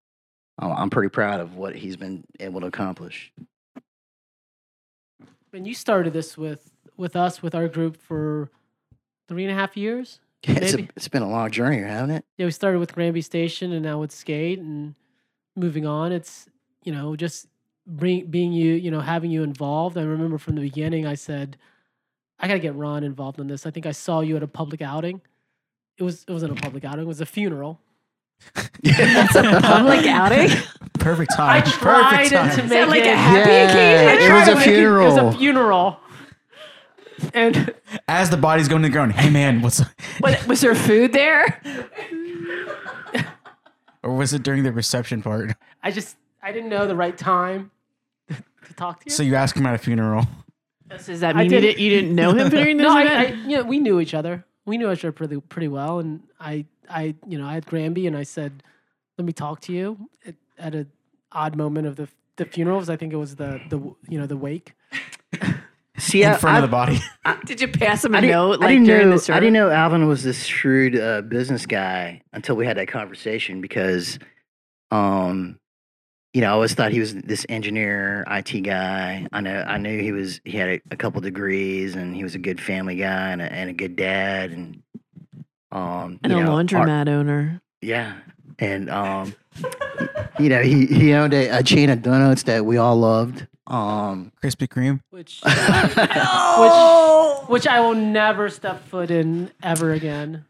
I'm 0.58 0.90
pretty 0.90 1.08
proud 1.08 1.40
of 1.40 1.56
what 1.56 1.74
he's 1.74 1.96
been 1.96 2.24
able 2.40 2.60
to 2.60 2.66
accomplish. 2.66 3.32
And 5.52 5.66
you 5.66 5.74
started 5.74 6.12
this 6.12 6.36
with 6.36 6.70
with 6.96 7.16
us 7.16 7.42
with 7.42 7.54
our 7.54 7.68
group 7.68 7.96
for 7.96 8.50
three 9.28 9.44
and 9.44 9.52
a 9.52 9.54
half 9.54 9.76
years. 9.76 10.20
It's, 10.44 10.74
a, 10.74 10.88
it's 10.96 11.06
been 11.06 11.22
a 11.22 11.30
long 11.30 11.52
journey, 11.52 11.78
haven't 11.78 12.10
it? 12.10 12.24
Yeah, 12.36 12.46
we 12.46 12.50
started 12.50 12.80
with 12.80 12.92
Granby 12.92 13.22
Station 13.22 13.72
and 13.72 13.84
now 13.84 14.00
with 14.00 14.10
Skate 14.10 14.58
and 14.58 14.96
moving 15.54 15.86
on. 15.86 16.10
It's 16.10 16.48
you 16.82 16.92
know 16.92 17.14
just 17.14 17.46
bring, 17.86 18.26
being 18.26 18.52
you 18.52 18.74
you 18.74 18.90
know 18.90 19.00
having 19.00 19.30
you 19.30 19.44
involved. 19.44 19.96
I 19.96 20.02
remember 20.02 20.38
from 20.38 20.56
the 20.56 20.62
beginning 20.62 21.06
I 21.06 21.14
said 21.14 21.58
I 22.42 22.48
got 22.48 22.54
to 22.54 22.60
get 22.60 22.74
Ron 22.74 23.04
involved 23.04 23.38
in 23.38 23.46
this. 23.46 23.64
I 23.66 23.70
think 23.70 23.86
I 23.86 23.92
saw 23.92 24.20
you 24.20 24.36
at 24.36 24.42
a 24.42 24.48
public 24.48 24.82
outing. 24.82 25.20
It 25.96 26.02
was 26.02 26.24
it 26.26 26.32
wasn't 26.32 26.58
a 26.58 26.62
public 26.62 26.84
outing. 26.84 27.04
It 27.04 27.08
was 27.08 27.20
a 27.20 27.26
funeral. 27.26 27.78
That's 28.82 29.36
a 29.36 29.60
public 29.62 30.04
outing. 30.06 30.50
Perfect 30.98 31.32
I 31.38 31.60
time. 31.60 31.62
tried 31.70 32.30
Perfect 32.30 32.32
time. 32.32 32.50
to 32.56 32.62
make 32.62 32.68
that 32.70 32.88
like 32.88 33.02
it 33.02 33.06
a 33.08 33.16
happy 33.16 33.50
Yeah, 33.50 33.70
occasion? 34.10 34.30
It 34.30 34.34
was 34.34 34.48
a 34.48 34.54
make 34.56 34.66
It, 34.66 34.78
it 34.78 34.88
was 34.98 35.16
a 35.34 35.38
funeral. 35.38 36.00
And 37.34 37.72
As 38.08 38.30
the 38.30 38.36
body's 38.36 38.66
going 38.66 38.82
to 38.82 38.88
the 38.88 38.92
ground, 38.92 39.12
hey 39.12 39.30
man, 39.30 39.62
what's 39.62 39.80
What, 40.18 40.44
was 40.48 40.60
there 40.60 40.74
food 40.74 41.12
there? 41.12 41.60
or 44.02 44.14
was 44.16 44.32
it 44.32 44.42
during 44.42 44.64
the 44.64 44.72
reception 44.72 45.22
part? 45.22 45.52
I 45.82 45.90
just 45.92 46.16
I 46.42 46.50
didn't 46.52 46.70
know 46.70 46.86
the 46.88 46.96
right 46.96 47.16
time 47.16 47.70
to 48.28 48.74
talk 48.74 49.00
to 49.00 49.04
you. 49.06 49.12
So 49.12 49.22
you 49.22 49.36
ask 49.36 49.56
him 49.56 49.66
at 49.66 49.74
a 49.74 49.78
funeral. 49.78 50.26
Does 50.98 51.20
that 51.20 51.36
I 51.36 51.40
mean 51.40 51.52
you, 51.52 51.60
did- 51.60 51.60
didn't, 51.62 51.78
you 51.80 51.90
didn't 51.90 52.14
know 52.14 52.32
him 52.34 52.48
during 52.50 52.76
this 52.76 52.84
no, 52.84 52.96
I, 52.96 53.02
event? 53.02 53.36
I, 53.36 53.48
you 53.48 53.56
know, 53.56 53.62
we 53.64 53.78
knew 53.78 54.00
each 54.00 54.14
other. 54.14 54.44
We 54.64 54.78
knew 54.78 54.90
each 54.92 55.04
other 55.04 55.12
pretty 55.12 55.40
pretty 55.40 55.68
well, 55.68 55.98
and 55.98 56.22
I, 56.38 56.66
I, 56.88 57.14
you 57.26 57.36
know, 57.38 57.46
I 57.46 57.54
had 57.54 57.66
Granby, 57.66 58.06
and 58.06 58.16
I 58.16 58.22
said, 58.22 58.62
"Let 59.18 59.24
me 59.24 59.32
talk 59.32 59.60
to 59.62 59.72
you." 59.72 60.08
At, 60.24 60.34
at 60.58 60.74
an 60.74 60.90
odd 61.32 61.56
moment 61.56 61.86
of 61.88 61.96
the 61.96 62.08
the 62.36 62.44
funerals, 62.44 62.88
I 62.88 62.96
think 62.96 63.12
it 63.12 63.16
was 63.16 63.36
the 63.36 63.60
the 63.68 63.78
you 64.08 64.18
know 64.20 64.26
the 64.26 64.36
wake. 64.36 64.74
See, 65.98 66.22
in 66.22 66.30
I, 66.30 66.36
front 66.36 66.56
I, 66.56 66.58
of 66.58 66.62
the 66.62 66.68
body. 66.68 67.00
Did 67.46 67.60
you 67.60 67.68
pass 67.68 68.04
him 68.04 68.14
a 68.14 68.18
I 68.18 68.20
didn't, 68.22 68.32
note 68.32 68.52
I 68.54 68.56
like 68.56 68.68
didn't 68.70 68.86
during 68.86 69.08
know. 69.10 69.16
the 69.16 69.18
service? 69.18 69.36
I 69.36 69.40
didn't 69.40 69.52
know 69.52 69.70
Alvin 69.70 70.08
was 70.08 70.22
this 70.22 70.44
shrewd 70.44 70.98
uh, 70.98 71.22
business 71.22 71.66
guy 71.66 72.22
until 72.32 72.56
we 72.56 72.66
had 72.66 72.76
that 72.76 72.88
conversation 72.88 73.60
because, 73.60 74.18
um, 74.90 75.58
you 76.34 76.40
know, 76.40 76.48
I 76.48 76.50
always 76.50 76.74
thought 76.74 76.92
he 76.92 77.00
was 77.00 77.14
this 77.14 77.44
engineer, 77.48 78.24
IT 78.30 78.60
guy. 78.62 79.26
I 79.32 79.40
know. 79.40 79.64
I 79.66 79.76
knew 79.78 80.00
he 80.00 80.12
was. 80.12 80.40
He 80.44 80.56
had 80.56 80.68
a, 80.68 80.80
a 80.90 80.96
couple 80.96 81.20
degrees, 81.20 81.94
and 81.94 82.14
he 82.16 82.22
was 82.22 82.34
a 82.34 82.38
good 82.38 82.60
family 82.60 82.96
guy 82.96 83.30
and 83.32 83.42
a, 83.42 83.52
and 83.52 83.70
a 83.70 83.74
good 83.74 83.96
dad, 83.96 84.50
and 84.50 84.82
um, 85.70 86.18
And 86.22 86.32
you 86.32 86.38
a 86.38 86.44
know, 86.44 86.52
our- 86.52 86.62
laundromat 86.64 87.08
owner. 87.08 87.60
yeah, 87.80 88.14
and 88.58 88.88
um, 88.90 89.34
you 90.38 90.48
know, 90.48 90.62
he 90.62 90.86
he 90.86 91.12
owned 91.12 91.34
a, 91.34 91.48
a 91.58 91.62
chain 91.62 91.90
of 91.90 92.02
donuts 92.02 92.44
that 92.44 92.64
we 92.64 92.76
all 92.78 92.96
loved. 92.96 93.46
Um, 93.66 94.32
Krispy 94.42 94.68
Kreme. 94.68 95.00
Which, 95.10 95.40
which, 95.44 97.48
which 97.48 97.66
I 97.66 97.80
will 97.80 97.94
never 97.94 98.48
step 98.50 98.84
foot 98.88 99.10
in 99.10 99.50
ever 99.62 99.92
again. 99.92 100.44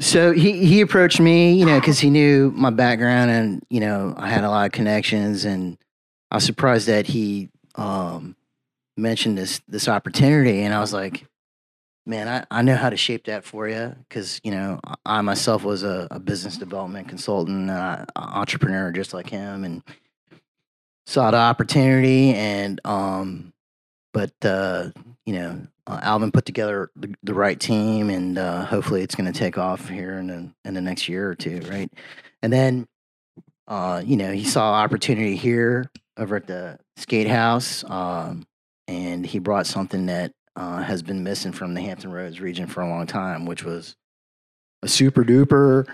So 0.00 0.32
he 0.32 0.64
he 0.64 0.80
approached 0.80 1.20
me, 1.20 1.52
you 1.52 1.66
know, 1.66 1.78
because 1.78 2.00
he 2.00 2.08
knew 2.08 2.50
my 2.56 2.70
background 2.70 3.30
and 3.30 3.62
you 3.68 3.80
know 3.80 4.14
I 4.16 4.28
had 4.30 4.44
a 4.44 4.48
lot 4.48 4.64
of 4.64 4.72
connections, 4.72 5.44
and 5.44 5.76
I 6.30 6.36
was 6.36 6.44
surprised 6.44 6.88
that 6.88 7.06
he 7.06 7.50
um, 7.74 8.34
mentioned 8.96 9.36
this 9.36 9.60
this 9.68 9.88
opportunity, 9.88 10.62
and 10.62 10.72
I 10.72 10.80
was 10.80 10.94
like, 10.94 11.26
man, 12.06 12.28
I, 12.28 12.46
I 12.50 12.62
know 12.62 12.76
how 12.76 12.88
to 12.88 12.96
shape 12.96 13.26
that 13.26 13.44
for 13.44 13.68
you 13.68 13.94
because 14.08 14.40
you 14.42 14.52
know 14.52 14.80
I- 15.04 15.20
myself 15.20 15.64
was 15.64 15.82
a, 15.82 16.08
a 16.10 16.18
business 16.18 16.56
development 16.56 17.08
consultant, 17.08 17.68
uh, 17.70 18.06
entrepreneur 18.16 18.92
just 18.92 19.12
like 19.12 19.28
him, 19.28 19.64
and 19.64 19.82
saw 21.06 21.30
the 21.30 21.36
opportunity, 21.36 22.32
and 22.34 22.80
um, 22.86 23.52
but 24.14 24.32
uh, 24.44 24.90
you 25.26 25.34
know 25.34 25.60
uh, 25.90 25.98
Alvin 26.02 26.30
put 26.30 26.44
together 26.44 26.90
the, 26.94 27.14
the 27.24 27.34
right 27.34 27.58
team, 27.58 28.10
and 28.10 28.38
uh, 28.38 28.64
hopefully 28.64 29.02
it's 29.02 29.16
going 29.16 29.30
to 29.30 29.38
take 29.38 29.58
off 29.58 29.88
here 29.88 30.18
in 30.18 30.26
the 30.28 30.50
in 30.64 30.74
the 30.74 30.80
next 30.80 31.08
year 31.08 31.28
or 31.28 31.34
two, 31.34 31.60
right? 31.68 31.90
And 32.42 32.52
then, 32.52 32.86
uh, 33.66 34.00
you 34.04 34.16
know, 34.16 34.32
he 34.32 34.44
saw 34.44 34.74
opportunity 34.74 35.34
here 35.34 35.90
over 36.16 36.36
at 36.36 36.46
the 36.46 36.78
skate 36.96 37.26
house, 37.26 37.82
um, 37.88 38.46
and 38.86 39.26
he 39.26 39.40
brought 39.40 39.66
something 39.66 40.06
that 40.06 40.32
uh, 40.54 40.82
has 40.82 41.02
been 41.02 41.24
missing 41.24 41.52
from 41.52 41.74
the 41.74 41.80
Hampton 41.80 42.12
Roads 42.12 42.40
region 42.40 42.68
for 42.68 42.82
a 42.82 42.88
long 42.88 43.06
time, 43.06 43.44
which 43.44 43.64
was 43.64 43.96
a 44.82 44.88
super 44.88 45.24
duper 45.24 45.88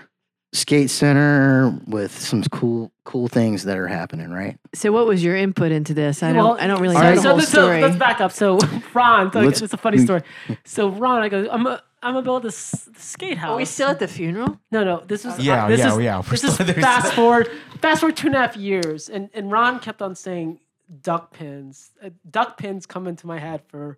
skate 0.53 0.89
center 0.89 1.77
with 1.87 2.17
some 2.17 2.41
cool 2.43 2.91
cool 3.03 3.27
things 3.27 3.63
that 3.65 3.77
are 3.77 3.87
happening, 3.87 4.29
right? 4.31 4.57
So 4.73 4.91
what 4.91 5.05
was 5.07 5.23
your 5.23 5.35
input 5.35 5.71
into 5.71 5.93
this? 5.93 6.23
I 6.23 6.31
Well, 6.31 6.49
don't. 6.49 6.59
I 6.61 6.67
don't 6.67 6.81
really 6.81 6.95
so, 6.95 7.01
know 7.01 7.15
the 7.15 7.21
so 7.21 7.29
whole 7.29 7.37
let's, 7.37 7.49
so 7.51 7.67
let's 7.67 7.95
back 7.97 8.21
up. 8.21 8.31
So 8.31 8.57
Ron, 8.93 9.31
so 9.31 9.41
it's 9.41 9.61
a 9.73 9.77
funny 9.77 9.97
story. 9.99 10.21
So 10.65 10.89
Ron, 10.89 11.21
I 11.21 11.29
go, 11.29 11.47
I'm 11.51 11.65
a, 11.67 11.81
I'm 12.01 12.13
gonna 12.13 12.21
build 12.23 12.43
this 12.43 12.87
skate 12.97 13.37
house. 13.37 13.51
Are 13.51 13.57
we 13.57 13.65
still 13.65 13.89
at 13.89 13.99
the 13.99 14.07
funeral? 14.07 14.59
No, 14.71 14.83
no. 14.83 15.03
This 15.05 15.25
was 15.25 15.39
Yeah, 15.39 15.67
This 15.67 15.79
yeah, 15.79 15.93
is, 15.93 15.99
yeah. 15.99 16.17
We're 16.17 16.23
This 16.31 16.43
is 16.43 16.53
still- 16.53 16.65
there's- 16.65 16.81
fast 16.81 17.13
forward. 17.15 17.49
Fast 17.81 17.99
forward 18.01 18.15
two 18.17 18.27
and 18.27 18.35
a 18.35 18.39
half 18.39 18.55
years, 18.57 19.09
and 19.09 19.29
and 19.33 19.51
Ron 19.51 19.79
kept 19.79 20.01
on 20.01 20.15
saying 20.15 20.59
duck 21.01 21.33
pins. 21.33 21.91
Uh, 22.03 22.09
duck 22.29 22.57
pins 22.57 22.85
come 22.85 23.07
into 23.07 23.27
my 23.27 23.39
head 23.39 23.61
for 23.67 23.97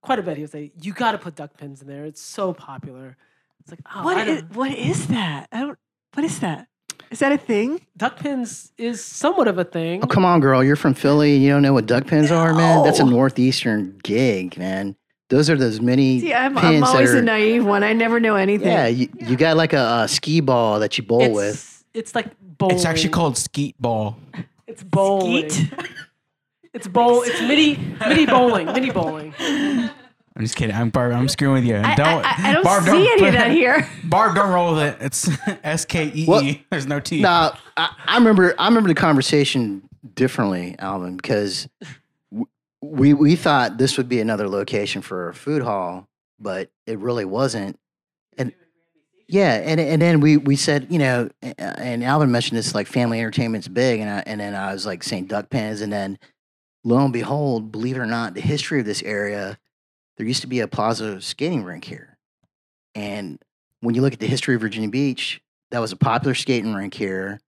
quite 0.00 0.18
a 0.18 0.22
bit. 0.22 0.36
He 0.36 0.42
would 0.42 0.50
say, 0.52 0.72
"You 0.80 0.92
got 0.92 1.12
to 1.12 1.18
put 1.18 1.34
duck 1.36 1.56
pins 1.56 1.82
in 1.82 1.88
there. 1.88 2.04
It's 2.04 2.20
so 2.22 2.52
popular." 2.54 3.16
It's 3.64 3.70
like, 3.72 3.80
oh, 3.94 4.00
I 4.00 4.04
What 4.04 4.14
don't- 4.26 4.28
is, 4.28 4.42
what 4.56 4.72
is 4.72 5.06
that? 5.08 5.48
I 5.52 5.60
don't. 5.60 5.78
What 6.14 6.24
is 6.24 6.38
that? 6.40 6.68
Is 7.10 7.18
that 7.20 7.32
a 7.32 7.38
thing? 7.38 7.80
duck 7.96 8.16
pins 8.18 8.72
is 8.76 9.02
somewhat 9.04 9.46
of 9.48 9.58
a 9.58 9.64
thing. 9.64 10.02
Oh 10.02 10.06
come 10.06 10.24
on, 10.24 10.40
girl! 10.40 10.62
You're 10.64 10.76
from 10.76 10.94
Philly. 10.94 11.36
You 11.36 11.50
don't 11.50 11.62
know 11.62 11.72
what 11.72 11.86
duck 11.86 12.06
pins 12.06 12.30
are, 12.30 12.52
man? 12.54 12.82
That's 12.84 12.98
a 12.98 13.04
northeastern 13.04 13.98
gig, 14.02 14.56
man. 14.58 14.96
Those 15.30 15.48
are 15.48 15.56
those 15.56 15.80
mini 15.80 16.20
See, 16.20 16.34
I'm, 16.34 16.54
pins 16.54 16.64
I'm 16.66 16.80
that 16.80 16.86
always 16.88 17.14
are- 17.14 17.18
a 17.18 17.22
naive 17.22 17.64
one. 17.64 17.82
I 17.82 17.92
never 17.94 18.20
know 18.20 18.34
anything. 18.36 18.68
Yeah, 18.68 18.86
you, 18.88 19.08
you 19.18 19.36
got 19.36 19.56
like 19.56 19.72
a, 19.72 20.02
a 20.04 20.08
ski 20.08 20.40
ball 20.40 20.80
that 20.80 20.98
you 20.98 21.04
bowl 21.04 21.22
it's, 21.22 21.34
with. 21.34 21.84
It's 21.94 22.14
like 22.14 22.26
bowling. 22.40 22.74
It's 22.76 22.84
actually 22.84 23.10
called 23.10 23.36
skeet 23.38 23.80
ball. 23.80 24.16
It's 24.66 24.82
bowling. 24.82 25.50
Skeet? 25.50 25.70
It's 26.72 26.88
bowl. 26.88 27.22
It's 27.22 27.40
mini 27.42 27.76
mini 28.00 28.26
bowling. 28.26 28.66
Mini 28.66 28.90
bowling. 28.90 29.32
I'm 30.36 30.42
just 30.42 30.56
kidding. 30.56 30.74
I'm 30.74 30.90
Barb. 30.90 31.12
I'm 31.12 31.28
screwing 31.28 31.54
with 31.54 31.64
you. 31.64 31.76
I, 31.76 31.94
don't. 31.94 32.24
I, 32.24 32.50
I 32.50 32.52
don't 32.52 32.64
Barb, 32.64 32.84
see 32.84 32.90
don't 32.90 33.18
any 33.18 33.26
of 33.28 33.34
that 33.34 33.52
here. 33.52 33.88
Barb, 34.04 34.34
don't 34.34 34.50
roll 34.50 34.74
with 34.74 34.82
it. 34.82 34.96
It's 35.00 35.30
S 35.62 35.84
K 35.84 36.10
E 36.12 36.26
E. 36.28 36.64
There's 36.70 36.86
no 36.86 36.98
T. 36.98 37.20
Nah, 37.20 37.56
I, 37.76 37.94
I 38.06 38.18
remember. 38.18 38.54
I 38.58 38.66
remember 38.66 38.88
the 38.88 38.96
conversation 38.96 39.88
differently, 40.14 40.74
Alvin, 40.80 41.16
because 41.16 41.68
we 42.80 43.14
we 43.14 43.36
thought 43.36 43.78
this 43.78 43.96
would 43.96 44.08
be 44.08 44.20
another 44.20 44.48
location 44.48 45.02
for 45.02 45.28
a 45.28 45.34
food 45.34 45.62
hall, 45.62 46.08
but 46.40 46.68
it 46.86 46.98
really 46.98 47.24
wasn't. 47.24 47.78
And 48.36 48.52
yeah, 49.28 49.54
and 49.54 49.80
and 49.80 50.02
then 50.02 50.20
we 50.20 50.36
we 50.36 50.56
said, 50.56 50.88
you 50.90 50.98
know, 50.98 51.30
and 51.42 52.02
Alvin 52.02 52.32
mentioned 52.32 52.58
this 52.58 52.74
like 52.74 52.88
family 52.88 53.20
entertainment's 53.20 53.68
big, 53.68 54.00
and 54.00 54.10
I, 54.10 54.22
and 54.26 54.40
then 54.40 54.54
I 54.54 54.72
was 54.72 54.84
like 54.84 55.04
saying 55.04 55.26
duck 55.26 55.48
pens, 55.48 55.80
and 55.80 55.92
then 55.92 56.18
lo 56.82 56.98
and 57.04 57.12
behold, 57.12 57.70
believe 57.70 57.96
it 57.96 58.00
or 58.00 58.06
not, 58.06 58.34
the 58.34 58.40
history 58.40 58.80
of 58.80 58.86
this 58.86 59.02
area, 59.04 59.58
there 60.16 60.26
used 60.26 60.40
to 60.42 60.46
be 60.46 60.60
a 60.60 60.68
plaza 60.68 61.20
skating 61.20 61.64
rink 61.64 61.84
here, 61.84 62.16
and 62.94 63.38
when 63.80 63.94
you 63.94 64.02
look 64.02 64.12
at 64.12 64.20
the 64.20 64.26
history 64.26 64.54
of 64.54 64.60
Virginia 64.60 64.88
Beach, 64.88 65.40
that 65.70 65.78
was 65.80 65.92
a 65.92 65.96
popular 65.96 66.34
skating 66.34 66.74
rink 66.74 66.94
here. 66.94 67.40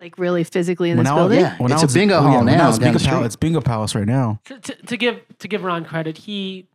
Like 0.00 0.18
really 0.18 0.44
physically 0.44 0.90
in 0.90 0.96
When 0.96 1.04
this 1.04 1.10
I 1.12 1.14
was- 1.14 1.20
building? 1.22 1.40
yeah. 1.40 1.56
When 1.58 1.72
It's 1.72 1.80
I 1.80 1.84
a 1.84 1.86
was- 1.86 1.94
bingo 1.94 2.16
oh, 2.16 2.20
hall 2.22 2.38
when 2.44 2.48
I 2.48 2.56
now 2.56 2.66
was 2.68 2.78
down 2.78 2.92
bingo 2.94 3.08
Pal- 3.08 3.24
it's 3.24 3.36
Bingo 3.36 3.60
Palace 3.60 3.94
right 3.94 4.06
now. 4.06 4.40
to, 4.46 4.58
to, 4.58 4.74
to 4.86 4.96
give 4.96 5.20
to 5.38 5.48
give 5.48 5.62
Ron 5.64 5.84
credit, 5.84 6.18
he, 6.18 6.66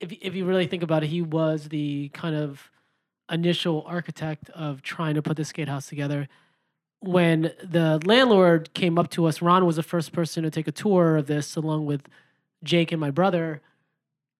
if 0.00 0.12
if 0.12 0.34
you 0.34 0.44
really 0.44 0.66
think 0.66 0.82
about 0.82 1.04
it, 1.04 1.08
he 1.08 1.22
was 1.22 1.68
the 1.68 2.08
kind 2.14 2.34
of 2.34 2.70
initial 3.30 3.84
architect 3.86 4.48
of 4.50 4.80
trying 4.82 5.14
to 5.14 5.22
put 5.22 5.36
the 5.36 5.44
skate 5.44 5.68
house 5.68 5.86
together. 5.86 6.28
When 7.00 7.52
the 7.62 8.00
landlord 8.04 8.72
came 8.74 8.98
up 8.98 9.10
to 9.10 9.26
us, 9.26 9.40
Ron 9.40 9.64
was 9.66 9.76
the 9.76 9.82
first 9.84 10.12
person 10.12 10.42
to 10.42 10.50
take 10.50 10.66
a 10.66 10.72
tour 10.72 11.16
of 11.16 11.26
this, 11.26 11.54
along 11.54 11.86
with 11.86 12.08
Jake 12.64 12.90
and 12.90 13.00
my 13.00 13.10
brother. 13.12 13.60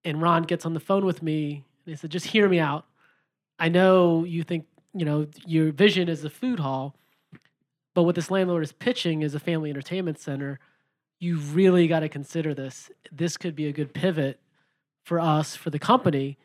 And 0.05 0.22
Ron 0.22 0.44
gets 0.44 0.64
on 0.64 0.74
the 0.74 0.80
phone 0.80 1.05
with 1.05 1.22
me 1.22 1.64
and 1.84 1.92
he 1.92 1.96
said, 1.96 2.11
"Just 2.11 2.26
hear 2.26 2.49
me 2.49 2.59
out. 2.59 2.86
I 3.59 3.68
know 3.68 4.24
you 4.24 4.42
think 4.42 4.66
you 4.94 5.05
know 5.05 5.26
your 5.46 5.72
vision 5.72 6.09
is 6.09 6.24
a 6.24 6.30
food 6.30 6.61
hall, 6.61 6.94
but 7.94 8.05
what 8.05 8.14
this 8.14 8.30
landlord 8.30 8.62
is 8.62 8.72
pitching 8.72 9.22
is 9.22 9.34
a 9.34 9.40
family 9.40 9.70
entertainment 9.70 10.18
center." 10.20 10.61
you 11.20 11.36
really 11.36 11.88
got 11.88 12.01
to 12.01 12.09
consider 12.09 12.55
this. 12.55 12.90
This 13.11 13.36
could 13.36 13.57
be 13.57 13.66
a 13.66 13.72
good 13.72 13.92
pivot 13.92 14.40
for 15.05 15.18
us, 15.18 15.57
for 15.57 15.70
the 15.70 15.78
company. 15.78 16.38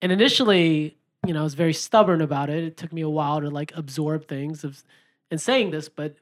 And 0.00 0.10
initially, 0.12 0.96
you 1.26 1.34
know, 1.34 1.40
I 1.40 1.44
was 1.44 1.54
very 1.54 1.74
stubborn 1.74 2.20
about 2.20 2.48
it. 2.48 2.64
It 2.64 2.76
took 2.76 2.92
me 2.92 3.02
a 3.02 3.08
while 3.08 3.40
to 3.40 3.50
like 3.50 3.72
absorb 3.76 4.26
things 4.28 4.64
of 4.64 4.82
and 5.30 5.40
saying 5.40 5.72
this, 5.72 5.88
but 5.88 6.14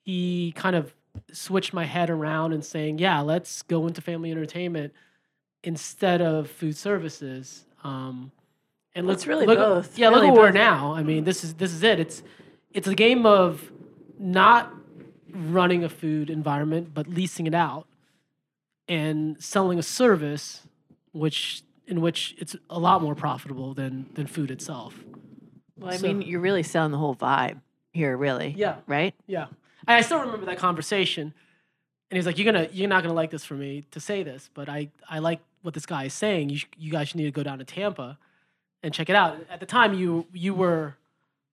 he 0.00 0.52
kind 0.56 0.74
of 0.74 0.94
switched 1.32 1.74
my 1.74 1.84
head 1.84 2.08
around 2.08 2.54
and 2.54 2.64
saying, 2.64 2.98
"Yeah, 2.98 3.20
let's 3.20 3.62
go 3.62 3.86
into 3.86 4.00
family 4.00 4.30
entertainment 4.30 4.94
instead 5.72 6.20
of 6.20 6.50
food 6.50 6.76
services." 6.76 7.64
Um, 7.84 8.32
and 8.94 9.06
look, 9.06 9.14
it's 9.16 9.26
really 9.26 9.46
look, 9.46 9.58
both. 9.58 9.98
Yeah, 9.98 10.08
look 10.08 10.22
Really 10.22 10.32
where 10.32 10.42
we're 10.50 10.50
now. 10.70 10.92
I 10.94 11.02
mean, 11.02 11.22
this 11.24 11.44
is 11.44 11.54
this 11.62 11.72
is 11.72 11.82
it. 11.82 12.00
It's 12.00 12.22
it's 12.72 12.88
a 12.88 12.94
game 12.94 13.24
of 13.26 13.70
not 14.18 14.72
running 15.32 15.84
a 15.84 15.88
food 15.88 16.30
environment, 16.30 16.92
but 16.94 17.06
leasing 17.06 17.46
it 17.46 17.54
out 17.54 17.86
and 18.88 19.40
selling 19.42 19.78
a 19.78 19.82
service, 19.82 20.62
which 21.12 21.62
in 21.86 22.00
which 22.00 22.34
it's 22.38 22.56
a 22.70 22.78
lot 22.78 23.02
more 23.02 23.14
profitable 23.14 23.74
than 23.74 24.06
than 24.14 24.26
food 24.26 24.50
itself. 24.50 24.94
Well, 25.78 25.92
I 25.92 25.96
So- 25.96 26.06
mean, 26.08 26.22
you're 26.22 26.40
really 26.40 26.62
selling 26.64 26.90
the 26.92 26.98
whole 26.98 27.14
vibe 27.14 27.60
here, 27.92 28.16
really. 28.16 28.54
Yeah. 28.56 28.76
Right? 28.86 29.14
Yeah, 29.26 29.46
and 29.86 29.94
I 29.96 30.00
still 30.00 30.18
remember 30.20 30.46
that 30.46 30.58
conversation. 30.58 31.32
And 32.10 32.16
he's 32.16 32.24
like, 32.24 32.38
"You're 32.38 32.50
gonna, 32.50 32.68
you're 32.72 32.88
not 32.88 33.02
gonna 33.02 33.14
like 33.14 33.30
this 33.30 33.44
for 33.44 33.52
me 33.54 33.84
to 33.90 34.00
say 34.00 34.22
this, 34.22 34.48
but 34.54 34.66
I, 34.70 34.88
I 35.10 35.18
like 35.18 35.40
what 35.62 35.74
this 35.74 35.86
guy 35.86 36.04
is 36.04 36.14
saying. 36.14 36.50
You, 36.50 36.58
sh- 36.58 36.66
you 36.76 36.90
guys 36.92 37.08
should 37.08 37.16
need 37.16 37.24
to 37.24 37.30
go 37.30 37.42
down 37.42 37.58
to 37.58 37.64
Tampa 37.64 38.18
and 38.82 38.92
check 38.94 39.08
it 39.10 39.16
out." 39.16 39.38
At 39.50 39.60
the 39.60 39.66
time, 39.66 39.94
you, 39.94 40.26
you 40.32 40.54
were, 40.54 40.94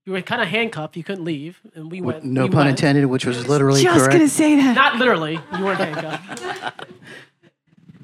you 0.05 0.13
were 0.13 0.21
kind 0.21 0.41
of 0.41 0.47
handcuffed. 0.47 0.95
You 0.97 1.03
couldn't 1.03 1.25
leave, 1.25 1.59
and 1.73 1.91
we 1.91 2.01
went. 2.01 2.23
no 2.23 2.43
we 2.43 2.49
pun 2.49 2.57
went. 2.65 2.69
intended, 2.69 3.05
which 3.07 3.25
was 3.25 3.47
literally 3.47 3.81
Just 3.83 3.97
correct. 3.97 4.11
gonna 4.13 4.27
say 4.27 4.55
that. 4.57 4.75
Not 4.75 4.95
literally. 4.97 5.39
You 5.57 5.63
weren't 5.65 5.79
handcuffed. 5.79 6.75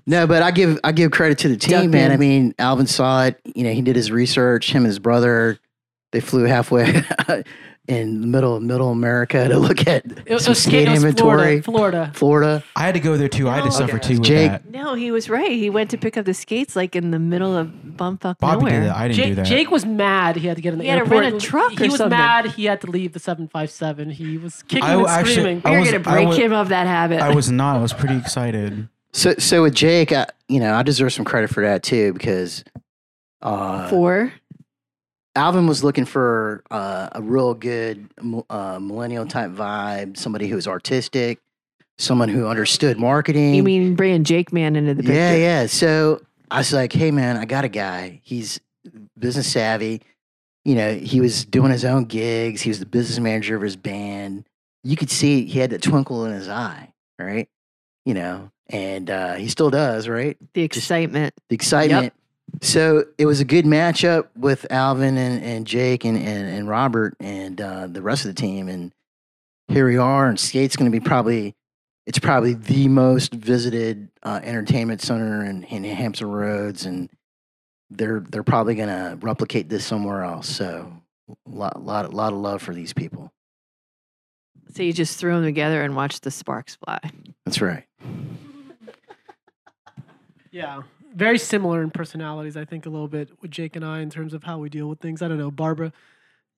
No, 0.07 0.25
but 0.25 0.41
I 0.41 0.49
give 0.49 0.79
I 0.83 0.91
give 0.93 1.11
credit 1.11 1.37
to 1.39 1.47
the 1.47 1.55
team, 1.55 1.71
Ducked 1.73 1.89
man. 1.91 2.11
I 2.11 2.17
mean, 2.17 2.55
Alvin 2.57 2.87
saw 2.87 3.25
it. 3.25 3.39
You 3.45 3.63
know, 3.63 3.71
he 3.71 3.81
did 3.83 3.95
his 3.95 4.11
research. 4.11 4.71
Him 4.71 4.77
and 4.77 4.87
his 4.87 4.97
brother, 4.97 5.59
they 6.11 6.19
flew 6.19 6.43
halfway 6.45 7.03
in 7.91 8.21
the 8.21 8.27
middle 8.27 8.55
of 8.55 8.63
middle 8.63 8.89
America 8.89 9.47
to 9.47 9.57
look 9.59 9.87
at 9.87 10.05
It, 10.05 10.23
it 10.25 10.39
some 10.41 10.53
skate 10.55 10.87
it 10.87 10.91
was 10.91 11.03
inventory. 11.03 11.61
Florida. 11.61 12.11
Florida. 12.11 12.11
Florida. 12.15 12.63
I 12.75 12.81
had 12.81 12.93
to 12.93 12.99
go 12.99 13.17
there 13.17 13.27
too. 13.27 13.49
I 13.49 13.55
had 13.55 13.61
to 13.63 13.69
No. 13.69 13.75
suffer 13.75 13.97
Okay. 13.97 14.07
too 14.07 14.19
with 14.19 14.27
Jake- 14.27 14.51
that. 14.51 14.69
No, 14.71 14.93
he 14.93 15.11
was 15.11 15.29
right. 15.29 15.51
He 15.51 15.69
went 15.69 15.89
to 15.91 15.97
pick 15.97 16.15
up 16.17 16.25
the 16.25 16.33
skates 16.33 16.75
like 16.75 16.95
in 16.95 17.11
the 17.11 17.19
middle 17.19 17.55
of 17.55 17.67
bumfuck 17.97 18.39
Bobby 18.39 18.57
nowhere. 18.65 18.79
did 18.81 18.89
that. 18.89 18.95
I 18.97 19.07
didn't 19.09 19.27
do 19.29 19.35
that. 19.35 19.45
Jake 19.45 19.69
was 19.71 19.85
mad. 19.85 20.37
He 20.37 20.47
had 20.47 20.55
to 20.55 20.61
get 20.61 20.73
in 20.73 20.79
the 20.79 20.85
He 20.85 20.89
had 20.89 21.03
to 21.03 21.09
rent 21.09 21.35
a 21.35 21.39
truck 21.39 21.71
He 21.73 21.85
or 21.85 21.87
was 21.89 21.97
something. 21.97 22.17
mad. 22.17 22.45
He 22.47 22.65
had 22.65 22.79
to 22.81 22.87
leave 22.89 23.13
the 23.13 23.19
seven 23.19 23.47
five 23.47 23.69
seven. 23.69 24.09
He 24.09 24.37
was 24.37 24.63
kicking 24.63 24.83
I 24.83 24.93
and 24.95 25.07
actually- 25.07 25.31
screaming. 25.33 25.61
I 25.65 25.71
We're 25.71 25.85
gonna 25.85 25.99
break 25.99 26.27
was- 26.29 26.37
him 26.37 26.53
of 26.53 26.69
that 26.69 26.87
habit. 26.87 27.19
I 27.21 27.33
was 27.35 27.51
not. 27.51 27.75
I 27.77 27.81
was 27.81 27.93
pretty 27.93 28.17
excited. 28.17 28.87
So 29.13 29.33
so 29.37 29.63
with 29.63 29.73
Jake, 29.75 30.13
I, 30.13 30.27
you 30.47 30.59
know, 30.61 30.73
I 30.73 30.83
deserve 30.83 31.11
some 31.11 31.25
credit 31.25 31.49
for 31.49 31.61
that 31.65 31.83
too 31.83 32.13
because 32.13 32.63
uh, 33.41 33.89
Four. 33.89 34.31
Alvin 35.35 35.67
was 35.67 35.83
looking 35.83 36.05
for 36.05 36.63
uh, 36.71 37.09
a 37.13 37.21
real 37.21 37.53
good 37.53 38.09
uh, 38.49 38.79
millennial 38.79 39.25
type 39.25 39.51
vibe, 39.51 40.17
somebody 40.17 40.47
who 40.47 40.55
was 40.55 40.67
artistic, 40.67 41.39
someone 41.97 42.29
who 42.29 42.47
understood 42.47 42.99
marketing. 42.99 43.55
You 43.55 43.63
mean 43.63 43.95
bringing 43.95 44.23
Jake 44.23 44.51
Man 44.51 44.75
into 44.75 44.93
the 44.93 45.03
picture? 45.03 45.15
Yeah, 45.15 45.35
yeah. 45.35 45.65
So 45.67 46.21
I 46.49 46.57
was 46.57 46.73
like, 46.73 46.91
hey, 46.91 47.11
man, 47.11 47.37
I 47.37 47.45
got 47.45 47.63
a 47.63 47.69
guy. 47.69 48.19
He's 48.23 48.59
business 49.17 49.51
savvy. 49.51 50.01
You 50.65 50.75
know, 50.75 50.95
he 50.95 51.21
was 51.21 51.45
doing 51.45 51.71
his 51.71 51.85
own 51.85 52.05
gigs. 52.05 52.61
He 52.61 52.69
was 52.69 52.79
the 52.79 52.85
business 52.85 53.19
manager 53.19 53.55
of 53.55 53.61
his 53.61 53.75
band. 53.75 54.45
You 54.83 54.97
could 54.97 55.09
see 55.09 55.45
he 55.45 55.59
had 55.59 55.69
that 55.69 55.81
twinkle 55.81 56.25
in 56.25 56.33
his 56.33 56.49
eye, 56.49 56.93
right? 57.17 57.47
You 58.05 58.15
know, 58.15 58.51
and 58.67 59.09
uh, 59.09 59.35
he 59.35 59.47
still 59.47 59.69
does, 59.69 60.07
right? 60.07 60.37
The 60.53 60.63
excitement. 60.63 61.33
The 61.49 61.55
excitement. 61.55 62.13
So 62.59 63.05
it 63.17 63.25
was 63.25 63.39
a 63.39 63.45
good 63.45 63.65
matchup 63.65 64.27
with 64.35 64.67
Alvin 64.69 65.17
and, 65.17 65.43
and 65.43 65.65
Jake 65.65 66.05
and, 66.05 66.17
and, 66.17 66.49
and 66.49 66.67
Robert 66.67 67.15
and 67.19 67.59
uh, 67.59 67.87
the 67.87 68.01
rest 68.01 68.25
of 68.25 68.35
the 68.35 68.41
team. 68.41 68.67
And 68.67 68.91
here 69.67 69.87
we 69.87 69.97
are. 69.97 70.27
And 70.27 70.39
Skate's 70.39 70.75
going 70.75 70.91
to 70.91 70.95
be 70.95 71.03
probably, 71.03 71.55
it's 72.05 72.19
probably 72.19 72.53
the 72.53 72.87
most 72.87 73.33
visited 73.33 74.09
uh, 74.21 74.41
entertainment 74.43 75.01
center 75.01 75.43
in, 75.43 75.63
in 75.63 75.83
Hampton 75.83 76.29
Roads. 76.29 76.85
And 76.85 77.09
they're, 77.89 78.19
they're 78.19 78.43
probably 78.43 78.75
going 78.75 78.89
to 78.89 79.17
replicate 79.21 79.69
this 79.69 79.85
somewhere 79.85 80.23
else. 80.23 80.47
So 80.47 80.91
a 81.29 81.49
lot, 81.49 81.83
lot, 81.83 82.13
lot 82.13 82.33
of 82.33 82.39
love 82.39 82.61
for 82.61 82.73
these 82.73 82.93
people. 82.93 83.31
So 84.73 84.83
you 84.83 84.93
just 84.93 85.17
threw 85.17 85.33
them 85.35 85.43
together 85.43 85.81
and 85.81 85.95
watched 85.95 86.23
the 86.23 86.31
sparks 86.31 86.75
fly. 86.75 86.99
That's 87.45 87.59
right. 87.59 87.85
Yeah, 90.51 90.81
very 91.13 91.37
similar 91.37 91.81
in 91.81 91.91
personalities. 91.91 92.55
I 92.57 92.65
think 92.65 92.85
a 92.85 92.89
little 92.89 93.07
bit 93.07 93.29
with 93.41 93.51
Jake 93.51 93.75
and 93.75 93.85
I 93.85 93.99
in 94.01 94.09
terms 94.09 94.33
of 94.33 94.43
how 94.43 94.57
we 94.57 94.69
deal 94.69 94.87
with 94.87 94.99
things. 94.99 95.21
I 95.21 95.27
don't 95.27 95.37
know, 95.37 95.51
Barbara. 95.51 95.91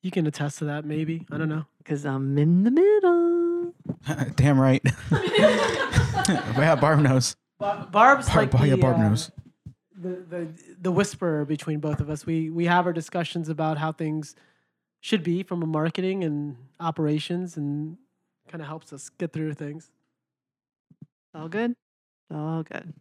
You 0.01 0.11
can 0.11 0.27
attest 0.27 0.59
to 0.59 0.65
that, 0.65 0.83
maybe. 0.85 1.25
I 1.31 1.37
don't 1.37 1.49
know. 1.49 1.65
Because 1.77 2.05
I'm 2.05 2.37
in 2.37 2.63
the 2.63 2.71
middle. 2.71 3.73
Damn 4.35 4.59
right. 4.59 4.81
yeah, 5.11 6.75
Barb 6.75 6.99
knows. 6.99 7.35
Bar- 7.59 7.87
Barb's 7.91 8.27
Barb, 8.27 8.53
like 8.53 8.61
the, 8.61 8.67
yeah, 8.67 8.75
Barb 8.75 8.97
uh, 8.97 9.09
knows. 9.09 9.31
the, 9.95 10.23
the 10.29 10.47
the 10.81 10.91
whisperer 10.91 11.45
between 11.45 11.79
both 11.79 11.99
of 12.01 12.09
us. 12.09 12.25
We 12.25 12.49
we 12.49 12.65
have 12.65 12.85
our 12.85 12.93
discussions 12.93 13.47
about 13.47 13.77
how 13.77 13.91
things 13.93 14.35
should 14.99 15.23
be 15.23 15.43
from 15.43 15.63
a 15.63 15.65
marketing 15.65 16.23
and 16.23 16.57
operations, 16.79 17.55
and 17.55 17.97
kind 18.49 18.61
of 18.61 18.67
helps 18.67 18.91
us 18.91 19.09
get 19.17 19.31
through 19.31 19.53
things. 19.53 19.89
All 21.33 21.47
good. 21.47 21.75
All 22.33 22.63
good. 22.63 22.93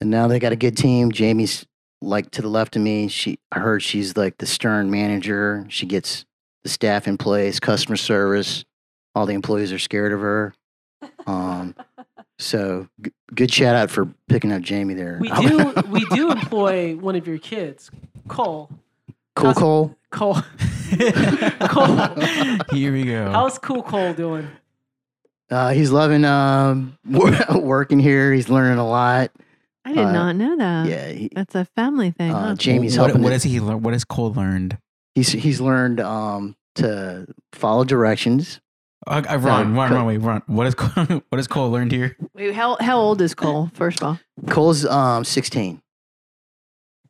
And 0.00 0.10
now 0.10 0.28
they 0.28 0.38
got 0.38 0.52
a 0.52 0.56
good 0.56 0.76
team. 0.76 1.10
Jamie's 1.12 1.66
like 2.00 2.30
to 2.32 2.42
the 2.42 2.48
left 2.48 2.76
of 2.76 2.82
me. 2.82 3.08
She, 3.08 3.38
I 3.50 3.58
heard 3.58 3.82
she's 3.82 4.16
like 4.16 4.38
the 4.38 4.46
stern 4.46 4.90
manager. 4.90 5.66
She 5.68 5.86
gets 5.86 6.24
the 6.62 6.68
staff 6.68 7.08
in 7.08 7.18
place, 7.18 7.58
customer 7.58 7.96
service. 7.96 8.64
All 9.14 9.26
the 9.26 9.32
employees 9.34 9.72
are 9.72 9.78
scared 9.78 10.12
of 10.12 10.20
her. 10.20 10.54
Um, 11.26 11.74
so 12.38 12.88
g- 13.02 13.12
good 13.34 13.52
shout 13.52 13.74
out 13.74 13.90
for 13.90 14.06
picking 14.28 14.52
up 14.52 14.62
Jamie 14.62 14.94
there. 14.94 15.18
We 15.20 15.28
do 15.40 15.72
we 15.88 16.04
do 16.06 16.30
employ 16.30 16.96
one 16.96 17.16
of 17.16 17.26
your 17.26 17.38
kids, 17.38 17.90
Cole. 18.28 18.70
cool 19.34 19.54
Cole. 19.54 19.96
Cole. 20.10 20.34
Cole. 21.60 21.96
Here 22.72 22.92
we 22.92 23.04
go. 23.04 23.30
How's 23.30 23.58
Cool 23.58 23.82
Cole 23.82 24.14
doing? 24.14 24.48
Uh, 25.50 25.70
he's 25.70 25.90
loving 25.90 26.24
um, 26.24 26.96
working 27.04 27.98
here. 27.98 28.32
He's 28.32 28.48
learning 28.48 28.78
a 28.78 28.86
lot. 28.88 29.30
I 29.88 29.92
did 29.92 30.04
Uh, 30.04 30.12
not 30.12 30.36
know 30.36 30.56
that. 30.56 30.86
Yeah, 30.86 31.08
he, 31.08 31.30
That's 31.34 31.54
a 31.54 31.64
family 31.64 32.10
thing. 32.10 32.32
uh, 32.32 32.48
huh? 32.48 32.54
Jamie's 32.56 32.98
what, 32.98 33.06
helping. 33.06 33.22
what 33.22 33.32
has 33.32 33.42
he 33.42 33.58
learned? 33.60 33.84
What 33.84 33.94
has 33.94 34.04
Cole 34.04 34.32
learned? 34.32 34.78
he's 35.14 35.30
he's 35.32 35.60
learned 35.60 35.98
um, 36.00 36.54
to 36.76 37.26
follow 37.52 37.84
directions. 37.84 38.60
Uh, 39.06 39.22
uh, 39.28 39.38
run, 39.38 39.72
Uh, 39.72 39.76
Ron, 39.76 39.88
Cole- 39.88 39.96
Ron, 39.98 40.06
wait, 40.06 40.18
Ron. 40.18 40.42
What 40.46 40.64
has 40.66 40.74
Cole, 40.74 41.04
what 41.30 41.38
has 41.38 41.46
Cole 41.48 41.70
learned 41.70 41.92
here? 41.92 42.16
Wait, 42.34 42.54
how, 42.54 42.76
how 42.80 42.98
old 42.98 43.20
is 43.22 43.34
Cole, 43.34 43.70
first 43.72 44.02
of 44.02 44.06
all? 44.08 44.18
Cole's 44.50 44.84
um, 44.84 45.24
16. 45.24 45.80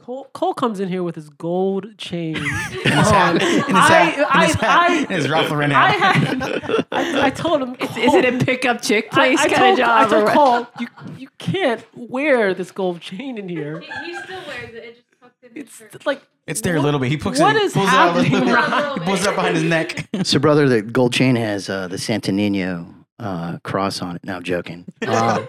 Cole, 0.09 0.27
Cole 0.33 0.55
comes 0.55 0.81
in 0.81 0.89
here 0.89 1.03
with 1.03 1.17
his 1.17 1.29
gold 1.29 1.99
chain. 1.99 2.35
In 2.37 2.43
his 2.43 2.83
hat. 2.87 3.35
In 3.35 3.41
his 3.41 4.55
hat. 4.55 4.91
In 4.91 4.97
his. 4.97 5.05
In 5.05 5.11
his 5.17 5.29
Ralph 5.29 5.51
Lauren 5.51 5.71
I, 5.71 5.91
hat. 5.91 6.17
had, 6.17 6.87
I, 6.93 7.27
I 7.27 7.31
told 7.31 7.61
him, 7.61 7.77
Is, 7.79 7.91
is 7.95 8.15
it 8.15 8.25
a 8.25 8.43
pickup 8.43 8.81
chick 8.81 9.11
place 9.11 9.39
I, 9.39 9.43
I 9.45 9.49
kind 9.49 9.59
told, 9.59 9.73
of 9.73 9.79
job? 9.79 10.07
I 10.07 10.09
told? 10.09 10.29
Cole, 10.31 10.67
you, 10.81 10.89
you 11.19 11.29
can't 11.37 11.85
wear 11.95 12.55
this 12.55 12.71
gold 12.71 13.03
chain 13.03 13.37
in 13.37 13.51
here. 13.51 13.81
He 13.81 14.15
still 14.15 14.41
wears 14.47 14.71
it. 14.75 14.77
It 14.83 14.95
just 14.95 15.07
tucked 15.21 15.45
in 15.45 15.51
his 15.55 15.65
It's 15.65 15.77
shirt. 15.77 16.07
like 16.07 16.23
It's 16.47 16.63
there 16.63 16.77
a 16.77 16.81
little 16.81 17.01
bit. 17.01 17.11
He 17.11 17.19
pulls 17.19 17.39
what 17.39 17.57
it, 17.57 17.65
is 17.65 17.75
pulls 17.75 17.89
it 17.89 17.93
out 17.95 18.17
a 18.17 18.21
little 18.23 18.47
happening, 18.47 19.03
He 19.03 19.11
pulls 19.11 19.21
it 19.21 19.27
up 19.27 19.35
behind 19.35 19.57
his 19.57 19.65
neck. 19.65 20.09
So, 20.25 20.39
brother, 20.39 20.71
the 20.71 20.81
gold 20.81 21.13
chain 21.13 21.37
has 21.37 21.69
uh, 21.69 21.87
the 21.87 21.99
Santa 21.99 22.33
Nino 22.33 22.95
uh, 23.19 23.59
cross 23.63 24.01
on 24.01 24.17
it. 24.17 24.25
No, 24.25 24.37
I'm 24.37 24.43
joking. 24.43 24.87
Uh, 25.07 25.45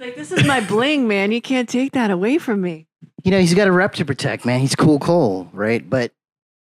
Like, 0.00 0.16
this 0.16 0.32
is 0.32 0.44
my 0.48 0.58
bling, 0.60 1.06
man. 1.06 1.30
You 1.30 1.40
can't 1.40 1.68
take 1.68 1.92
that 1.92 2.10
away 2.10 2.38
from 2.38 2.60
me. 2.60 2.88
You 3.24 3.30
know, 3.30 3.40
he's 3.40 3.54
got 3.54 3.68
a 3.68 3.72
rep 3.72 3.94
to 3.94 4.04
protect, 4.04 4.44
man. 4.44 4.60
He's 4.60 4.74
cool 4.74 4.98
Cole, 4.98 5.48
right? 5.52 5.88
But 5.88 6.12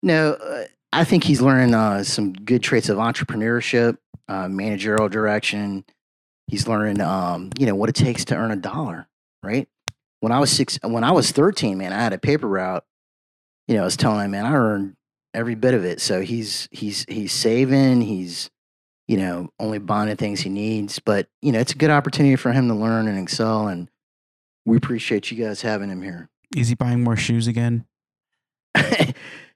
no, 0.02 0.32
uh, 0.32 0.64
I 0.92 1.04
think 1.04 1.24
he's 1.24 1.40
learning 1.40 1.74
uh, 1.74 2.04
some 2.04 2.32
good 2.32 2.62
traits 2.62 2.88
of 2.88 2.98
entrepreneurship, 2.98 3.98
uh, 4.28 4.48
managerial 4.48 5.08
direction. 5.08 5.84
He's 6.48 6.68
learning, 6.68 7.00
um, 7.00 7.50
you 7.58 7.66
know, 7.66 7.74
what 7.74 7.88
it 7.88 7.94
takes 7.94 8.24
to 8.26 8.36
earn 8.36 8.50
a 8.50 8.56
dollar, 8.56 9.08
right? 9.42 9.68
When 10.20 10.32
I 10.32 10.38
was 10.38 10.50
six, 10.50 10.78
when 10.82 11.04
I 11.04 11.12
was 11.12 11.32
13, 11.32 11.78
man, 11.78 11.92
I 11.92 12.00
had 12.00 12.12
a 12.12 12.18
paper 12.18 12.46
route. 12.46 12.84
You 13.68 13.76
know, 13.76 13.82
I 13.82 13.84
was 13.84 13.96
telling 13.96 14.24
him, 14.24 14.32
man, 14.32 14.44
I 14.44 14.54
earned 14.54 14.96
every 15.34 15.54
bit 15.54 15.74
of 15.74 15.84
it. 15.84 16.00
So 16.00 16.20
he's 16.20 16.68
he's 16.70 17.04
he's 17.08 17.32
saving. 17.32 18.02
He's 18.02 18.50
you 19.08 19.16
know 19.16 19.50
only 19.58 19.78
buying 19.78 20.08
the 20.08 20.16
things 20.16 20.40
he 20.40 20.50
needs. 20.50 20.98
But 20.98 21.28
you 21.40 21.52
know, 21.52 21.58
it's 21.58 21.72
a 21.72 21.78
good 21.78 21.90
opportunity 21.90 22.36
for 22.36 22.52
him 22.52 22.68
to 22.68 22.74
learn 22.74 23.08
and 23.08 23.18
excel. 23.18 23.68
And 23.68 23.88
we 24.64 24.76
appreciate 24.76 25.30
you 25.30 25.44
guys 25.44 25.62
having 25.62 25.88
him 25.90 26.02
here. 26.02 26.28
Is 26.56 26.68
he 26.68 26.74
buying 26.74 27.02
more 27.02 27.16
shoes 27.16 27.46
again? 27.46 27.84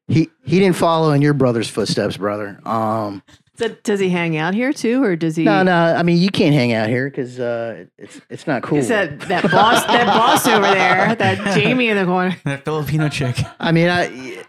he 0.09 0.29
he 0.45 0.59
didn't 0.61 0.77
follow 0.77 1.13
in 1.13 1.23
your 1.23 1.35
brother's 1.35 1.69
footsteps, 1.69 2.17
brother. 2.17 2.61
Um, 2.67 3.23
So, 3.59 3.69
does 3.69 4.01
he 4.01 4.11
hang 4.11 4.37
out 4.37 4.53
here 4.55 4.73
too, 4.73 5.03
or 5.03 5.17
does 5.17 5.37
he? 5.37 5.45
no, 5.45 5.63
no. 5.63 5.75
I 5.75 6.03
mean, 6.03 6.19
you 6.19 6.29
can't 6.31 6.55
hang 6.55 6.73
out 6.73 6.89
here 6.89 7.09
because 7.09 7.41
uh, 7.41 7.87
it's 7.99 8.21
it's 8.29 8.47
not 8.47 8.63
cool. 8.63 8.79
Is 8.79 8.89
that 8.89 9.21
that 9.21 9.51
boss? 9.51 9.85
that 9.87 10.07
boss 10.07 10.47
over 10.47 10.63
there, 10.67 11.15
that 11.15 11.55
Jamie 11.59 11.89
in 11.89 11.97
the 11.97 12.05
corner. 12.05 12.37
That 12.45 12.65
Filipino 12.65 13.09
chick. 13.09 13.37
I 13.59 13.73
mean, 13.73 13.89
I 13.89 14.43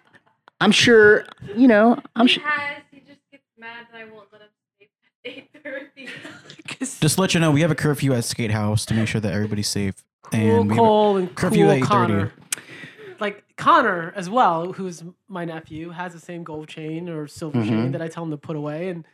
I'm 0.59 0.71
sure 0.71 1.25
you 1.55 1.67
know. 1.67 1.97
I'm 2.15 2.27
sure. 2.27 2.43
has. 2.43 2.83
He 2.91 2.99
just 2.99 3.19
gets 3.31 3.43
mad 3.57 3.87
that 3.91 3.97
I 4.01 4.03
won't 4.05 4.27
let 4.33 4.41
him 4.41 4.47
sleep 4.77 4.89
at 5.25 5.31
eight 5.31 5.49
thirty. 5.63 6.09
Just 6.99 7.17
let 7.17 7.33
you 7.33 7.39
know, 7.39 7.51
we 7.51 7.61
have 7.61 7.71
a 7.71 7.75
curfew 7.75 8.13
at 8.13 8.23
Skate 8.25 8.51
House 8.51 8.85
to 8.87 8.93
make 8.93 9.07
sure 9.07 9.21
that 9.21 9.31
everybody's 9.33 9.67
safe. 9.69 10.03
Cool 10.31 10.39
And 10.39 10.69
we 10.69 10.75
Cole 10.75 11.17
and 11.17 11.35
curfew 11.35 11.67
cool 11.67 11.81
Connor. 11.81 12.33
Like 13.19 13.43
Connor 13.57 14.13
as 14.15 14.29
well, 14.29 14.73
who's 14.73 15.03
my 15.27 15.43
nephew, 15.45 15.89
has 15.89 16.13
the 16.13 16.19
same 16.19 16.43
gold 16.43 16.67
chain 16.67 17.09
or 17.09 17.27
silver 17.27 17.59
Mhm. 17.59 17.67
chain 17.67 17.91
that 17.93 18.01
I 18.01 18.07
tell 18.07 18.23
him 18.23 18.31
to 18.31 18.37
put 18.37 18.55
away, 18.55 18.89
and 18.89 19.05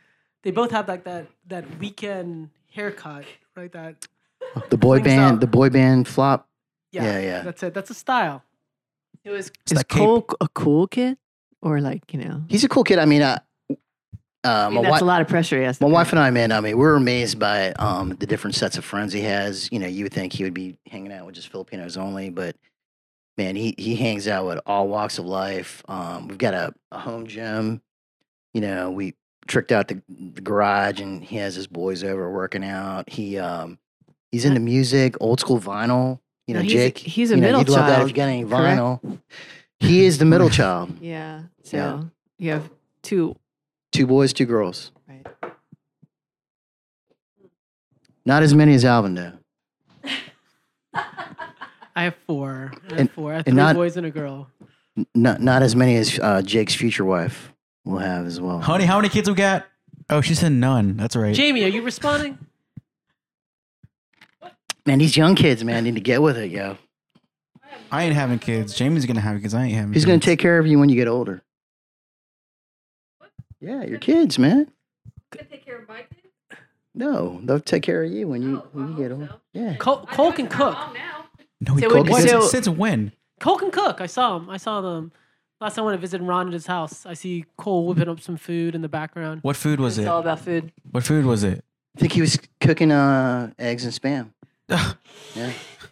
they 0.42 0.50
both 0.50 0.70
have 0.72 0.88
like 0.88 1.04
that 1.04 1.26
that 1.48 1.64
weekend 1.78 2.50
haircut, 2.72 3.24
right? 3.56 3.72
That 3.72 4.06
The 4.68 4.76
boy 4.76 5.00
band, 5.00 5.20
out. 5.36 5.40
the 5.40 5.46
boy 5.46 5.70
band 5.70 6.06
flop. 6.06 6.48
Yeah, 6.92 7.18
yeah. 7.18 7.42
That's 7.42 7.62
it. 7.62 7.74
That's 7.74 7.90
a 7.90 7.94
style. 7.94 8.42
It 9.24 9.30
was 9.30 9.48
It's 9.62 9.72
is 9.72 9.78
that 9.78 9.88
cape. 9.88 9.98
Cole 10.00 10.26
a 10.40 10.48
cool 10.48 10.86
kid 10.86 11.16
or 11.62 11.80
like 11.80 12.12
you 12.12 12.20
know? 12.22 12.42
He's 12.48 12.62
a 12.62 12.68
cool 12.68 12.84
kid. 12.84 12.98
I 12.98 13.06
mean, 13.06 13.22
uh, 13.22 13.38
uh, 14.44 14.70
that's 14.70 14.88
wife. 14.90 15.00
a 15.00 15.04
lot 15.04 15.20
of 15.22 15.28
pressure. 15.28 15.58
Yes, 15.60 15.80
My 15.80 15.88
wife 15.88 16.10
and 16.12 16.18
I, 16.20 16.30
man, 16.30 16.52
I 16.52 16.60
mean, 16.60 16.76
we're 16.78 16.94
amazed 16.96 17.38
by 17.38 17.72
um, 17.72 18.10
the 18.10 18.26
different 18.26 18.54
sets 18.56 18.76
of 18.78 18.84
friends 18.84 19.12
he 19.12 19.22
has. 19.22 19.68
You 19.72 19.78
know, 19.78 19.86
you 19.86 20.04
would 20.04 20.12
think 20.12 20.32
he 20.32 20.44
would 20.44 20.54
be 20.54 20.78
hanging 20.86 21.12
out 21.12 21.26
with 21.26 21.34
just 21.34 21.48
Filipinos 21.48 21.96
only, 21.96 22.30
but 22.30 22.54
man, 23.36 23.56
he, 23.56 23.74
he 23.78 23.96
hangs 23.96 24.28
out 24.28 24.46
with 24.46 24.60
all 24.66 24.86
walks 24.88 25.18
of 25.18 25.24
life. 25.24 25.82
Um, 25.88 26.28
we've 26.28 26.38
got 26.38 26.54
a, 26.54 26.72
a 26.92 26.98
home 27.00 27.26
gym. 27.26 27.80
You 28.52 28.60
know, 28.60 28.90
we 28.90 29.14
tricked 29.46 29.72
out 29.72 29.88
the, 29.88 30.00
the 30.08 30.40
garage 30.40 31.00
and 31.00 31.24
he 31.24 31.36
has 31.36 31.54
his 31.54 31.66
boys 31.66 32.04
over 32.04 32.30
working 32.30 32.64
out. 32.64 33.08
He 33.10 33.38
um, 33.38 33.78
he's 34.30 34.44
into 34.44 34.60
music, 34.60 35.16
old 35.20 35.40
school 35.40 35.58
vinyl. 35.60 36.20
You 36.46 36.54
No, 36.54 36.60
know, 36.60 36.64
he's 36.64 36.72
Jake. 36.72 36.98
he's 36.98 37.30
a 37.30 37.34
you 37.34 37.40
know, 37.40 37.46
middle 37.46 37.60
you'd 37.62 37.68
love 37.70 37.86
that 37.86 37.92
if 37.92 37.96
child, 37.98 38.10
you 38.10 38.14
got 38.16 38.28
any 38.28 38.44
correct? 38.44 38.78
vinyl. 38.80 39.18
He 39.80 40.04
is 40.04 40.18
the 40.18 40.24
middle 40.26 40.50
child. 40.60 40.96
Yeah. 41.00 41.42
So 41.62 41.76
Yeah. 41.76 42.02
you 42.38 42.50
have 42.52 42.70
two. 43.02 43.34
Two 43.94 44.08
boys, 44.08 44.32
two 44.32 44.44
girls. 44.44 44.90
Right. 45.08 45.24
Not 48.26 48.42
as 48.42 48.52
many 48.52 48.74
as 48.74 48.84
Alvin, 48.84 49.14
though. 49.14 49.32
I 51.96 52.02
have 52.02 52.16
four. 52.26 52.72
I 52.74 52.90
have 52.90 52.98
And- 53.00 53.10
four. 53.12 53.32
I 53.32 53.36
have 53.36 53.44
three 53.44 53.54
not- 53.54 53.76
boys 53.76 53.96
and 53.96 54.04
a 54.04 54.10
girl. 54.10 54.48
Not 55.14 55.40
not 55.40 55.62
as 55.62 55.76
many 55.76 55.94
as 55.96 56.18
uh, 56.20 56.42
Jake's 56.42 56.74
future 56.74 57.04
wife 57.04 57.52
will 57.84 57.98
have 57.98 58.26
as 58.26 58.40
well. 58.40 58.58
Honey, 58.60 58.84
how 58.84 58.96
many 58.98 59.08
kids 59.08 59.28
we 59.28 59.36
got? 59.36 59.64
Oh, 60.10 60.20
she 60.20 60.34
said 60.34 60.50
none. 60.50 60.96
That's 60.96 61.14
right. 61.14 61.34
Jamie, 61.34 61.62
are 61.64 61.68
you 61.68 61.82
responding? 61.82 62.36
Man, 64.86 64.98
these 64.98 65.16
young 65.16 65.36
kids, 65.36 65.62
man, 65.62 65.84
need 65.84 65.94
to 65.94 66.00
get 66.00 66.20
with 66.20 66.36
it, 66.36 66.50
yo. 66.50 66.78
I 67.92 68.02
ain't 68.04 68.14
having 68.14 68.40
kids. 68.40 68.74
Jamie's 68.74 69.06
gonna 69.06 69.20
have 69.20 69.40
kids. 69.40 69.54
I 69.54 69.64
ain't 69.64 69.74
having. 69.74 69.92
He's 69.92 70.02
kids. 70.02 70.06
gonna 70.06 70.18
take 70.20 70.40
care 70.40 70.58
of 70.58 70.66
you 70.66 70.80
when 70.80 70.88
you 70.88 70.96
get 70.96 71.06
older? 71.06 71.43
Yeah, 73.64 73.82
your 73.84 73.98
kids, 73.98 74.38
man. 74.38 74.70
Gonna 75.30 75.46
take 75.46 75.64
care 75.64 75.78
of 75.80 75.88
my 75.88 76.02
kids? 76.02 76.60
No, 76.94 77.40
they'll 77.42 77.60
take 77.60 77.82
care 77.82 78.04
of 78.04 78.12
you 78.12 78.28
when 78.28 78.42
you 78.42 78.58
Oh, 78.58 78.68
when 78.72 78.88
you 78.88 78.94
I 78.94 78.98
get 78.98 79.10
hope 79.10 79.20
older. 79.20 79.32
so. 79.32 79.40
Yeah. 79.52 79.76
Cole, 79.76 80.06
I 80.08 80.14
Cole 80.14 80.30
know 80.30 80.36
can 80.36 80.44
my 80.46 80.50
cook. 80.50 80.74
mom 80.74 80.94
now. 80.94 81.24
No, 81.60 81.74
he 81.74 81.80
So 81.82 81.88
cooked. 81.90 82.10
would- 82.10 82.18
Since, 82.20 82.30
so- 82.30 82.40
since 82.48 82.68
when? 82.68 83.12
Cole 83.40 83.56
can 83.58 83.70
cook. 83.70 84.00
I 84.00 84.06
saw 84.06 84.36
him. 84.36 84.48
I 84.50 84.58
saw 84.58 84.80
them. 84.80 85.12
Last 85.60 85.76
time 85.76 85.84
I 85.84 85.86
went 85.86 85.96
to 85.96 86.00
visit 86.00 86.20
Ron 86.20 86.48
at 86.48 86.52
his 86.52 86.66
house, 86.66 87.06
I 87.06 87.14
see 87.14 87.46
Cole 87.56 87.86
whipping 87.86 88.08
up 88.08 88.20
some 88.20 88.36
food 88.36 88.74
in 88.74 88.82
the 88.82 88.88
background. 88.88 89.40
What 89.42 89.56
food 89.56 89.80
was 89.80 89.96
It's 89.98 90.04
it? 90.06 90.08
all 90.08 90.20
about 90.20 90.40
food. 90.40 90.72
What 90.90 91.04
food 91.04 91.24
was 91.24 91.42
it? 91.42 91.64
I 91.96 92.00
think 92.00 92.12
he 92.12 92.20
was 92.20 92.38
cooking 92.60 92.92
uh, 92.92 93.52
eggs 93.58 93.84
and 93.84 93.92
spam. 93.94 94.33
Yeah. 94.68 94.92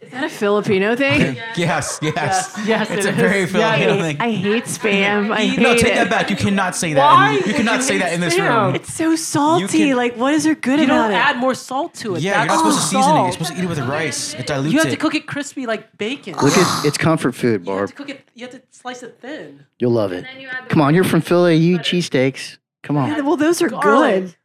Is 0.01 0.11
that 0.11 0.23
a 0.25 0.29
Filipino 0.29 0.95
thing? 0.97 1.35
yes, 1.57 1.99
yes. 2.01 2.59
Yes, 2.65 2.89
It's 2.91 3.05
it 3.05 3.09
a 3.09 3.09
is. 3.11 3.15
very 3.15 3.39
Yeah, 3.41 3.45
Filipino 3.47 3.93
it 3.93 3.97
is. 3.99 4.01
thing. 4.05 4.17
I 4.21 4.31
hate 4.31 4.63
spam. 4.65 5.31
I 5.31 5.45
hate 5.45 5.59
no, 5.59 5.75
take 5.75 5.85
it. 5.93 5.95
that 5.95 6.09
back. 6.09 6.29
You 6.29 6.35
cannot 6.35 6.75
say 6.75 6.93
that. 6.93 6.99
Why 7.13 7.31
in, 7.37 7.47
you 7.47 7.53
cannot 7.53 7.77
you 7.77 7.81
say 7.83 7.97
that 7.99 8.11
in 8.13 8.19
this 8.19 8.35
spam? 8.35 8.65
room. 8.65 8.75
It's 8.75 8.93
so 8.93 9.15
salty. 9.15 9.67
can- 9.89 9.95
like, 9.95 10.15
what 10.17 10.33
is 10.33 10.43
there 10.43 10.55
good 10.55 10.79
You 10.79 10.85
about 10.85 11.07
don't 11.07 11.11
it? 11.11 11.15
add 11.15 11.37
more 11.37 11.55
salt 11.55 11.93
to 11.95 12.15
it. 12.15 12.21
Yeah, 12.21 12.39
you're 12.39 12.47
That's 12.49 12.63
not 12.63 12.71
supposed 12.73 12.79
to 12.81 12.87
season 12.97 13.15
it. 13.15 13.21
You're 13.23 13.31
supposed 13.31 13.51
to 13.53 13.57
eat 13.57 13.63
it 13.63 13.69
with 13.69 13.79
rice. 13.79 14.33
It 14.33 14.45
dilutes 14.47 14.67
it. 14.69 14.73
You 14.73 14.79
have 14.81 14.89
to 14.91 14.97
cook 14.97 15.15
it 15.15 15.25
crispy 15.25 15.65
like 15.65 15.97
bacon. 15.97 16.33
Look 16.35 16.57
at 16.57 16.85
it's 16.85 16.97
comfort 16.97 17.33
food, 17.33 17.65
You 17.65 17.71
have 17.71 17.77
Barb. 17.77 17.89
to 17.89 17.95
cook 17.95 18.09
it. 18.09 18.27
You 18.35 18.45
have 18.45 18.51
to 18.55 18.61
slice 18.71 19.03
it 19.03 19.17
thin. 19.21 19.65
You'll 19.79 19.91
love 19.91 20.11
it. 20.11 20.25
you 20.37 20.49
Come 20.67 20.81
on, 20.81 20.93
you're 20.93 21.03
from 21.05 21.21
Philly. 21.21 21.55
You 21.55 21.75
eat 21.75 21.81
cheesesteaks. 21.81 22.57
Come 22.83 22.97
Yeah, 22.97 23.15
on. 23.19 23.25
well, 23.25 23.37
those 23.37 23.61
are 23.61 23.69
Garlic. 23.69 24.25
good. 24.25 24.35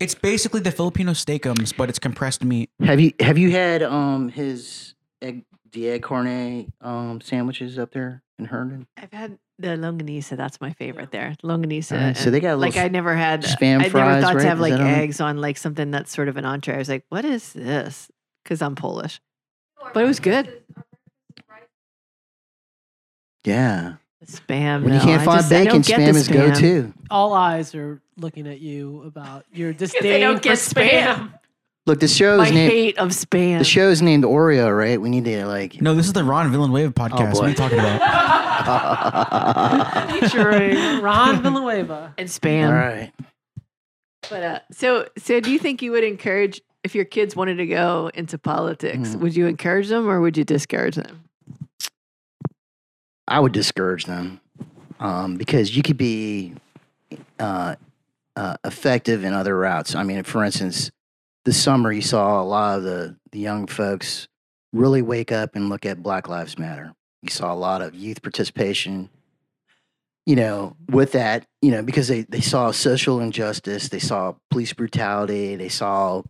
It's 0.00 0.14
basically 0.14 0.60
the 0.60 0.70
Filipino 0.70 1.12
steakums, 1.12 1.76
but 1.76 1.88
it's 1.88 1.98
compressed 1.98 2.44
meat. 2.44 2.70
Have 2.80 3.00
you 3.00 3.12
have 3.20 3.36
you 3.36 3.50
had 3.50 3.82
um 3.82 4.28
his 4.28 4.94
egg 5.20 5.44
the 5.72 5.88
egg 5.88 6.02
carne 6.02 6.72
um 6.80 7.20
sandwiches 7.20 7.78
up 7.78 7.92
there 7.92 8.22
in 8.38 8.44
Herndon? 8.44 8.86
I've 8.96 9.12
had 9.12 9.38
the 9.58 9.68
longanisa. 9.68 10.36
That's 10.36 10.60
my 10.60 10.72
favorite 10.72 11.10
there. 11.10 11.34
Longanisa. 11.42 11.92
Alright, 11.96 12.16
so 12.16 12.30
they 12.30 12.38
got 12.38 12.54
a 12.54 12.56
like 12.56 12.74
little 12.74 12.86
I 12.86 12.88
never 12.88 13.14
had 13.16 13.42
spam 13.42 13.80
I 13.80 13.88
never 13.88 14.20
thought 14.20 14.34
right? 14.34 14.42
to 14.42 14.48
have 14.48 14.58
Is 14.58 14.62
like 14.62 14.72
that 14.74 14.80
on 14.80 14.86
eggs 14.86 15.20
on 15.20 15.38
like 15.38 15.58
something 15.58 15.90
that's 15.90 16.12
sort 16.14 16.28
of 16.28 16.36
an 16.36 16.44
entree. 16.44 16.74
I 16.74 16.78
was 16.78 16.88
like, 16.88 17.04
what 17.08 17.24
is 17.24 17.52
this? 17.52 18.08
Because 18.44 18.62
I'm 18.62 18.76
Polish. 18.76 19.20
But 19.92 20.04
it 20.04 20.06
was 20.06 20.20
good. 20.20 20.46
is- 20.46 20.52
our 20.76 20.84
breakfast 20.84 21.36
is 21.38 21.44
rice. 21.50 21.62
Yeah. 23.44 23.94
Spam. 24.30 24.84
When 24.84 24.92
you 24.94 25.00
can't 25.00 25.22
I 25.22 25.24
find 25.24 25.38
just- 25.40 25.52
I 25.52 25.58
bacon, 25.64 25.72
don't 25.72 25.86
get 25.86 26.00
spam 26.00 26.14
is 26.14 26.28
go 26.28 26.52
to. 26.54 26.92
All 27.10 27.32
eyes 27.32 27.74
are 27.74 28.00
looking 28.18 28.46
at 28.46 28.60
you 28.60 29.02
about 29.06 29.46
your 29.52 29.72
disdain 29.74 30.02
they 30.02 30.08
disdain 30.10 30.20
don't 30.28 30.36
for 30.36 30.42
get 30.42 30.58
spam. 30.58 31.02
spam. 31.16 31.32
Look, 31.86 32.00
the 32.00 32.08
show's 32.08 32.40
My 32.40 32.50
named 32.50 32.70
hate 32.72 32.98
of 32.98 33.08
spam. 33.08 33.56
the 33.58 33.64
show's 33.64 34.02
named 34.02 34.24
Oreo, 34.24 34.76
right? 34.76 35.00
We 35.00 35.08
need 35.08 35.24
to 35.24 35.46
like 35.46 35.80
No, 35.80 35.94
this 35.94 36.04
is 36.06 36.12
the 36.12 36.22
Ron 36.24 36.50
Villanueva 36.52 36.92
podcast. 36.92 37.34
what 37.36 37.44
are 37.44 37.48
you 37.48 37.54
talking 37.54 37.78
about? 37.78 37.98
Featuring 40.20 41.00
Ron 41.00 41.42
Villanueva. 41.42 42.12
and 42.18 42.28
spam. 42.28 42.66
All 42.68 42.74
right. 42.74 43.10
But 44.28 44.42
uh, 44.42 44.58
so 44.70 45.08
so 45.16 45.40
do 45.40 45.50
you 45.50 45.58
think 45.58 45.80
you 45.80 45.92
would 45.92 46.04
encourage 46.04 46.60
if 46.84 46.94
your 46.94 47.06
kids 47.06 47.34
wanted 47.34 47.56
to 47.56 47.66
go 47.66 48.10
into 48.12 48.36
politics, 48.36 49.10
Mm. 49.10 49.20
would 49.20 49.34
you 49.34 49.46
encourage 49.46 49.88
them 49.88 50.06
or 50.08 50.20
would 50.20 50.36
you 50.36 50.44
discourage 50.44 50.96
them? 50.96 51.24
I 53.28 53.40
would 53.40 53.52
discourage 53.52 54.06
them 54.06 54.40
um, 54.98 55.36
because 55.36 55.76
you 55.76 55.82
could 55.82 55.98
be 55.98 56.54
uh, 57.38 57.76
uh, 58.34 58.56
effective 58.64 59.24
in 59.24 59.34
other 59.34 59.56
routes. 59.56 59.94
I 59.94 60.02
mean, 60.02 60.22
for 60.22 60.42
instance, 60.42 60.90
this 61.44 61.62
summer 61.62 61.92
you 61.92 62.02
saw 62.02 62.42
a 62.42 62.44
lot 62.44 62.78
of 62.78 62.84
the, 62.84 63.16
the 63.32 63.38
young 63.38 63.66
folks 63.66 64.28
really 64.72 65.02
wake 65.02 65.30
up 65.30 65.54
and 65.54 65.68
look 65.68 65.86
at 65.86 66.02
Black 66.02 66.28
Lives 66.28 66.58
Matter. 66.58 66.94
You 67.22 67.30
saw 67.30 67.52
a 67.52 67.56
lot 67.56 67.82
of 67.82 67.94
youth 67.94 68.22
participation. 68.22 69.10
You 70.24 70.36
know, 70.36 70.76
with 70.90 71.12
that, 71.12 71.46
you 71.62 71.70
know, 71.70 71.82
because 71.82 72.08
they, 72.08 72.22
they 72.22 72.42
saw 72.42 72.70
social 72.70 73.18
injustice, 73.18 73.88
they 73.88 73.98
saw 73.98 74.34
police 74.50 74.74
brutality, 74.74 75.56
they 75.56 75.70
saw, 75.70 76.22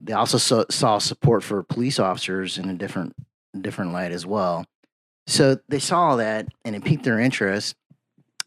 they 0.00 0.12
also 0.12 0.38
saw, 0.38 0.64
saw 0.70 0.98
support 0.98 1.42
for 1.42 1.64
police 1.64 1.98
officers 1.98 2.56
in 2.56 2.70
a 2.70 2.74
different 2.74 3.14
different 3.60 3.92
light 3.92 4.12
as 4.12 4.24
well. 4.24 4.64
So 5.32 5.56
they 5.66 5.78
saw 5.78 6.16
that 6.16 6.48
and 6.66 6.76
it 6.76 6.84
piqued 6.84 7.04
their 7.04 7.18
interest. 7.18 7.74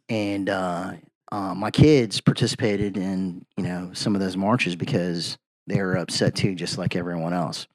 And 0.08 0.48
uh, 0.48 0.94
uh, 1.32 1.56
my 1.56 1.72
kids 1.72 2.22
participated 2.22 2.96
in, 2.96 3.44
you 3.58 3.64
know, 3.64 3.90
some 3.94 4.14
of 4.14 4.22
those 4.22 4.38
marches 4.38 4.76
because 4.76 5.40
they 5.66 5.82
were 5.82 5.98
upset 5.98 6.36
too, 6.36 6.54
just 6.54 6.78
like 6.78 6.96
everyone 6.96 7.34
else. 7.34 7.66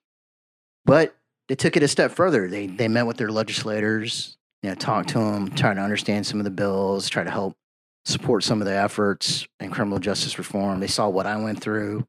But 0.84 1.16
they 1.48 1.56
took 1.56 1.76
it 1.76 1.82
a 1.82 1.88
step 1.88 2.12
further. 2.12 2.48
They 2.48 2.68
they 2.68 2.86
met 2.86 3.04
with 3.04 3.16
their 3.16 3.32
legislators, 3.32 4.36
you 4.62 4.68
know, 4.68 4.76
talked 4.76 5.08
to 5.08 5.18
them, 5.18 5.50
tried 5.50 5.74
to 5.74 5.80
understand 5.80 6.24
some 6.24 6.38
of 6.38 6.44
the 6.44 6.50
bills, 6.50 7.08
try 7.08 7.24
to 7.24 7.30
help 7.30 7.56
support 8.04 8.44
some 8.44 8.60
of 8.60 8.66
the 8.68 8.76
efforts 8.76 9.44
in 9.58 9.72
criminal 9.72 9.98
justice 9.98 10.38
reform. 10.38 10.78
They 10.78 10.86
saw 10.86 11.08
what 11.08 11.26
I 11.26 11.36
went 11.36 11.60
through. 11.60 12.06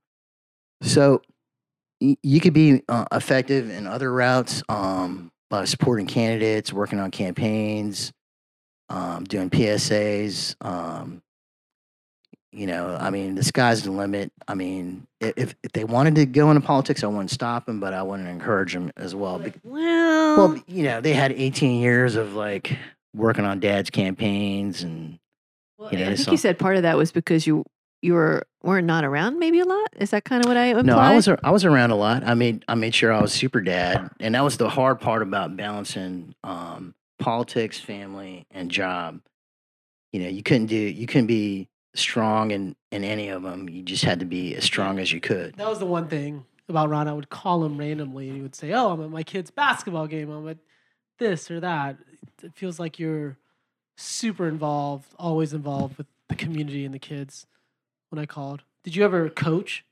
So 0.83 1.23
you 1.99 2.39
could 2.39 2.53
be 2.53 2.83
uh, 2.87 3.05
effective 3.11 3.71
in 3.71 3.87
other 3.87 4.13
routes 4.13 4.61
um, 4.69 5.31
by 5.51 5.65
supporting 5.65 6.07
candidates, 6.07 6.71
working 6.71 6.97
on 6.97 7.11
campaigns, 7.11 8.13
um, 8.89 9.25
doing 9.25 9.49
PSAs. 9.49 10.55
Um, 10.65 11.21
you 12.53 12.67
know, 12.67 12.97
I 12.99 13.09
mean, 13.09 13.35
the 13.35 13.43
sky's 13.43 13.83
the 13.83 13.91
limit. 13.91 14.31
I 14.47 14.55
mean, 14.55 15.07
if, 15.19 15.53
if 15.61 15.71
they 15.73 15.83
wanted 15.83 16.15
to 16.15 16.25
go 16.25 16.49
into 16.51 16.61
politics, 16.65 17.03
I 17.03 17.07
wouldn't 17.07 17.31
stop 17.31 17.65
them, 17.65 17.79
but 17.81 17.93
I 17.93 18.01
wouldn't 18.01 18.27
encourage 18.29 18.73
them 18.73 18.91
as 18.95 19.13
well. 19.13 19.43
Well, 19.63 20.37
well, 20.37 20.63
you 20.67 20.83
know, 20.83 21.01
they 21.01 21.13
had 21.13 21.33
18 21.33 21.81
years 21.81 22.15
of 22.15 22.33
like 22.33 22.77
working 23.13 23.43
on 23.45 23.59
dad's 23.59 23.89
campaigns 23.89 24.83
and 24.83 25.19
well, 25.77 25.91
you 25.91 25.99
know, 25.99 26.05
I 26.05 26.15
think 26.15 26.19
so- 26.19 26.31
you 26.31 26.37
said 26.37 26.57
part 26.57 26.77
of 26.77 26.83
that 26.83 26.95
was 26.97 27.11
because 27.11 27.45
you 27.45 27.65
you 28.01 28.13
were 28.13 28.47
were 28.63 28.81
not 28.81 29.03
around 29.03 29.39
maybe 29.39 29.59
a 29.59 29.65
lot. 29.65 29.89
Is 29.97 30.11
that 30.11 30.23
kind 30.23 30.43
of 30.43 30.49
what 30.49 30.57
I 30.57 30.67
implied? 30.67 30.85
No, 30.85 30.97
I 30.97 31.15
was 31.15 31.27
I 31.27 31.51
was 31.51 31.65
around 31.65 31.91
a 31.91 31.95
lot. 31.95 32.23
I 32.25 32.33
made 32.33 32.65
I 32.67 32.75
made 32.75 32.95
sure 32.95 33.11
I 33.13 33.21
was 33.21 33.31
super 33.31 33.61
dad, 33.61 34.09
and 34.19 34.35
that 34.35 34.43
was 34.43 34.57
the 34.57 34.69
hard 34.69 34.99
part 34.99 35.21
about 35.21 35.55
balancing 35.55 36.35
um, 36.43 36.95
politics, 37.19 37.79
family, 37.79 38.45
and 38.51 38.69
job. 38.69 39.21
You 40.11 40.23
know, 40.23 40.29
you 40.29 40.43
couldn't 40.43 40.67
do 40.67 40.75
you 40.75 41.07
couldn't 41.07 41.27
be 41.27 41.69
strong 41.93 42.51
in 42.51 42.75
in 42.91 43.03
any 43.03 43.29
of 43.29 43.43
them. 43.43 43.69
You 43.69 43.83
just 43.83 44.03
had 44.03 44.19
to 44.19 44.25
be 44.25 44.55
as 44.55 44.63
strong 44.63 44.99
as 44.99 45.11
you 45.11 45.21
could. 45.21 45.55
That 45.55 45.67
was 45.69 45.79
the 45.79 45.85
one 45.85 46.07
thing 46.07 46.45
about 46.67 46.89
Ron. 46.89 47.07
I 47.07 47.13
would 47.13 47.29
call 47.29 47.63
him 47.63 47.77
randomly 47.77 48.27
and 48.27 48.35
he 48.35 48.41
would 48.41 48.55
say, 48.55 48.73
Oh, 48.73 48.91
I'm 48.91 49.03
at 49.03 49.09
my 49.09 49.23
kid's 49.23 49.51
basketball 49.51 50.07
game. 50.07 50.29
I'm 50.29 50.47
at 50.47 50.57
this 51.19 51.51
or 51.51 51.59
that. 51.59 51.97
It 52.43 52.53
feels 52.55 52.79
like 52.79 52.97
you're 52.97 53.37
super 53.97 54.47
involved, 54.47 55.13
always 55.19 55.53
involved 55.53 55.97
with 55.97 56.07
the 56.27 56.35
community 56.35 56.85
and 56.85 56.93
the 56.93 56.99
kids 56.99 57.45
when 58.11 58.19
I 58.19 58.25
called. 58.25 58.61
Did 58.83 58.95
you 58.95 59.03
ever 59.03 59.29
coach? 59.29 59.83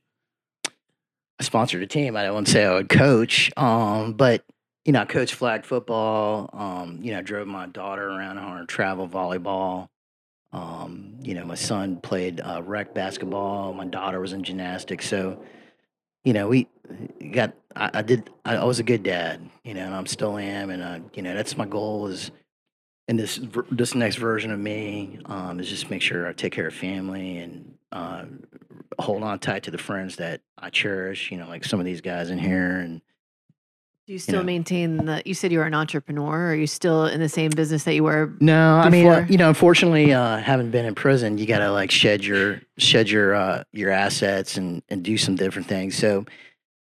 I 1.40 1.44
sponsored 1.44 1.82
a 1.82 1.88
team. 1.88 2.16
I 2.16 2.24
don't 2.24 2.34
want 2.34 2.48
to 2.48 2.54
say 2.54 2.66
I 2.66 2.74
would 2.74 2.90
coach, 2.90 3.50
um, 3.56 4.14
but 4.14 4.44
you 4.84 4.92
know, 4.92 5.02
I 5.02 5.06
coached 5.06 5.36
flag 5.36 5.66
football. 5.66 6.50
Um, 6.52 7.00
you 7.02 7.12
know, 7.12 7.20
I 7.20 7.22
drove 7.22 7.48
my 7.48 7.68
daughter 7.68 8.10
around 8.10 8.38
on 8.38 8.58
her 8.58 8.66
travel 8.66 9.08
volleyball. 9.08 9.88
Um, 10.52 11.16
you 11.22 11.34
know, 11.34 11.46
my 11.46 11.56
son 11.56 11.98
played 11.98 12.42
uh, 12.42 12.62
rec 12.64 12.94
basketball. 12.94 13.74
My 13.74 13.86
daughter 13.86 14.20
was 14.20 14.34
in 14.34 14.44
gymnastics. 14.44 15.08
So, 15.08 15.42
you 16.24 16.34
know, 16.34 16.50
we 16.50 16.68
got. 17.32 17.54
I, 17.76 17.92
I 17.94 18.02
did. 18.02 18.30
I, 18.44 18.58
I 18.58 18.64
was 18.66 18.80
a 18.80 18.84
good 18.84 19.04
dad, 19.04 19.48
you 19.64 19.74
know, 19.74 19.86
and 19.86 19.96
I'm 19.96 20.08
still 20.08 20.38
am, 20.38 20.70
and 20.70 20.84
uh, 20.84 21.00
you 21.14 21.22
know, 21.22 21.34
that's 21.34 21.56
my 21.56 21.66
goal 21.66 22.08
is. 22.08 22.32
In 23.10 23.18
this 23.18 23.40
this 23.72 23.96
next 23.96 24.18
version 24.18 24.52
of 24.52 24.60
me 24.60 25.20
um, 25.26 25.60
is 25.60 25.68
just 25.68 25.90
make 25.90 26.02
sure 26.02 26.28
I 26.28 26.34
take 26.34 26.54
care 26.54 26.68
of 26.68 26.76
family 26.76 27.40
and 27.40 27.74
uh, 27.92 28.26
hold 29.00 29.24
on 29.24 29.40
tight 29.40 29.64
to 29.64 29.72
the 29.72 29.80
friends 29.80 30.18
that 30.18 30.42
I 30.60 30.70
cherish. 30.70 31.32
You 31.32 31.38
know, 31.38 31.48
like 31.48 31.66
some 31.66 31.80
of 31.80 31.88
these 31.88 32.02
guys 32.02 32.30
in 32.30 32.38
here, 32.38 32.78
and 32.78 33.02
Do 34.06 34.14
you 34.14 34.20
still 34.20 34.42
know. 34.42 34.46
maintain 34.46 34.98
the? 34.98 35.24
You 35.26 35.34
said 35.34 35.52
you 35.52 35.58
were 35.58 35.66
an 35.66 35.74
entrepreneur. 35.74 36.52
Are 36.52 36.56
you 36.56 36.68
still 36.68 37.08
in 37.08 37.20
the 37.20 37.28
same 37.28 37.50
business 37.50 37.84
that 37.86 37.96
you 37.96 38.04
were? 38.04 38.32
No, 38.40 38.78
I 38.78 38.90
mean, 38.92 39.08
uh, 39.08 39.26
you 39.28 39.40
know, 39.40 39.50
unfortunately, 39.50 40.14
uh, 40.14 40.38
having 40.38 40.70
been 40.70 40.86
in 40.86 40.94
prison, 40.94 41.40
you 41.40 41.48
got 41.48 41.60
to 41.60 41.72
like 41.72 41.90
shed 41.90 42.24
your 42.24 42.62
shed 42.78 43.10
your 43.10 43.34
uh, 43.34 43.64
your 43.74 43.90
assets 43.90 44.56
and 44.56 44.84
and 44.88 45.02
do 45.02 45.18
some 45.18 45.36
different 45.36 45.68
things. 45.68 45.98
So 45.98 46.26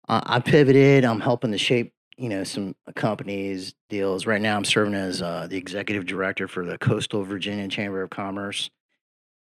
uh, 0.09 0.19
I 0.25 0.39
pivoted. 0.41 1.05
I'm 1.05 1.21
helping 1.21 1.53
to 1.53 1.57
shape, 1.57 1.93
you 2.17 2.29
know, 2.29 2.43
some 2.43 2.75
companies 2.95 3.73
deals. 3.89 4.25
Right 4.25 4.41
now, 4.41 4.55
I'm 4.57 4.65
serving 4.65 4.93
as 4.93 5.21
uh, 5.21 5.47
the 5.49 5.57
executive 5.57 6.05
director 6.05 6.47
for 6.47 6.65
the 6.65 6.77
Coastal 6.77 7.23
Virginia 7.23 7.67
Chamber 7.67 8.01
of 8.03 8.09
Commerce, 8.09 8.69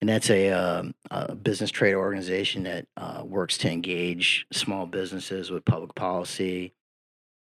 and 0.01 0.09
that's 0.09 0.31
a, 0.31 0.51
um, 0.51 0.95
a 1.11 1.35
business 1.35 1.71
trade 1.71 1.95
organization 1.95 2.65
that 2.65 2.87
uh, 2.97 3.23
works 3.25 3.59
to 3.59 3.71
engage 3.71 4.47
small 4.53 4.87
businesses 4.87 5.51
with 5.51 5.65
public 5.65 5.95
policy. 5.95 6.73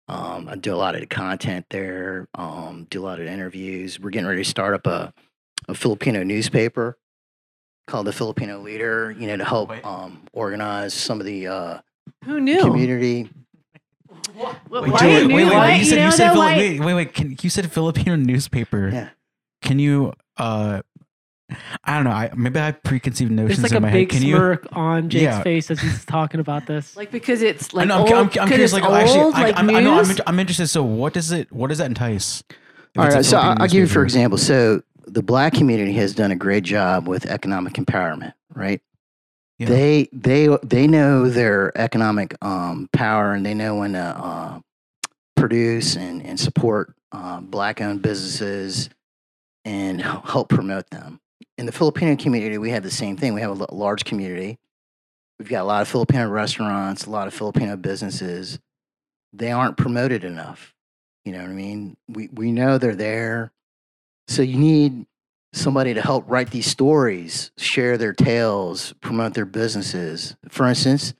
Um, 0.08 0.50
I 0.50 0.56
do 0.56 0.74
a 0.74 0.76
lot 0.76 0.96
of 0.96 1.02
the 1.02 1.08
content 1.08 1.66
there. 1.70 2.28
Um, 2.36 2.88
do 2.90 3.02
a 3.02 3.06
lot 3.06 3.20
of 3.20 3.28
interviews. 3.28 4.00
We're 4.00 4.10
getting 4.10 4.28
ready 4.28 4.44
to 4.44 4.50
start 4.50 4.74
up 4.74 4.88
a, 4.88 5.14
a 5.70 5.74
Filipino 5.74 6.24
newspaper 6.24 6.98
called 7.88 8.08
the 8.08 8.14
Filipino 8.14 8.60
Leader. 8.60 9.16
You 9.18 9.28
know, 9.28 9.38
to 9.38 9.46
help 9.46 9.72
um, 9.86 10.24
organize 10.34 10.94
some 10.94 11.20
of 11.20 11.26
the 11.26 11.48
uh, 11.48 11.80
Who 12.26 12.40
knew? 12.42 12.62
community. 12.62 13.30
Wh- 14.36 14.72
Wait, 14.72 14.92
why 14.92 15.00
Joey, 15.00 15.28
wait, 15.28 15.46
wait, 15.46 15.56
wait, 15.60 15.78
You 15.80 15.86
said 15.86 15.96
know 15.98 16.06
you 16.06 16.12
said 16.12 16.28
that 16.30 16.34
Fili- 16.34 16.46
wait, 16.46 16.80
wait, 16.80 16.94
wait. 16.94 17.14
Can, 17.14 17.38
you 17.42 17.50
said 17.50 17.72
Filipino 17.72 18.16
newspaper. 18.16 18.90
Yeah. 18.92 19.10
Can 19.62 19.80
you? 19.80 20.14
uh 20.38 20.82
I 21.84 21.96
don't 21.96 22.06
know. 22.06 22.12
I 22.12 22.32
maybe 22.36 22.60
I 22.60 22.68
have 22.68 22.82
preconceived 22.84 23.30
notions 23.30 23.60
There's 23.60 23.72
like 23.74 23.78
in 23.78 23.84
a 23.84 23.88
my 23.88 23.92
big 23.92 24.12
head. 24.12 24.20
Can 24.22 24.28
you? 24.28 24.36
smirk 24.36 24.68
on 24.72 25.10
Jake's 25.10 25.24
Yeah. 25.24 25.44
face 25.44 25.70
as 25.70 25.82
he's 25.82 26.06
talking 26.06 26.40
about 26.40 26.66
this. 26.66 26.96
Like 27.02 27.12
because 27.12 27.42
it's 27.42 27.74
like 27.74 27.84
I 27.84 27.88
know, 27.90 27.96
I'm, 27.96 28.02
old, 28.02 28.12
I'm, 28.12 28.18
I'm 28.20 28.30
'cause 28.30 28.48
curious. 28.48 28.74
Like, 28.74 28.84
actually, 28.84 29.20
old, 29.20 29.34
I, 29.36 29.42
like 29.44 29.58
I'm, 29.58 29.70
I 29.70 29.82
know. 29.82 30.00
I'm, 30.00 30.16
I'm 30.28 30.40
interested. 30.40 30.68
So, 30.68 30.82
what 30.84 31.14
does 31.14 31.32
it? 31.34 31.52
What 31.52 31.68
does 31.68 31.80
that 31.80 31.88
entice? 31.88 32.42
If 32.50 32.56
All 32.98 33.06
it's 33.06 33.14
a 33.14 33.18
right, 33.18 33.26
so 33.26 33.32
Filipino 33.32 33.52
I'll, 33.56 33.62
I'll 33.64 33.68
give 33.68 33.80
you 33.82 33.88
for 33.88 34.04
example. 34.04 34.38
So 34.38 34.82
the 35.08 35.22
black 35.22 35.54
community 35.54 35.92
has 35.94 36.14
done 36.16 36.32
a 36.32 36.36
great 36.38 36.64
job 36.64 37.06
with 37.08 37.26
economic 37.26 37.74
empowerment, 37.74 38.34
right? 38.54 38.80
They 39.68 40.10
they 40.12 40.58
they 40.64 40.88
know 40.88 41.30
their 41.30 41.78
economic 41.78 42.36
um, 42.42 42.90
power, 42.94 43.34
and 43.34 43.46
they 43.46 43.54
know 43.54 43.76
when 43.76 43.94
to 43.94 44.00
uh, 44.00 44.60
produce 45.36 45.96
and 45.96 46.26
and 46.26 46.40
support 46.40 46.94
uh, 47.12 47.42
black 47.42 47.82
owned 47.82 48.02
businesses 48.02 48.90
and 49.66 50.02
help 50.02 50.50
promote 50.50 50.90
them. 50.90 51.20
In 51.58 51.66
the 51.66 51.72
Filipino 51.72 52.16
community, 52.16 52.58
we 52.58 52.72
have 52.72 52.84
the 52.84 52.92
same 52.92 53.18
thing. 53.18 53.34
We 53.34 53.42
have 53.42 53.60
a 53.60 53.74
large 53.74 54.06
community. 54.06 54.58
We've 55.38 55.50
got 55.50 55.62
a 55.62 55.66
lot 55.66 55.82
of 55.82 55.88
Filipino 55.88 56.30
restaurants, 56.30 57.06
a 57.06 57.10
lot 57.10 57.28
of 57.28 57.34
Filipino 57.34 57.76
businesses. 57.76 58.60
They 59.34 59.52
aren't 59.52 59.78
promoted 59.78 60.24
enough. 60.24 60.74
You 61.26 61.34
know 61.34 61.42
what 61.42 61.50
I 61.50 61.54
mean? 61.54 61.98
We 62.08 62.30
we 62.34 62.52
know 62.52 62.78
they're 62.78 62.96
there. 62.96 63.52
So 64.28 64.42
you 64.42 64.58
need 64.58 65.06
somebody 65.54 65.94
to 65.94 66.02
help 66.02 66.26
write 66.30 66.52
these 66.52 66.68
stories, 66.68 67.52
share 67.58 67.98
their 67.98 68.14
tales, 68.14 68.94
promote 69.02 69.34
their 69.34 69.46
businesses. 69.46 70.36
For 70.50 70.68
instance, 70.68 71.14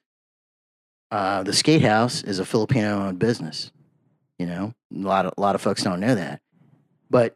uh, 1.12 1.44
the 1.44 1.54
skate 1.54 1.82
house 1.82 2.24
is 2.24 2.40
a 2.40 2.46
Filipino 2.46 3.06
owned 3.06 3.20
business. 3.20 3.72
You 4.40 4.46
know, 4.46 4.74
a 4.96 5.00
lot 5.00 5.26
of 5.26 5.34
a 5.38 5.42
lot 5.42 5.56
of 5.56 5.62
folks 5.62 5.84
don't 5.84 6.00
know 6.00 6.16
that. 6.16 6.42
But, 7.10 7.36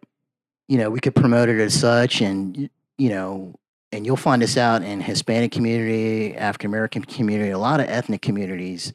you 0.68 0.78
know, 0.78 0.90
we 0.90 1.00
could 1.00 1.14
promote 1.14 1.50
it 1.50 1.60
as 1.60 1.78
such 1.78 2.22
and 2.22 2.70
you 2.98 3.10
know, 3.10 3.54
and 3.92 4.06
you'll 4.06 4.16
find 4.16 4.42
this 4.42 4.58
out 4.58 4.82
in 4.82 5.02
Hispanic 5.02 5.52
community, 5.52 6.36
African 6.36 6.70
American 6.70 7.04
community, 7.04 7.52
a 7.52 7.60
lot 7.60 7.80
of 7.80 7.88
ethnic 7.88 8.22
communities 8.22 8.94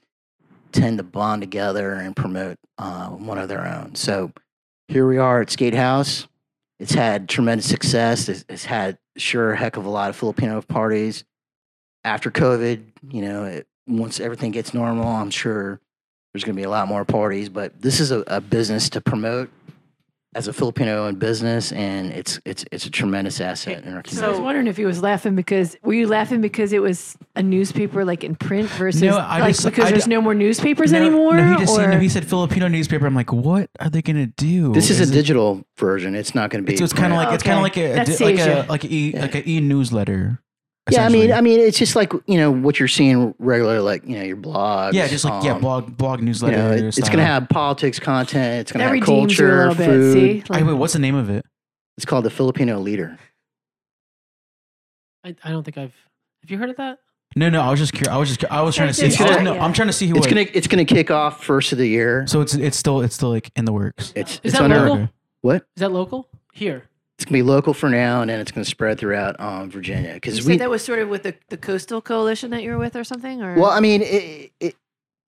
tend 0.72 0.98
to 0.98 1.04
bond 1.04 1.42
together 1.42 1.92
and 1.92 2.16
promote 2.16 2.58
uh, 2.78 3.08
one 3.08 3.38
of 3.38 3.48
their 3.48 3.66
own. 3.66 3.94
So 3.94 4.32
here 4.88 5.06
we 5.06 5.18
are 5.18 5.40
at 5.40 5.50
Skate 5.50 5.74
House. 5.74 6.26
It's 6.80 6.94
had 6.94 7.28
tremendous 7.28 7.68
success. 7.68 8.28
It's, 8.28 8.44
it's 8.48 8.64
had 8.64 8.96
sure 9.16 9.52
a 9.52 9.56
heck 9.56 9.76
of 9.76 9.84
a 9.84 9.90
lot 9.90 10.08
of 10.08 10.16
Filipino 10.16 10.62
parties. 10.62 11.24
After 12.04 12.30
COVID, 12.30 12.82
you 13.10 13.20
know, 13.20 13.44
it, 13.44 13.66
once 13.86 14.18
everything 14.18 14.50
gets 14.50 14.72
normal, 14.72 15.06
I'm 15.06 15.30
sure 15.30 15.78
there's 16.32 16.42
going 16.42 16.56
to 16.56 16.60
be 16.60 16.64
a 16.64 16.70
lot 16.70 16.88
more 16.88 17.04
parties. 17.04 17.50
But 17.50 17.82
this 17.82 18.00
is 18.00 18.10
a, 18.10 18.20
a 18.26 18.40
business 18.40 18.88
to 18.90 19.02
promote 19.02 19.50
as 20.34 20.46
a 20.46 20.52
Filipino-owned 20.52 21.18
business, 21.18 21.72
and 21.72 22.12
it's 22.12 22.38
it's 22.44 22.64
it's 22.70 22.86
a 22.86 22.90
tremendous 22.90 23.40
asset 23.40 23.84
in 23.84 23.94
our 23.94 24.02
community. 24.02 24.16
So 24.16 24.26
I 24.26 24.30
was 24.30 24.38
wondering 24.40 24.68
if 24.68 24.76
he 24.76 24.84
was 24.84 25.02
laughing 25.02 25.34
because 25.34 25.76
were 25.82 25.92
you 25.94 26.06
laughing 26.06 26.40
because 26.40 26.72
it 26.72 26.80
was 26.80 27.16
a 27.34 27.42
newspaper 27.42 28.04
like 28.04 28.22
in 28.22 28.36
print 28.36 28.68
versus 28.70 29.02
No, 29.02 29.16
I 29.18 29.40
like 29.40 29.54
just- 29.56 29.64
because 29.64 29.86
I 29.86 29.90
there's 29.90 30.04
d- 30.04 30.10
no 30.10 30.20
more 30.20 30.34
newspapers 30.34 30.92
no, 30.92 31.00
anymore? 31.00 31.34
No, 31.36 31.52
he 31.54 31.64
just 31.64 31.76
or? 31.78 31.88
no, 31.88 31.98
he 31.98 32.08
said 32.08 32.24
Filipino 32.28 32.68
newspaper. 32.68 33.06
I'm 33.06 33.14
like, 33.16 33.32
what 33.32 33.70
are 33.80 33.90
they 33.90 34.02
gonna 34.02 34.26
do? 34.26 34.72
this 34.72 34.88
is 34.90 35.00
a 35.00 35.02
it- 35.02 35.12
digital 35.12 35.64
version. 35.78 36.14
It's 36.14 36.34
not 36.34 36.50
going 36.50 36.64
to 36.64 36.70
be. 36.70 36.76
So 36.76 36.84
it's 36.84 36.92
kind 36.92 37.12
of 37.12 37.16
print. 37.16 37.28
like 37.30 37.34
it's 37.34 37.42
kind 37.42 37.56
of 37.58 37.62
like 37.62 37.76
a, 37.76 37.92
That 37.94 38.06
di- 38.06 38.24
like 38.24 38.38
a 38.38 38.66
like 38.68 38.84
a 38.84 38.94
e 38.94 39.10
Yeah. 39.14 39.20
like 39.22 39.34
a 39.34 39.50
e 39.50 39.60
newsletter. 39.60 40.40
Yeah, 40.92 41.04
I 41.06 41.08
mean. 41.08 41.32
I 41.32 41.40
mean, 41.40 41.60
it's 41.60 41.78
just 41.78 41.96
like 41.96 42.12
you 42.26 42.36
know 42.38 42.50
what 42.50 42.78
you're 42.78 42.88
seeing 42.88 43.34
regular, 43.38 43.80
like 43.80 44.04
you 44.06 44.16
know 44.18 44.24
your 44.24 44.36
blog. 44.36 44.94
yeah, 44.94 45.06
just 45.08 45.24
like 45.24 45.44
yeah, 45.44 45.52
um, 45.54 45.60
blog 45.60 45.96
blog 45.96 46.20
You 46.20 46.26
newsletter. 46.26 46.56
know, 46.56 46.70
it- 46.72 46.84
it's 46.84 46.98
going 47.08 47.18
to 47.18 47.24
have 47.24 47.48
politics 47.48 47.98
content. 47.98 48.60
It's 48.60 48.72
going 48.72 48.80
to 48.80 48.84
that 48.90 48.96
have 48.98 49.08
redeems 49.08 49.38
you 49.38 49.46
a 49.46 49.50
culture, 49.50 49.68
little 49.68 49.74
bit. 49.74 49.86
food. 49.86 50.46
See, 50.46 50.54
Hey, 50.54 50.62
wait, 50.62 50.72
what's 50.74 50.92
the 50.94 50.98
name 50.98 51.14
of 51.14 51.30
it? 51.30 51.44
It's 51.96 52.04
called 52.06 52.24
the 52.24 52.30
Filipino 52.30 52.78
Leader. 52.78 53.18
I, 55.24 55.34
I 55.44 55.50
don't 55.50 55.64
think 55.64 55.76
I've. 55.78 55.94
Have 56.42 56.50
you 56.50 56.58
heard 56.58 56.70
of 56.70 56.76
that? 56.76 56.98
No, 57.36 57.48
no, 57.48 57.60
I 57.60 57.70
was 57.70 57.78
just 57.78 57.92
curious. 57.92 58.08
I 58.08 58.16
was 58.16 58.28
just 58.28 58.44
I 58.50 58.62
was 58.62 58.74
trying 58.74 58.88
to 58.88 58.94
see. 58.94 59.06
It's 59.06 59.16
gonna- 59.18 59.42
no, 59.42 59.58
I'm 59.58 59.72
trying 59.72 59.88
to 59.88 59.92
see 59.92 60.06
who. 60.08 60.16
It's 60.16 60.26
it- 60.26 60.30
gonna 60.30 60.46
it's 60.52 60.66
gonna 60.66 60.84
kick 60.84 61.10
off 61.10 61.44
first 61.44 61.72
of 61.72 61.78
the 61.78 61.86
year. 61.86 62.26
So 62.26 62.40
it's 62.40 62.54
it's 62.54 62.76
still 62.76 63.02
it's 63.02 63.14
still 63.14 63.30
like 63.30 63.50
in 63.56 63.64
the 63.66 63.72
works. 63.72 64.12
It's 64.16 64.32
Is 64.36 64.40
it's 64.44 64.52
that 64.54 64.62
under 64.62 64.88
local? 64.88 65.08
what? 65.42 65.56
Is 65.76 65.80
that 65.80 65.92
local? 65.92 66.28
Here. 66.52 66.88
It's 67.20 67.26
gonna 67.26 67.36
be 67.36 67.42
local 67.42 67.74
for 67.74 67.90
now, 67.90 68.22
and 68.22 68.30
then 68.30 68.40
it's 68.40 68.50
gonna 68.50 68.64
spread 68.64 68.98
throughout 68.98 69.38
um, 69.38 69.70
Virginia. 69.70 70.14
Because 70.14 70.38
said 70.38 70.46
we 70.46 70.56
that 70.56 70.70
was 70.70 70.82
sort 70.82 71.00
of 71.00 71.10
with 71.10 71.22
the, 71.22 71.34
the 71.50 71.58
coastal 71.58 72.00
coalition 72.00 72.50
that 72.52 72.62
you 72.62 72.70
were 72.70 72.78
with 72.78 72.96
or 72.96 73.04
something, 73.04 73.42
or 73.42 73.56
well, 73.56 73.68
I 73.68 73.80
mean, 73.80 74.00
it, 74.00 74.50
it, 74.58 74.76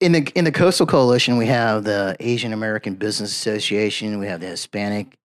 in 0.01 0.13
the 0.13 0.33
in 0.35 0.47
the 0.47 0.53
Coastal 0.53 0.87
Coalition, 0.87 1.37
we 1.37 1.49
have 1.49 1.85
the 1.85 2.17
Asian 2.19 2.55
American 2.55 2.95
Business 2.95 3.31
Association, 3.31 4.19
we 4.19 4.27
have 4.27 4.41
the 4.41 4.47
Hispanic 4.47 5.19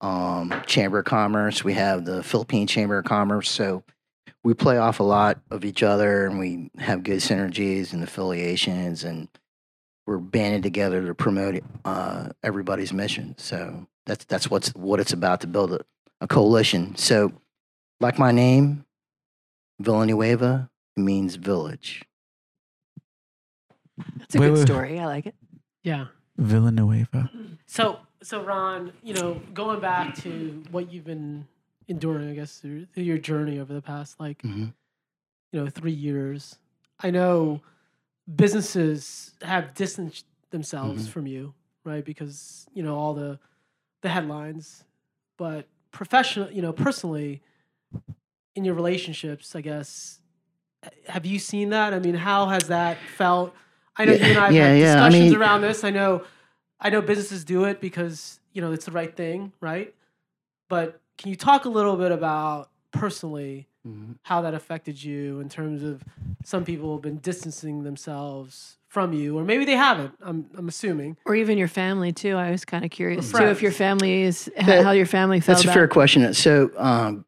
um, 0.00 0.54
Chamber 0.64 1.00
of 1.00 1.04
Commerce, 1.04 1.62
we 1.62 1.74
have 1.74 2.06
the 2.06 2.22
Philippine 2.22 2.66
Chamber 2.66 2.96
of 2.96 3.04
Commerce. 3.04 3.50
So 3.50 3.84
we 4.42 4.54
play 4.54 4.78
off 4.78 5.00
a 5.00 5.04
lot 5.04 5.40
of 5.50 5.62
each 5.62 5.82
other, 5.82 6.24
and 6.24 6.38
we 6.38 6.70
have 6.78 7.02
good 7.02 7.18
synergies 7.18 7.92
and 7.92 8.02
affiliations, 8.02 9.04
and 9.04 9.28
we're 10.06 10.16
banding 10.16 10.62
together 10.62 11.04
to 11.04 11.14
promote 11.14 11.62
uh, 11.84 12.30
everybody's 12.42 12.94
mission. 12.94 13.34
So 13.36 13.86
that's 14.06 14.24
that's 14.24 14.50
what's 14.50 14.70
what 14.70 15.00
it's 15.00 15.12
about 15.12 15.42
to 15.42 15.46
build 15.46 15.74
a, 15.74 15.80
a 16.24 16.26
coalition. 16.26 16.96
So, 16.96 17.32
like 18.00 18.18
my 18.18 18.32
name, 18.32 18.84
Villanueva 19.78 20.70
means 20.96 21.36
village. 21.36 22.02
that's 24.18 24.34
a 24.34 24.40
Wait, 24.40 24.48
good 24.48 24.54
wait. 24.58 24.66
story. 24.66 24.98
I 24.98 25.06
like 25.06 25.26
it. 25.26 25.34
Yeah. 25.82 26.06
Villanueva. 26.38 27.30
So 27.66 27.98
so 28.22 28.42
Ron, 28.42 28.92
you 29.02 29.14
know, 29.14 29.40
going 29.52 29.80
back 29.80 30.14
to 30.16 30.62
what 30.70 30.90
you've 30.90 31.04
been 31.04 31.46
enduring, 31.88 32.30
I 32.30 32.34
guess 32.34 32.58
through, 32.58 32.86
through 32.86 33.04
your 33.04 33.18
journey 33.18 33.58
over 33.60 33.72
the 33.74 33.82
past 33.82 34.18
like 34.18 34.40
Mhm. 34.42 34.72
you 35.52 35.60
know 35.64 35.68
three 35.68 35.92
years. 35.92 36.58
I 37.00 37.10
know 37.10 37.60
businesses 38.34 39.34
have 39.42 39.74
distanced 39.74 40.24
themselves 40.50 41.06
Mhm. 41.06 41.10
from 41.10 41.26
you, 41.26 41.54
right? 41.84 42.04
Because 42.04 42.66
you 42.72 42.82
know 42.82 42.96
all 42.96 43.14
the 43.14 43.38
the 44.00 44.08
headlines, 44.08 44.84
but 45.38 45.66
professional, 45.94 46.50
you 46.50 46.60
know, 46.60 46.72
personally, 46.72 47.40
in 48.54 48.64
your 48.64 48.74
relationships, 48.74 49.56
I 49.56 49.60
guess, 49.62 50.20
have 51.08 51.24
you 51.24 51.38
seen 51.38 51.70
that? 51.70 51.94
I 51.94 51.98
mean, 51.98 52.14
how 52.14 52.46
has 52.46 52.68
that 52.68 52.98
felt? 53.16 53.54
I 53.96 54.04
know 54.04 54.12
Yeah, 54.12 54.24
you 54.26 54.30
and 54.30 54.38
I 54.38 54.44
have 54.46 54.54
yeah, 54.54 54.68
had 54.68 54.78
yeah, 54.78 54.92
I 55.04 55.08
discussions 55.08 55.30
mean- 55.32 55.40
around 55.40 55.60
this. 55.62 55.84
I 55.84 55.90
know, 55.90 56.24
I 56.80 56.90
know 56.90 57.00
businesses 57.00 57.44
do 57.44 57.64
it 57.64 57.80
because 57.80 58.40
you 58.52 58.60
know 58.60 58.72
it's 58.72 58.84
the 58.84 58.92
right 58.92 59.14
thing, 59.16 59.52
right? 59.60 59.94
But 60.68 61.00
can 61.16 61.30
you 61.30 61.36
talk 61.36 61.64
a 61.64 61.68
little 61.68 61.96
bit 61.96 62.12
about 62.12 62.70
personally 62.90 63.66
Mhm. 63.86 64.16
how 64.22 64.40
that 64.42 64.54
affected 64.54 65.02
you 65.02 65.40
in 65.40 65.48
terms 65.48 65.82
of 65.82 66.02
some 66.44 66.64
people 66.64 66.92
have 66.94 67.02
been 67.02 67.18
distancing 67.18 67.82
themselves 67.84 68.78
from 68.94 69.12
you, 69.12 69.36
or 69.36 69.44
maybe 69.44 69.64
they 69.64 69.76
haven't. 69.76 70.14
I'm 70.22 70.46
I'm 70.56 70.68
assuming. 70.68 71.16
Or 71.26 71.34
even 71.34 71.58
your 71.58 71.68
family 71.68 72.12
too. 72.12 72.36
I 72.36 72.50
was 72.50 72.64
kind 72.64 72.84
of 72.84 72.90
curious 72.90 73.30
too 73.30 73.44
if 73.44 73.60
your 73.60 73.72
family 73.72 74.22
is 74.22 74.50
That- 74.56 74.84
how 74.84 74.92
your 74.92 75.04
family 75.04 75.40
felt. 75.40 75.58
That's 75.58 75.68
a 75.68 75.72
fair 75.72 75.88
question. 75.88 76.32
So, 76.32 76.70
um, 76.76 77.24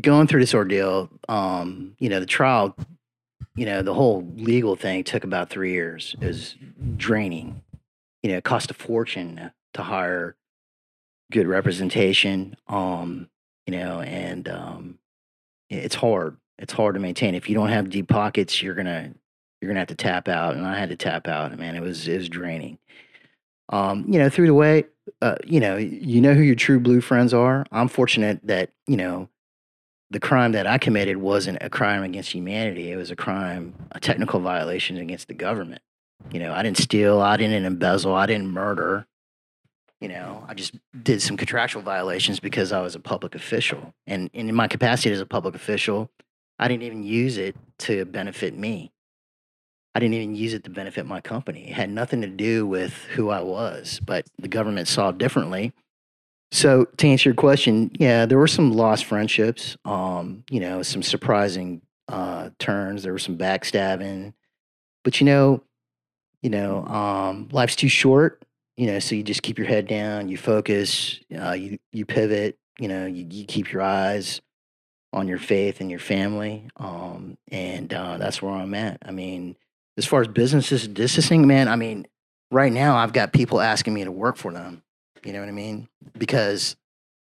going 0.00 0.28
through 0.28 0.40
this 0.40 0.54
ordeal, 0.54 1.10
um, 1.28 1.94
you 1.98 2.08
know, 2.08 2.20
the 2.20 2.26
trial 2.26 2.74
you 3.58 3.66
know, 3.66 3.82
the 3.82 3.92
whole 3.92 4.24
legal 4.36 4.76
thing 4.76 5.02
took 5.02 5.24
about 5.24 5.50
three 5.50 5.72
years. 5.72 6.14
It 6.20 6.26
was 6.26 6.54
draining. 6.96 7.60
You 8.22 8.30
know, 8.30 8.36
it 8.36 8.44
cost 8.44 8.70
a 8.70 8.74
fortune 8.74 9.50
to 9.74 9.82
hire 9.82 10.36
good 11.32 11.48
representation. 11.48 12.56
Um, 12.68 13.28
you 13.66 13.72
know, 13.72 14.00
and 14.00 14.48
um, 14.48 14.98
it's 15.68 15.96
hard. 15.96 16.36
It's 16.60 16.72
hard 16.72 16.94
to 16.94 17.00
maintain. 17.00 17.34
If 17.34 17.48
you 17.48 17.56
don't 17.56 17.70
have 17.70 17.90
deep 17.90 18.06
pockets, 18.08 18.62
you're 18.62 18.76
gonna 18.76 19.14
you're 19.60 19.68
gonna 19.68 19.80
have 19.80 19.88
to 19.88 19.94
tap 19.94 20.28
out. 20.28 20.56
And 20.56 20.66
I 20.66 20.78
had 20.78 20.90
to 20.90 20.96
tap 20.96 21.28
out. 21.28 21.56
Man, 21.58 21.76
it 21.76 21.82
was 21.82 22.06
it 22.08 22.18
was 22.18 22.28
draining. 22.28 22.78
Um, 23.70 24.06
you 24.08 24.18
know, 24.18 24.30
through 24.30 24.46
the 24.46 24.54
way, 24.54 24.84
uh, 25.20 25.36
you 25.44 25.60
know, 25.60 25.76
you 25.76 26.20
know 26.20 26.34
who 26.34 26.42
your 26.42 26.54
true 26.54 26.80
blue 26.80 27.00
friends 27.00 27.34
are. 27.34 27.66
I'm 27.70 27.88
fortunate 27.88 28.40
that 28.44 28.72
you 28.86 28.96
know 28.96 29.28
the 30.10 30.20
crime 30.20 30.52
that 30.52 30.66
I 30.66 30.78
committed 30.78 31.18
wasn't 31.18 31.58
a 31.60 31.68
crime 31.68 32.02
against 32.02 32.32
humanity. 32.32 32.90
It 32.90 32.96
was 32.96 33.10
a 33.10 33.16
crime, 33.16 33.74
a 33.92 34.00
technical 34.00 34.40
violation 34.40 34.96
against 34.96 35.28
the 35.28 35.34
government. 35.34 35.82
You 36.32 36.40
know, 36.40 36.52
I 36.52 36.62
didn't 36.62 36.78
steal, 36.78 37.20
I 37.20 37.36
didn't 37.36 37.64
embezzle, 37.64 38.14
I 38.14 38.26
didn't 38.26 38.48
murder. 38.48 39.06
You 40.00 40.08
know, 40.08 40.44
I 40.48 40.54
just 40.54 40.74
did 41.02 41.20
some 41.20 41.36
contractual 41.36 41.82
violations 41.82 42.40
because 42.40 42.72
I 42.72 42.80
was 42.80 42.94
a 42.94 43.00
public 43.00 43.34
official. 43.34 43.94
And, 44.06 44.30
and 44.32 44.48
in 44.48 44.54
my 44.54 44.68
capacity 44.68 45.10
as 45.10 45.20
a 45.20 45.26
public 45.26 45.54
official, 45.54 46.10
I 46.58 46.68
didn't 46.68 46.84
even 46.84 47.02
use 47.02 47.36
it 47.36 47.56
to 47.80 48.04
benefit 48.04 48.56
me. 48.56 48.92
I 49.98 50.00
didn't 50.00 50.14
even 50.14 50.36
use 50.36 50.54
it 50.54 50.62
to 50.62 50.70
benefit 50.70 51.06
my 51.06 51.20
company. 51.20 51.70
It 51.70 51.72
had 51.72 51.90
nothing 51.90 52.20
to 52.20 52.28
do 52.28 52.64
with 52.68 52.92
who 53.16 53.30
I 53.30 53.40
was, 53.40 53.98
but 53.98 54.28
the 54.38 54.46
government 54.46 54.86
saw 54.86 55.10
differently. 55.10 55.72
So 56.52 56.84
to 56.98 57.08
answer 57.08 57.30
your 57.30 57.34
question, 57.34 57.90
yeah, 57.98 58.24
there 58.24 58.38
were 58.38 58.46
some 58.46 58.70
lost 58.70 59.06
friendships. 59.06 59.76
Um, 59.84 60.44
you 60.50 60.60
know, 60.60 60.84
some 60.84 61.02
surprising 61.02 61.82
uh, 62.06 62.50
turns. 62.60 63.02
There 63.02 63.12
was 63.12 63.24
some 63.24 63.36
backstabbing, 63.36 64.34
but 65.02 65.20
you 65.20 65.26
know, 65.26 65.64
you 66.42 66.50
know, 66.50 66.86
um, 66.86 67.48
life's 67.50 67.74
too 67.74 67.88
short. 67.88 68.44
You 68.76 68.86
know, 68.86 69.00
so 69.00 69.16
you 69.16 69.24
just 69.24 69.42
keep 69.42 69.58
your 69.58 69.66
head 69.66 69.88
down. 69.88 70.28
You 70.28 70.36
focus. 70.36 71.18
Uh, 71.36 71.54
you 71.54 71.80
you 71.90 72.06
pivot. 72.06 72.56
You 72.78 72.86
know, 72.86 73.04
you, 73.04 73.26
you 73.28 73.46
keep 73.46 73.72
your 73.72 73.82
eyes 73.82 74.40
on 75.12 75.26
your 75.26 75.38
faith 75.38 75.80
and 75.80 75.90
your 75.90 75.98
family. 75.98 76.70
Um, 76.76 77.36
and 77.50 77.92
uh, 77.92 78.16
that's 78.18 78.40
where 78.40 78.52
I'm 78.52 78.74
at. 78.74 78.98
I 79.04 79.10
mean, 79.10 79.56
as 79.98 80.06
far 80.06 80.20
as 80.22 80.28
businesses 80.28 80.88
distancing, 80.88 81.46
man, 81.46 81.68
I 81.68 81.76
mean, 81.76 82.06
right 82.50 82.72
now 82.72 82.96
I've 82.96 83.12
got 83.12 83.32
people 83.34 83.60
asking 83.60 83.92
me 83.92 84.04
to 84.04 84.12
work 84.12 84.36
for 84.36 84.52
them. 84.52 84.82
You 85.24 85.32
know 85.34 85.40
what 85.40 85.48
I 85.48 85.52
mean? 85.52 85.88
Because 86.16 86.76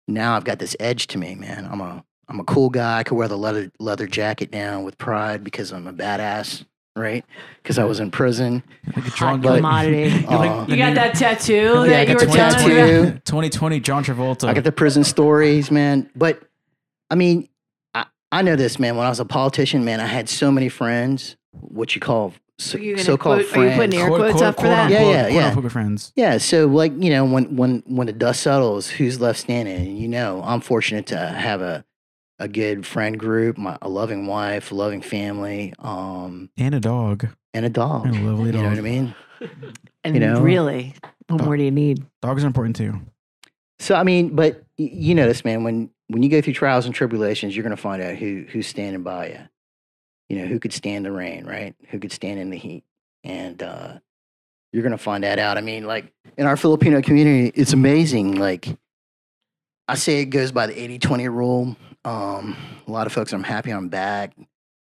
now 0.07 0.35
I've 0.35 0.43
got 0.45 0.59
this 0.59 0.75
edge 0.79 1.07
to 1.07 1.17
me, 1.17 1.35
man. 1.35 1.67
I'm 1.69 1.81
a 1.81 2.05
I'm 2.29 2.39
a 2.39 2.43
cool 2.45 2.69
guy. 2.69 2.99
I 2.99 3.03
could 3.03 3.15
wear 3.15 3.27
the 3.27 3.37
leather 3.37 3.71
leather 3.79 4.07
jacket 4.07 4.51
down 4.51 4.83
with 4.83 4.97
pride 4.97 5.43
because 5.43 5.73
I'm 5.73 5.87
a 5.87 5.91
badass, 5.93 6.63
right? 6.95 7.25
Because 7.61 7.79
I 7.79 7.83
was 7.83 7.99
in 7.99 8.11
prison. 8.11 8.63
Like 8.87 8.97
a 8.97 9.01
Hot 9.01 9.15
John, 9.17 9.41
but- 9.41 9.55
commodity. 9.57 9.97
You're 10.29 10.29
like 10.37 10.51
Uh, 10.51 10.65
you 10.69 10.77
got 10.77 10.93
that 10.95 11.15
tattoo 11.15 11.53
Yeah, 11.53 11.71
I 11.81 11.87
that 11.87 12.07
you 12.07 12.13
got 12.15 12.27
were 12.27 12.33
telling 12.33 12.41
us 12.41 12.55
tattoo. 12.55 13.11
2020 13.25 13.79
John 13.81 14.03
Travolta. 14.05 14.47
I 14.47 14.53
got 14.53 14.63
the 14.63 14.71
prison 14.71 15.03
stories, 15.03 15.71
man. 15.71 16.09
But 16.15 16.41
I 17.09 17.15
mean, 17.15 17.49
I, 17.95 18.05
I 18.31 18.43
know 18.43 18.55
this, 18.55 18.77
man. 18.79 18.95
When 18.95 19.05
I 19.07 19.09
was 19.09 19.19
a 19.19 19.25
politician, 19.25 19.83
man, 19.83 19.99
I 19.99 20.05
had 20.05 20.29
so 20.29 20.51
many 20.51 20.69
friends, 20.69 21.35
what 21.51 21.95
you 21.95 21.99
call 22.01 22.33
so, 22.61 22.77
Are 22.77 22.81
you 22.81 22.93
gonna 22.95 23.03
so-called 23.03 23.39
quote- 23.39 23.57
are 23.57 23.63
you 23.63 23.71
friends. 23.75 23.75
putting 23.77 23.99
air 23.99 24.07
Quote- 24.07 24.19
quotes 24.19 24.33
quote- 24.33 24.43
up 24.43 24.55
for 24.55 24.61
quote 24.61 24.69
that? 24.71 24.91
unquote- 24.91 25.01
Yeah, 25.01 25.11
yeah, 25.11 25.21
quote 25.23 25.33
yeah. 25.33 25.47
unquote 25.49 25.71
friends. 25.71 26.11
Yeah, 26.15 26.37
so 26.37 26.67
like 26.67 26.93
you 27.01 27.09
know, 27.09 27.25
when 27.25 27.55
when 27.55 27.83
when 27.87 28.07
the 28.07 28.13
dust 28.13 28.41
settles, 28.41 28.89
who's 28.89 29.19
left 29.19 29.39
standing? 29.39 29.97
You 29.97 30.07
know, 30.07 30.41
I'm 30.45 30.61
fortunate 30.61 31.05
to 31.07 31.17
have 31.17 31.61
a 31.61 31.83
a 32.39 32.47
good 32.47 32.85
friend 32.85 33.19
group, 33.19 33.57
my 33.57 33.77
a 33.81 33.89
loving 33.89 34.25
wife, 34.25 34.71
a 34.71 34.75
loving 34.75 35.01
family, 35.01 35.73
um, 35.79 36.49
And 36.57 36.73
a 36.73 36.79
dog. 36.79 37.27
and 37.53 37.65
a 37.65 37.69
dog. 37.69 38.07
And 38.07 38.15
a 38.15 38.21
lovely 38.21 38.47
You 38.47 38.51
know 38.53 38.61
dog. 38.63 38.69
what 38.71 38.77
I 38.79 38.81
mean? 38.81 39.15
And 40.03 40.15
You 40.15 40.19
know? 40.19 40.41
really, 40.41 40.95
what 41.27 41.43
more 41.45 41.55
do 41.57 41.63
you 41.63 41.69
need? 41.71 42.03
Dogs 42.23 42.43
are 42.43 42.47
important 42.47 42.75
too. 42.75 42.99
So 43.79 43.93
I 43.95 44.03
mean, 44.03 44.35
but 44.35 44.63
you 44.77 45.13
know 45.15 45.27
this, 45.27 45.45
man. 45.45 45.63
When 45.63 45.89
when 46.07 46.23
you 46.23 46.29
go 46.29 46.41
through 46.41 46.53
trials 46.53 46.85
and 46.85 46.93
tribulations, 46.95 47.55
you're 47.55 47.63
going 47.63 47.75
to 47.75 47.81
find 47.81 48.01
out 48.01 48.15
who 48.15 48.45
who's 48.49 48.65
standing 48.67 49.03
by 49.03 49.27
you. 49.29 49.37
You 50.31 50.37
know, 50.37 50.45
who 50.45 50.61
could 50.61 50.71
stand 50.71 51.03
the 51.03 51.11
rain, 51.11 51.45
right? 51.45 51.75
Who 51.89 51.99
could 51.99 52.13
stand 52.13 52.39
in 52.39 52.51
the 52.51 52.57
heat, 52.57 52.85
and 53.21 53.61
uh, 53.61 53.95
you're 54.71 54.81
to 54.93 54.97
find 54.97 55.25
that 55.25 55.39
out. 55.39 55.57
I 55.57 55.61
mean, 55.61 55.85
like 55.85 56.13
in 56.37 56.45
our 56.45 56.55
Filipino 56.55 57.01
community, 57.01 57.51
it's 57.53 57.73
amazing. 57.73 58.35
Like 58.35 58.77
I 59.89 59.95
say, 59.95 60.21
it 60.21 60.27
goes 60.27 60.53
by 60.53 60.67
the 60.67 60.73
80-20 60.73 61.29
rule. 61.29 61.75
Um, 62.05 62.55
a 62.87 62.91
lot 62.91 63.07
of 63.07 63.11
folks, 63.11 63.33
I'm 63.33 63.43
happy 63.43 63.71
I'm 63.71 63.89
back. 63.89 64.33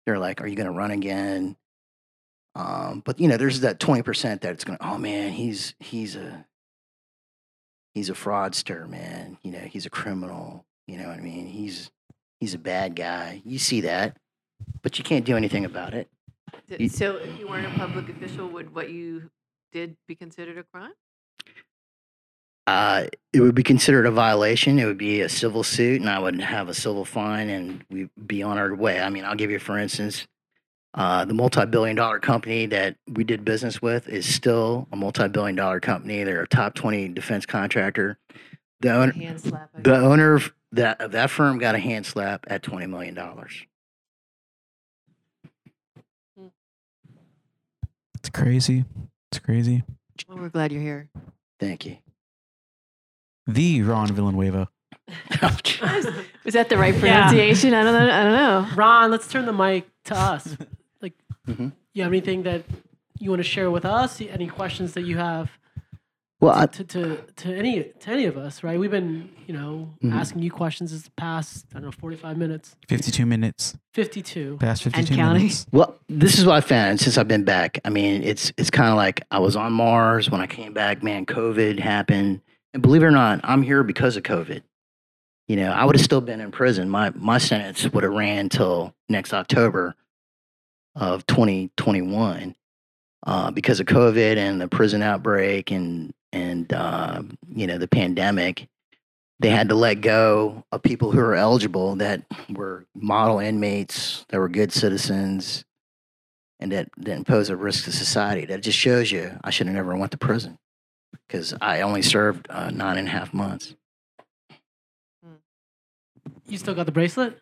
They're 0.06 0.20
like, 0.20 0.40
"Are 0.40 0.46
you 0.46 0.54
to 0.66 0.78
run 0.78 0.92
again?" 0.92 1.56
Um, 2.54 3.02
but 3.04 3.18
you 3.18 3.26
know, 3.26 3.36
there's 3.36 3.62
that 3.62 3.80
20% 3.80 4.42
that 4.42 4.52
it's 4.52 4.62
to. 4.78 4.86
Oh 4.86 4.96
man, 4.96 5.32
he's 5.32 5.74
he's 5.80 6.14
a 6.14 6.46
he's 7.94 8.10
a 8.10 8.14
fraudster, 8.14 8.88
man. 8.88 9.38
You 9.42 9.50
know, 9.50 9.58
he's 9.58 9.86
a 9.86 9.90
criminal. 9.90 10.66
You 10.86 10.98
know 10.98 11.08
what 11.08 11.18
I 11.18 11.20
mean? 11.20 11.48
He's 11.48 11.90
he's 12.38 12.54
a 12.54 12.58
bad 12.58 12.94
guy. 12.94 13.42
You 13.44 13.58
see 13.58 13.80
that, 13.80 14.18
but 14.82 14.98
you 14.98 15.04
can't 15.04 15.24
do 15.24 15.36
anything 15.36 15.64
about 15.64 15.94
it. 15.94 16.08
You- 16.78 16.88
So, 16.88 17.16
if 17.16 17.38
you 17.38 17.48
weren't 17.48 17.66
a 17.66 17.78
public 17.78 18.08
official, 18.08 18.48
would 18.48 18.74
what 18.74 18.90
you 18.90 19.30
did 19.72 19.96
be 20.06 20.14
considered 20.14 20.58
a 20.58 20.64
crime? 20.64 20.92
Uh, 22.66 23.06
it 23.32 23.40
would 23.40 23.54
be 23.56 23.62
considered 23.64 24.06
a 24.06 24.10
violation. 24.10 24.78
It 24.78 24.84
would 24.84 24.98
be 24.98 25.20
a 25.20 25.28
civil 25.28 25.64
suit, 25.64 26.00
and 26.00 26.08
I 26.08 26.18
would 26.20 26.40
have 26.40 26.68
a 26.68 26.74
civil 26.74 27.04
fine, 27.04 27.48
and 27.50 27.84
we'd 27.90 28.10
be 28.26 28.42
on 28.42 28.56
our 28.56 28.72
way. 28.74 29.00
I 29.00 29.08
mean, 29.10 29.24
I'll 29.24 29.34
give 29.34 29.50
you, 29.50 29.58
for 29.58 29.76
instance, 29.78 30.28
uh, 30.94 31.24
the 31.24 31.34
multi-billion-dollar 31.34 32.20
company 32.20 32.66
that 32.66 32.96
we 33.08 33.24
did 33.24 33.44
business 33.44 33.82
with 33.82 34.08
is 34.08 34.32
still 34.32 34.86
a 34.92 34.96
multi-billion-dollar 34.96 35.80
company. 35.80 36.22
They're 36.22 36.42
a 36.42 36.46
top 36.48 36.74
twenty 36.74 37.08
defense 37.08 37.46
contractor. 37.46 38.18
The 38.80 38.92
owner, 38.94 39.12
Hand 39.12 39.40
slap. 39.40 39.70
I 39.76 39.80
the 39.80 39.96
owner 39.96 40.34
of 40.34 40.52
that 40.72 41.00
of 41.00 41.12
that 41.12 41.30
firm 41.30 41.58
got 41.58 41.74
a 41.74 41.78
hand 41.78 42.04
slap 42.06 42.44
at 42.48 42.62
twenty 42.62 42.86
million 42.86 43.14
dollars. 43.14 43.64
Crazy. 48.32 48.84
It's 49.30 49.38
crazy. 49.38 49.82
Well, 50.28 50.38
we're 50.38 50.48
glad 50.48 50.72
you're 50.72 50.82
here. 50.82 51.08
Thank 51.58 51.86
you. 51.86 51.96
The 53.46 53.82
Ron 53.82 54.08
Villanueva. 54.12 54.68
Was 56.44 56.54
that 56.54 56.68
the 56.68 56.78
right 56.78 56.94
Yeah. 56.94 57.00
pronunciation? 57.00 57.74
I 57.74 57.82
don't 57.82 57.92
know. 57.94 58.12
I 58.12 58.22
don't 58.24 58.32
know. 58.32 58.68
Ron, 58.76 59.10
let's 59.10 59.28
turn 59.28 59.46
the 59.46 59.52
mic 59.52 59.88
to 60.04 60.16
us. 60.16 60.56
Like, 61.00 61.14
Mhm. 61.48 61.72
you 61.94 62.04
have 62.04 62.12
anything 62.12 62.44
that 62.44 62.62
you 63.18 63.30
want 63.30 63.40
to 63.40 63.48
share 63.48 63.68
with 63.72 63.84
us? 63.84 64.20
Any 64.20 64.46
questions 64.46 64.92
that 64.92 65.02
you 65.02 65.16
have 65.16 65.50
Well, 66.42 66.52
I, 66.58 66.66
to, 66.66 66.82
to, 66.82 67.16
to 67.36 67.54
any 67.56 67.84
to 68.00 68.10
any 68.10 68.24
of 68.26 68.36
us? 68.36 68.64
Right? 68.64 68.76
We've 68.76 68.90
been, 68.90 69.30
you 69.46 69.54
know, 69.54 69.94
Mhm. 70.02 70.12
asking 70.12 70.42
you 70.42 70.50
questions 70.50 70.90
this 70.90 71.08
past 71.16 71.66
I 71.70 71.74
don't 71.74 71.84
know, 71.84 71.90
forty 71.92 72.16
five 72.16 72.36
minutes, 72.36 72.74
52 72.88 73.24
minutes. 73.24 73.78
fifty 73.94 74.22
two. 74.22 74.56
Past 74.58 74.82
52 74.82 75.16
minutes. 75.16 75.66
well, 75.70 75.94
this 76.08 76.40
is 76.40 76.44
what 76.44 76.56
I 76.56 76.60
found 76.60 76.98
since 76.98 77.16
I've 77.16 77.28
been 77.28 77.44
back. 77.44 77.78
I 77.84 77.90
mean, 77.90 78.24
it's 78.24 78.52
it's 78.58 78.70
kind 78.70 78.90
of 78.90 78.96
like 78.96 79.22
I 79.30 79.38
was 79.38 79.54
on 79.54 79.72
Mars 79.72 80.30
when 80.30 80.40
I 80.40 80.48
came 80.48 80.72
back. 80.72 81.04
Man, 81.04 81.26
COVID 81.26 81.78
happened, 81.78 82.40
and 82.74 82.82
believe 82.82 83.04
it 83.04 83.06
or 83.06 83.12
not, 83.12 83.38
I'm 83.44 83.62
here 83.62 83.84
because 83.84 84.16
of 84.16 84.24
COVID. 84.24 84.62
You 85.46 85.54
know, 85.54 85.70
I 85.70 85.84
would 85.84 85.94
have 85.94 86.04
still 86.04 86.20
been 86.20 86.40
in 86.40 86.50
prison. 86.50 86.88
My 86.88 87.10
my 87.14 87.38
sentence 87.38 87.88
would 87.92 88.02
have 88.02 88.12
ran 88.12 88.48
till 88.48 88.96
next 89.08 89.32
October 89.32 89.94
of 90.96 91.24
2021 91.26 92.56
uh, 93.28 93.52
because 93.52 93.78
of 93.78 93.86
COVID 93.86 94.36
and 94.38 94.60
the 94.60 94.66
prison 94.66 95.02
outbreak 95.02 95.70
and 95.70 96.12
and 96.32 96.72
uh, 96.72 97.22
you 97.48 97.66
know 97.66 97.78
the 97.78 97.88
pandemic. 97.88 98.68
They 99.40 99.50
had 99.50 99.70
to 99.70 99.74
let 99.74 100.02
go 100.02 100.64
of 100.70 100.82
people 100.82 101.10
who 101.10 101.18
were 101.18 101.34
eligible 101.34 101.96
that 101.96 102.22
were 102.48 102.86
model 102.94 103.40
inmates, 103.40 104.24
that 104.28 104.38
were 104.38 104.48
good 104.48 104.72
citizens, 104.72 105.64
and 106.60 106.70
that 106.70 106.88
didn't 107.00 107.26
pose 107.26 107.50
a 107.50 107.56
risk 107.56 107.84
to 107.84 107.92
society. 107.92 108.44
That 108.46 108.62
just 108.62 108.78
shows 108.78 109.10
you 109.10 109.32
I 109.42 109.50
should 109.50 109.66
have 109.66 109.74
never 109.74 109.96
went 109.96 110.12
to 110.12 110.18
prison 110.18 110.58
because 111.26 111.54
I 111.60 111.80
only 111.80 112.02
served 112.02 112.46
uh, 112.50 112.70
nine 112.70 112.98
and 112.98 113.08
a 113.08 113.10
half 113.10 113.34
months. 113.34 113.74
You 116.46 116.58
still 116.58 116.74
got 116.74 116.86
the 116.86 116.92
bracelet? 116.92 117.38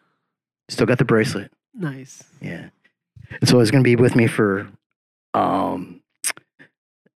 Still 0.69 0.87
got 0.87 0.99
the 0.99 1.05
bracelet. 1.05 1.53
Nice. 1.75 2.23
Yeah. 2.41 2.69
And 3.41 3.49
so 3.49 3.61
it's 3.61 3.71
going 3.71 3.83
to 3.83 3.89
be 3.89 3.97
with 3.97 4.15
me 4.15 4.27
for, 4.27 4.69
um, 5.35 6.00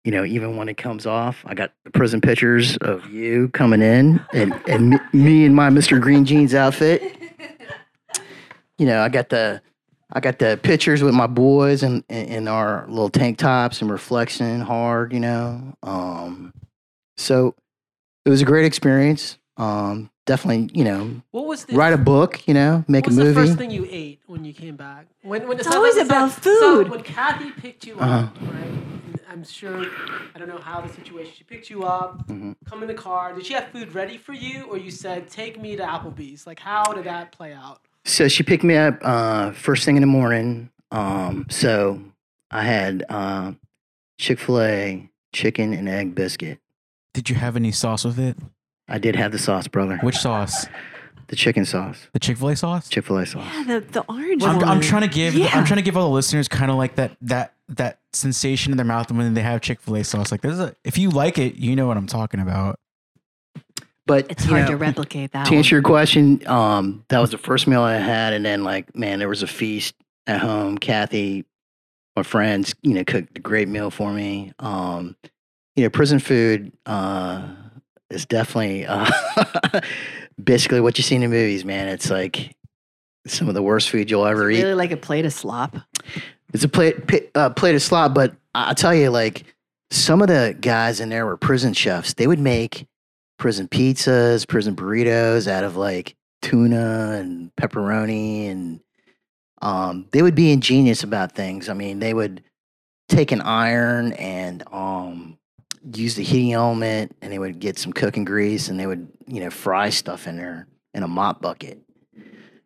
you 0.03 0.11
know, 0.11 0.25
even 0.25 0.57
when 0.57 0.67
it 0.69 0.75
comes 0.77 1.05
off. 1.05 1.43
I 1.45 1.53
got 1.53 1.71
the 1.85 1.91
prison 1.91 2.19
pictures 2.21 2.77
of 2.77 3.09
you 3.09 3.47
coming 3.49 3.81
in 3.81 4.19
and, 4.33 4.53
and 4.67 4.89
me, 4.89 4.97
me 5.13 5.45
in 5.45 5.53
my 5.53 5.69
Mr. 5.69 5.99
Green 5.99 6.25
Jeans 6.25 6.53
outfit. 6.53 7.15
You 8.77 8.85
know, 8.85 9.01
I 9.01 9.09
got 9.09 9.29
the. 9.29 9.61
I 10.15 10.19
got 10.19 10.37
the 10.37 10.59
pictures 10.61 11.01
with 11.01 11.15
my 11.15 11.25
boys 11.25 11.81
and 11.81 12.03
in, 12.07 12.25
in 12.27 12.47
our 12.47 12.85
little 12.87 13.09
tank 13.09 13.39
tops 13.39 13.81
and 13.81 13.89
we're 13.89 13.97
flexing 13.97 14.59
hard, 14.59 15.11
you 15.11 15.19
know. 15.19 15.73
Um, 15.81 16.53
so 17.17 17.55
it 18.23 18.29
was 18.29 18.39
a 18.39 18.45
great 18.45 18.65
experience. 18.65 19.39
Um, 19.57 20.11
definitely, 20.27 20.69
you 20.77 20.83
know, 20.83 21.19
What 21.31 21.47
was 21.47 21.65
the 21.65 21.75
write 21.75 21.93
a 21.93 21.97
book, 21.97 22.47
you 22.47 22.53
know, 22.53 22.85
make 22.87 23.05
what 23.07 23.13
a 23.13 23.15
was 23.15 23.25
movie. 23.25 23.33
the 23.41 23.47
first 23.47 23.57
thing 23.57 23.71
you 23.71 23.87
ate 23.89 24.19
when 24.27 24.45
you 24.45 24.53
came 24.53 24.75
back? 24.75 25.07
When, 25.23 25.47
when 25.47 25.57
It's 25.57 25.67
so 25.67 25.77
always 25.77 25.95
let's- 25.95 26.09
about 26.09 26.29
so- 26.31 26.41
food. 26.41 26.85
So 26.87 26.91
when 26.91 27.01
Kathy 27.01 27.49
picked 27.49 27.87
you 27.87 27.97
Uh-huh. 27.97 28.13
up, 28.27 28.37
right? 28.53 28.71
And 29.33 29.41
I'm 29.41 29.49
sure 29.49 29.85
I 30.35 30.39
don't 30.39 30.47
know 30.47 30.59
how 30.59 30.79
the 30.81 30.89
situation. 30.93 31.33
She 31.35 31.43
picked 31.43 31.69
you 31.69 31.83
up, 31.83 32.27
Mhm. 32.27 32.55
come 32.65 32.83
in 32.83 32.87
the 32.87 32.93
car. 32.93 33.33
Did 33.33 33.45
she 33.45 33.53
have 33.53 33.67
food 33.69 33.93
ready 33.95 34.17
for 34.17 34.33
you, 34.33 34.65
or 34.65 34.77
you 34.77 34.91
said, 34.91 35.27
"Take 35.27 35.59
me 35.59 35.75
to 35.75 35.83
Applebee's"? 35.83 36.45
Like, 36.45 36.59
how 36.59 36.93
did 36.93 37.05
that 37.05 37.31
play 37.31 37.51
out? 37.51 37.81
So 38.05 38.27
she 38.27 38.43
picked 38.43 38.63
me 38.63 38.77
up 38.77 38.99
uh, 39.01 39.51
first 39.51 39.85
thing 39.85 39.95
in 39.97 40.01
the 40.01 40.07
morning. 40.07 40.69
Um, 40.91 41.47
so 41.49 42.01
I 42.51 42.63
had 42.63 43.03
uh, 43.09 43.53
Chick 44.19 44.39
Fil 44.39 44.61
A 44.61 45.09
chicken 45.33 45.73
and 45.73 45.89
egg 45.89 46.13
biscuit. 46.13 46.59
Did 47.13 47.29
you 47.29 47.35
have 47.35 47.55
any 47.55 47.71
sauce 47.71 48.05
with 48.05 48.19
it? 48.19 48.37
I 48.87 48.99
did 48.99 49.15
have 49.15 49.31
the 49.31 49.39
sauce, 49.39 49.67
brother. 49.67 49.97
Which 50.03 50.17
sauce? 50.17 50.67
The 51.27 51.35
chicken 51.35 51.65
sauce, 51.65 52.07
The 52.13 52.19
Chick 52.19 52.37
Fil 52.37 52.49
A 52.49 52.55
sauce. 52.55 52.89
Chick 52.89 53.05
Fil 53.05 53.17
A 53.17 53.25
sauce. 53.25 53.45
Yeah, 53.53 53.63
the, 53.63 53.79
the 53.79 54.01
orange 54.09 54.43
I'm, 54.43 54.57
one. 54.57 54.65
I'm 54.67 54.81
trying 54.81 55.03
to 55.03 55.07
give 55.07 55.33
Yeah. 55.33 55.49
I'm 55.53 55.65
trying 55.65 55.77
to 55.77 55.83
give 55.83 55.97
all 55.97 56.09
the 56.09 56.13
listeners 56.13 56.47
kind 56.47 56.69
of 56.69 56.77
like 56.77 56.95
that 56.95 57.17
that 57.21 57.53
that 57.69 57.99
sensation 58.11 58.71
in 58.71 58.77
their 58.77 58.85
mouth 58.85 59.11
when 59.11 59.33
they 59.33 59.41
have 59.41 59.61
Chick 59.61 59.79
Fil 59.81 59.95
A 59.95 60.03
sauce. 60.03 60.31
Like 60.31 60.41
this 60.41 60.53
is 60.53 60.59
a, 60.59 60.75
if 60.83 60.97
you 60.97 61.09
like 61.09 61.37
it, 61.37 61.55
you 61.55 61.75
know 61.75 61.87
what 61.87 61.97
I'm 61.97 62.07
talking 62.07 62.39
about. 62.39 62.79
But 64.05 64.29
It's 64.29 64.43
hard 64.43 64.63
know, 64.63 64.67
to 64.71 64.75
replicate 64.75 65.31
that. 65.31 65.45
To 65.45 65.51
one. 65.51 65.57
answer 65.59 65.75
your 65.75 65.81
question, 65.81 66.45
um, 66.45 67.05
that 67.07 67.19
was 67.19 67.31
the 67.31 67.37
first 67.37 67.67
meal 67.67 67.81
I 67.81 67.93
had, 67.95 68.33
and 68.33 68.45
then 68.45 68.63
like, 68.65 68.93
man, 68.95 69.19
there 69.19 69.29
was 69.29 69.43
a 69.43 69.47
feast 69.47 69.95
at 70.27 70.41
home. 70.41 70.77
Kathy, 70.77 71.45
my 72.15 72.23
friends, 72.23 72.75
you 72.81 72.93
know, 72.93 73.05
cooked 73.05 73.37
a 73.37 73.41
great 73.41 73.69
meal 73.69 73.89
for 73.89 74.11
me. 74.11 74.51
Um, 74.59 75.15
you 75.75 75.83
know, 75.83 75.89
prison 75.89 76.19
food 76.19 76.73
uh, 76.85 77.47
is 78.09 78.25
definitely 78.25 78.85
uh, 78.85 79.09
basically 80.41 80.81
what 80.81 80.97
you 80.97 81.03
see 81.03 81.15
in 81.15 81.21
the 81.21 81.27
movies, 81.27 81.65
man. 81.65 81.87
It's 81.87 82.09
like 82.09 82.55
some 83.27 83.47
of 83.47 83.53
the 83.53 83.61
worst 83.63 83.89
food 83.89 84.09
you'll 84.11 84.25
ever 84.25 84.49
eat. 84.51 84.61
really 84.61 84.73
like 84.75 84.91
a 84.91 84.97
plate 84.97 85.25
of 85.25 85.33
slop. 85.33 85.77
It's 86.53 86.63
a 86.63 86.69
plate 86.69 87.29
uh, 87.35 87.49
plate 87.51 87.75
of 87.75 87.81
slop, 87.81 88.13
but 88.13 88.35
I- 88.53 88.65
I'll 88.65 88.75
tell 88.75 88.93
you, 88.93 89.09
like 89.09 89.43
some 89.91 90.21
of 90.21 90.27
the 90.27 90.55
guys 90.59 90.99
in 90.99 91.09
there 91.09 91.25
were 91.25 91.37
prison 91.37 91.73
chefs. 91.73 92.13
They 92.13 92.27
would 92.27 92.39
make 92.39 92.87
prison 93.39 93.67
pizzas, 93.67 94.47
prison 94.47 94.75
burritos 94.75 95.47
out 95.47 95.63
of 95.63 95.75
like 95.75 96.15
tuna 96.41 97.11
and 97.19 97.51
pepperoni, 97.55 98.49
and 98.49 98.79
um, 99.61 100.07
they 100.11 100.21
would 100.21 100.35
be 100.35 100.51
ingenious 100.51 101.03
about 101.03 101.31
things. 101.33 101.69
I 101.69 101.73
mean, 101.73 101.99
they 101.99 102.13
would 102.13 102.43
take 103.09 103.31
an 103.31 103.41
iron 103.41 104.13
and 104.13 104.63
um, 104.71 105.37
use 105.93 106.15
the 106.15 106.23
heating 106.23 106.53
element, 106.53 107.15
and 107.21 107.31
they 107.31 107.39
would 107.39 107.59
get 107.59 107.77
some 107.77 107.91
cooking 107.93 108.23
grease, 108.25 108.69
and 108.69 108.79
they 108.79 108.87
would 108.87 109.07
you 109.27 109.39
know 109.41 109.49
fry 109.49 109.89
stuff 109.89 110.27
in 110.27 110.37
there 110.37 110.67
in 110.93 111.03
a 111.03 111.07
mop 111.07 111.41
bucket. 111.41 111.79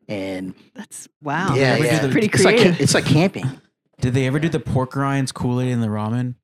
And 0.09 0.53
That's 0.73 1.07
wow. 1.21 1.53
yeah, 1.55 1.77
They 1.77 1.85
yeah, 1.85 1.99
the- 1.99 2.09
pretty 2.09 2.27
it's 2.27 2.43
like 2.45 2.55
creative. 2.57 2.79
it's 2.81 2.93
like 2.93 3.05
camping. 3.05 3.61
Did 3.99 4.13
they 4.13 4.27
ever 4.27 4.39
do 4.39 4.47
the 4.47 4.59
pork 4.59 4.95
rinds 4.95 5.31
Kool 5.31 5.59
Aid 5.59 5.69
in 5.69 5.81
the 5.81 5.87
ramen? 5.87 6.35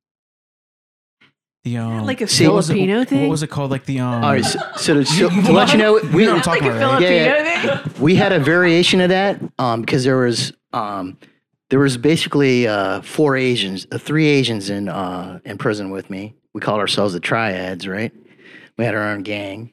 The 1.62 1.78
um, 1.78 2.04
like 2.04 2.20
a 2.20 2.26
See, 2.28 2.46
what 2.46 2.56
was 2.56 2.68
it- 2.68 2.74
Filipino 2.74 3.04
thing. 3.04 3.22
What 3.22 3.30
was 3.30 3.42
it 3.42 3.46
called? 3.48 3.70
Like 3.70 3.86
the 3.86 4.00
um. 4.00 4.22
All 4.22 4.32
right, 4.32 4.44
so, 4.44 4.58
so 4.76 4.94
to, 4.94 5.04
so 5.06 5.30
You- 5.30 5.36
you 5.36 5.42
to 5.44 5.52
let 5.52 5.72
you 5.72 5.78
know, 5.78 5.94
we 6.12 6.26
know 6.26 6.34
what 6.34 6.46
I'm 6.46 6.52
like 6.52 6.60
talking 6.60 6.64
a 6.64 6.76
about, 6.76 7.00
right? 7.00 7.08
Filipino 7.08 7.34
Yeah, 7.72 7.78
thing. 7.88 8.02
we 8.02 8.16
had 8.16 8.32
a 8.32 8.38
variation 8.38 9.00
of 9.00 9.08
that 9.08 9.40
um, 9.58 9.80
because 9.80 10.04
there 10.04 10.18
was 10.18 10.52
um, 10.74 11.16
there 11.70 11.78
was 11.78 11.96
basically 11.96 12.68
uh, 12.68 13.00
four 13.00 13.34
Asians, 13.36 13.86
uh, 13.90 13.96
three 13.96 14.26
Asians 14.26 14.68
in 14.68 14.88
uh, 14.90 15.38
in 15.46 15.56
prison 15.56 15.88
with 15.88 16.10
me. 16.10 16.34
We 16.54 16.60
called 16.60 16.80
ourselves 16.80 17.12
the 17.14 17.20
Triads, 17.20 17.86
right? 17.88 18.12
We 18.78 18.84
had 18.84 18.94
our 18.94 19.08
own 19.10 19.22
gang, 19.22 19.72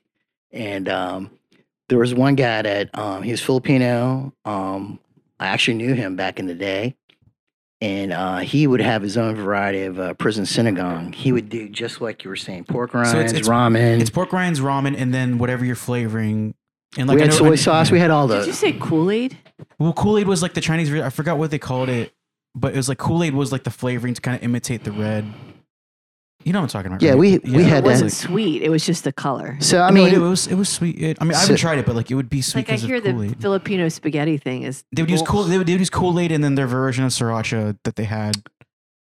and 0.52 0.90
um, 0.90 1.32
there 1.90 1.98
was 2.00 2.14
one 2.14 2.36
guy 2.36 2.62
that 2.64 2.90
um, 2.98 3.24
he 3.24 3.32
was 3.32 3.42
Filipino. 3.42 4.34
Um, 4.46 5.00
I 5.40 5.48
actually 5.48 5.76
knew 5.78 5.94
him 5.94 6.16
back 6.16 6.40
in 6.40 6.48
the 6.48 6.54
day, 6.56 6.96
and 7.82 8.12
uh, 8.12 8.38
he 8.40 8.66
would 8.68 8.80
have 8.82 9.02
his 9.04 9.18
own 9.18 9.36
variety 9.36 9.84
of 9.84 10.00
uh, 10.00 10.14
prison 10.16 10.46
synagogue. 10.46 11.14
He 11.16 11.32
would 11.32 11.50
do 11.50 11.70
just 11.70 12.02
like 12.02 12.24
you 12.24 12.30
were 12.30 12.36
saying, 12.36 12.66
pork 12.66 12.94
rinds, 12.94 13.12
So 13.12 13.18
it's- 13.20 13.32
it's- 13.34 13.48
ramen. 13.48 14.00
It's 14.02 14.10
pork 14.10 14.34
rinds, 14.34 14.60
ramen, 14.60 14.96
and 14.98 15.14
then 15.14 15.38
whatever 15.38 15.64
you're 15.66 15.76
flavoring. 15.76 16.54
And 16.98 17.08
like 17.08 17.16
we 17.16 17.22
had 17.22 17.30
know- 17.32 17.38
soy 17.38 17.52
I- 17.54 17.56
sauce. 17.56 17.92
We 17.92 18.00
had 18.00 18.12
all 18.12 18.28
those. 18.28 18.46
Did 18.46 18.52
you 18.52 18.56
say 18.56 18.74
Kool 18.74 19.10
Aid? 19.12 19.38
Well, 19.80 19.94
Kool 19.94 20.18
Aid 20.18 20.28
was 20.28 20.42
like 20.42 20.54
the 20.54 20.62
Chinese. 20.62 20.92
I 20.94 21.10
forgot 21.10 21.38
what 21.38 21.50
they 21.52 21.60
called 21.60 21.90
it, 21.90 22.12
but 22.56 22.74
it 22.74 22.78
was 22.78 22.90
like 22.90 22.98
Kool 22.98 23.24
Aid 23.24 23.34
was 23.36 23.52
like 23.52 23.64
the 23.64 23.70
flavoring 23.72 24.14
to 24.16 24.22
kind 24.22 24.36
of 24.36 24.44
imitate 24.44 24.84
the 24.84 24.92
red. 24.92 25.26
You 26.44 26.54
know 26.54 26.60
what 26.60 26.64
I'm 26.64 26.70
talking 26.70 26.88
about? 26.92 27.02
Yeah, 27.02 27.12
right? 27.12 27.20
we- 27.20 27.38
we 27.40 27.62
It 27.64 27.68
had 27.68 27.84
that. 27.84 27.90
wasn't 27.90 28.12
sweet. 28.12 28.62
It 28.64 28.70
was 28.70 28.86
just 28.86 29.04
the 29.04 29.12
color. 29.14 29.58
So 29.60 29.80
I 29.80 29.88
I 29.90 29.92
mean, 29.92 30.06
mean, 30.06 30.16
it 30.16 30.20
was 30.20 30.48
it 30.48 30.56
was 30.56 30.70
sweet. 30.70 31.00
It, 31.00 31.18
I 31.22 31.24
mean, 31.24 31.34
I 31.36 31.40
haven't 31.40 31.58
So- 31.58 31.62
tried 31.62 31.78
it, 31.80 31.86
but 31.86 31.96
like 31.96 32.10
it 32.10 32.16
would 32.16 32.30
be 32.30 32.42
sweet 32.42 32.62
Like 32.62 32.70
I 32.70 32.72
because 32.74 32.88
hear 32.88 32.96
of 32.98 33.04
the 33.04 33.12
Kool 33.14 33.24
Aid. 33.24 33.42
Filipino 33.42 33.90
spaghetti 33.90 34.38
thing 34.38 34.64
is. 34.64 34.84
They 34.92 35.02
would 35.04 35.12
use 35.12 35.22
cool. 35.22 35.44
They 35.44 35.58
would, 35.58 35.68
they 35.68 35.74
would 35.74 35.80
use 35.80 35.90
Kool 35.90 36.20
Aid 36.20 36.32
and 36.32 36.44
then 36.44 36.56
their 36.56 36.68
version 36.68 37.04
of 37.04 37.12
sriracha 37.12 37.78
that 37.84 37.96
they 37.96 38.06
had. 38.06 38.44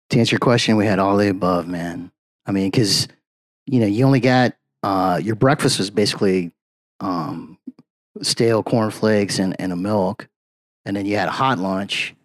to 0.10 0.20
answer 0.20 0.34
your 0.36 0.40
question, 0.40 0.78
we 0.78 0.86
had 0.86 1.00
all 1.00 1.18
the 1.18 1.28
above, 1.30 1.68
man. 1.68 2.12
I 2.46 2.52
mean, 2.54 2.70
because 2.72 3.08
you 3.66 3.82
know, 3.82 3.86
you 3.88 4.06
only 4.06 4.22
got 4.22 4.54
uh, 4.84 5.20
your 5.22 5.36
breakfast 5.36 5.80
was 5.80 5.90
basically 5.90 6.52
um, 7.02 7.58
stale 8.22 8.64
cornflakes 8.64 9.38
and, 9.40 9.54
and 9.60 9.74
a 9.74 9.76
milk, 9.76 10.30
and 10.86 10.96
then 10.96 11.06
you 11.06 11.18
had 11.18 11.28
a 11.28 11.32
hot 11.32 11.60
lunch, 11.60 12.16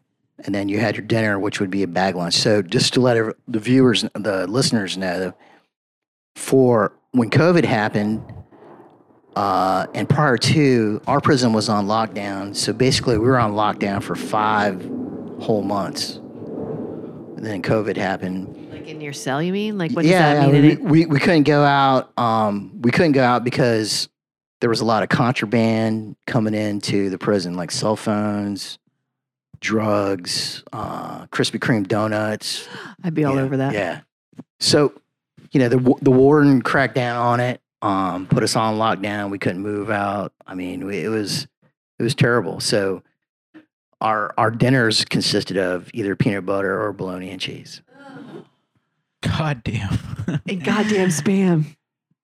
and 0.44 0.54
then 0.54 0.68
you 0.68 0.78
had 0.80 0.96
your 0.96 1.06
dinner, 1.06 1.38
which 1.38 1.60
would 1.60 1.70
be 1.70 1.82
a 1.82 1.86
bag 1.86 2.14
lunch. 2.16 2.34
So 2.34 2.62
just 2.62 2.94
to 2.94 3.00
let 3.00 3.16
every- 3.16 3.34
the 3.48 3.60
viewers, 3.60 4.04
the 4.14 4.46
listeners 4.46 4.96
know, 4.96 5.34
for 6.36 6.92
when 7.12 7.30
COVID 7.30 7.64
happened. 7.64 8.22
Uh, 9.34 9.86
and 9.94 10.08
prior 10.10 10.36
to 10.36 11.00
our 11.06 11.18
prison 11.18 11.54
was 11.54 11.70
on 11.70 11.86
lockdown, 11.86 12.54
so 12.54 12.70
basically 12.70 13.16
we 13.16 13.26
were 13.26 13.38
on 13.38 13.52
lockdown 13.52 14.02
for 14.02 14.14
five 14.14 14.82
whole 15.40 15.62
months. 15.62 16.16
And 16.16 17.46
then 17.46 17.62
COVID 17.62 17.96
happened, 17.96 18.70
Like 18.70 18.86
in 18.86 19.00
your 19.00 19.14
cell, 19.14 19.42
you 19.42 19.52
mean? 19.54 19.78
Like 19.78 19.92
what 19.92 20.02
does 20.02 20.10
yeah, 20.10 20.34
that 20.34 20.52
mean? 20.52 20.62
we, 20.62 20.72
it? 20.72 20.80
we, 20.82 21.06
we 21.06 21.18
couldn't 21.18 21.44
go 21.44 21.64
out. 21.64 22.12
Um, 22.18 22.82
we 22.82 22.90
couldn't 22.90 23.12
go 23.12 23.24
out 23.24 23.42
because 23.42 24.10
there 24.60 24.68
was 24.68 24.80
a 24.80 24.84
lot 24.84 25.02
of 25.02 25.08
contraband 25.08 26.14
coming 26.26 26.52
into 26.52 27.08
the 27.08 27.16
prison, 27.18 27.54
like 27.54 27.70
cell 27.70 27.96
phones, 27.96 28.78
drugs, 29.62 30.62
uh, 30.72 31.26
Krispy 31.28 31.58
Kreme 31.58 31.88
donuts. 31.88 32.68
I'd 33.04 33.14
be 33.14 33.24
all 33.24 33.36
Yeah, 33.36 33.42
over 33.42 33.56
that. 33.56 33.72
Yeah. 33.72 34.00
So, 34.60 34.92
you 35.52 35.60
know, 35.60 35.68
the 35.68 35.94
the 36.02 36.10
warden 36.10 36.60
cracked 36.60 36.94
down 36.94 37.16
on 37.16 37.40
it. 37.40 37.60
Um, 37.80 38.26
put 38.26 38.42
us 38.42 38.54
on 38.54 38.76
lockdown. 38.76 39.30
We 39.30 39.38
couldn't 39.38 39.62
move 39.62 39.90
out. 39.90 40.32
I 40.46 40.54
mean, 40.54 40.84
we, 40.84 41.02
it 41.04 41.08
was 41.08 41.46
it 41.98 42.02
was 42.02 42.14
terrible. 42.14 42.60
So, 42.60 43.02
our 44.00 44.34
our 44.36 44.50
dinners 44.50 45.04
consisted 45.04 45.56
of 45.56 45.90
either 45.94 46.14
peanut 46.14 46.44
butter 46.44 46.80
or 46.80 46.92
bologna 46.92 47.30
and 47.30 47.40
cheese. 47.40 47.80
Goddamn. 49.22 49.98
And 50.48 50.64
goddamn 50.64 51.08
spam. 51.08 51.76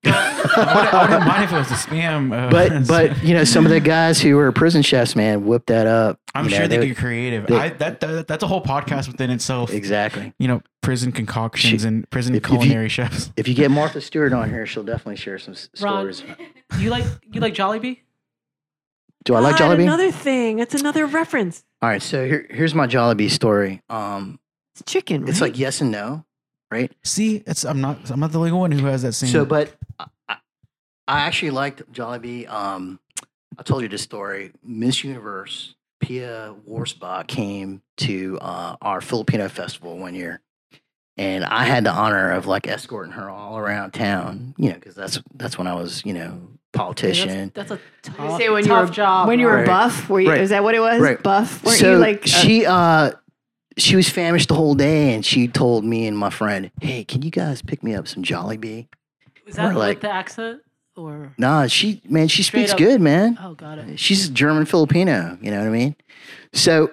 I 0.04 0.10
wouldn't- 0.10 0.94
I 0.94 1.02
wouldn't 1.02 1.26
mind 1.26 1.44
if 1.44 1.52
it 1.52 1.56
was 1.56 1.70
a 1.70 1.74
spam. 1.74 2.32
Uh, 2.32 2.50
but 2.50 2.86
but 2.88 3.22
you 3.24 3.34
know 3.34 3.44
some 3.44 3.64
of 3.66 3.70
the 3.70 3.80
guys 3.80 4.20
who 4.20 4.36
were 4.36 4.50
prison 4.52 4.82
chefs, 4.82 5.14
man, 5.16 5.44
whipped 5.46 5.66
that 5.68 5.86
up. 5.86 6.20
I'm 6.34 6.44
You 6.44 6.50
know, 6.52 6.56
sure 6.58 6.68
they, 6.68 6.78
would- 6.78 6.88
get 6.88 6.96
creative. 6.96 7.46
they- 7.46 7.56
I, 7.56 7.68
that, 7.70 8.00
that 8.00 8.28
that's 8.28 8.42
a 8.42 8.46
whole 8.46 8.62
podcast 8.62 9.08
within 9.08 9.30
itself. 9.30 9.70
exactly. 9.72 10.32
You 10.38 10.48
know, 10.48 10.62
prison 10.82 11.10
concoctions 11.12 11.84
and 11.84 12.08
prison 12.10 12.34
if- 12.34 12.44
if 12.44 12.50
you- 12.50 12.58
culinary 12.58 12.88
chefs. 12.88 13.32
If 13.36 13.48
you 13.48 13.54
get 13.54 13.70
Martha 13.70 14.00
Stewart 14.00 14.32
on 14.32 14.50
here, 14.50 14.66
she'll 14.66 14.84
definitely 14.84 15.16
share 15.16 15.38
some 15.38 15.54
s- 15.54 15.68
Ron, 15.80 16.12
stories. 16.12 16.22
you 16.78 16.90
like 16.90 17.04
you 17.32 17.40
like 17.40 17.54
Jollibee? 17.54 17.98
Do 19.24 19.34
I 19.34 19.40
like 19.40 19.58
God, 19.58 19.76
Jollibee? 19.76 19.82
Another 19.82 20.10
thing. 20.12 20.58
It's 20.60 20.74
another 20.74 21.04
reference. 21.06 21.64
All 21.82 21.88
right, 21.88 22.00
so 22.00 22.24
here, 22.24 22.46
here's 22.50 22.74
my 22.74 22.86
Jollibee 22.86 23.30
story. 23.30 23.82
Um, 23.90 24.38
It's 24.74 24.90
chicken. 24.90 25.22
Right? 25.22 25.30
it's 25.30 25.40
like 25.40 25.58
yes 25.58 25.80
and 25.80 25.90
no, 25.90 26.24
right? 26.70 26.92
See, 27.04 27.42
it's 27.46 27.64
I'm 27.64 27.80
not 27.80 28.10
I'm 28.10 28.20
not 28.20 28.32
the 28.32 28.38
only 28.38 28.52
one 28.52 28.70
who 28.72 28.86
has 28.86 29.02
that 29.02 29.12
same. 29.12 29.30
So, 29.30 29.44
but 29.44 29.72
I, 29.98 30.06
I 30.28 30.36
I 31.06 31.20
actually 31.20 31.50
liked 31.52 31.90
Jollibee. 31.92 32.48
Um, 32.48 33.00
I 33.58 33.62
told 33.62 33.82
you 33.82 33.88
this 33.88 34.02
story. 34.02 34.52
Miss 34.62 35.02
Universe 35.04 35.74
Pia 36.00 36.54
Wurtzbach 36.68 37.26
came 37.26 37.82
to 37.98 38.38
uh, 38.40 38.76
our 38.82 39.00
Filipino 39.00 39.48
festival 39.48 39.98
one 39.98 40.14
year, 40.14 40.40
and 41.16 41.44
I 41.44 41.64
had 41.64 41.84
the 41.84 41.90
honor 41.90 42.32
of 42.32 42.46
like 42.46 42.68
escorting 42.68 43.12
her 43.12 43.28
all 43.30 43.58
around 43.58 43.92
town. 43.92 44.54
You 44.58 44.68
know, 44.70 44.74
because 44.76 44.94
that's 44.94 45.20
that's 45.34 45.56
when 45.58 45.66
I 45.66 45.74
was 45.74 46.04
you 46.04 46.12
know 46.14 46.40
politician. 46.74 47.50
That's, 47.54 47.70
that's 47.70 47.80
a 47.80 48.10
You 48.12 48.28
tough, 48.28 48.38
say 48.38 48.48
when 48.50 48.62
you 48.64 48.68
tough 48.70 48.88
were 48.90 48.94
job. 48.94 49.26
when 49.28 49.40
you 49.40 49.46
were 49.46 49.56
Right. 49.56 49.66
buff. 49.66 50.08
Were 50.10 50.20
you, 50.20 50.30
Right. 50.30 50.40
Is 50.42 50.50
that 50.50 50.62
what 50.62 50.74
it 50.74 50.80
was? 50.80 51.00
Right. 51.00 51.20
Buff. 51.22 51.64
Weren't 51.64 51.78
so 51.78 51.92
you 51.92 51.98
like? 51.98 52.22
uh, 52.24 52.26
she 52.26 52.66
uh 52.66 53.12
she 53.78 53.96
was 53.96 54.08
famished 54.08 54.48
the 54.48 54.54
whole 54.54 54.74
day 54.74 55.14
and 55.14 55.24
she 55.24 55.48
told 55.48 55.84
me 55.84 56.06
and 56.06 56.16
my 56.18 56.30
friend 56.30 56.70
hey 56.80 57.04
can 57.04 57.22
you 57.22 57.30
guys 57.30 57.62
pick 57.62 57.82
me 57.82 57.94
up 57.94 58.06
some 58.08 58.22
Jollibee 58.22 58.88
Was 59.46 59.56
that 59.56 59.72
Or 59.72 59.74
like- 59.74 59.96
with 59.96 60.02
the 60.02 60.10
accent 60.10 60.60
or? 60.96 61.32
nah 61.38 61.66
she 61.68 62.02
man 62.08 62.28
she 62.28 62.42
speaks 62.42 62.72
up- 62.72 62.78
good 62.78 63.00
man 63.00 63.38
Oh, 63.40 63.54
got 63.54 63.78
it. 63.78 63.98
she's 63.98 64.28
German 64.28 64.64
Filipino 64.66 65.38
you 65.40 65.50
know 65.50 65.58
what 65.58 65.66
I 65.68 65.70
mean 65.70 65.94
so 66.52 66.90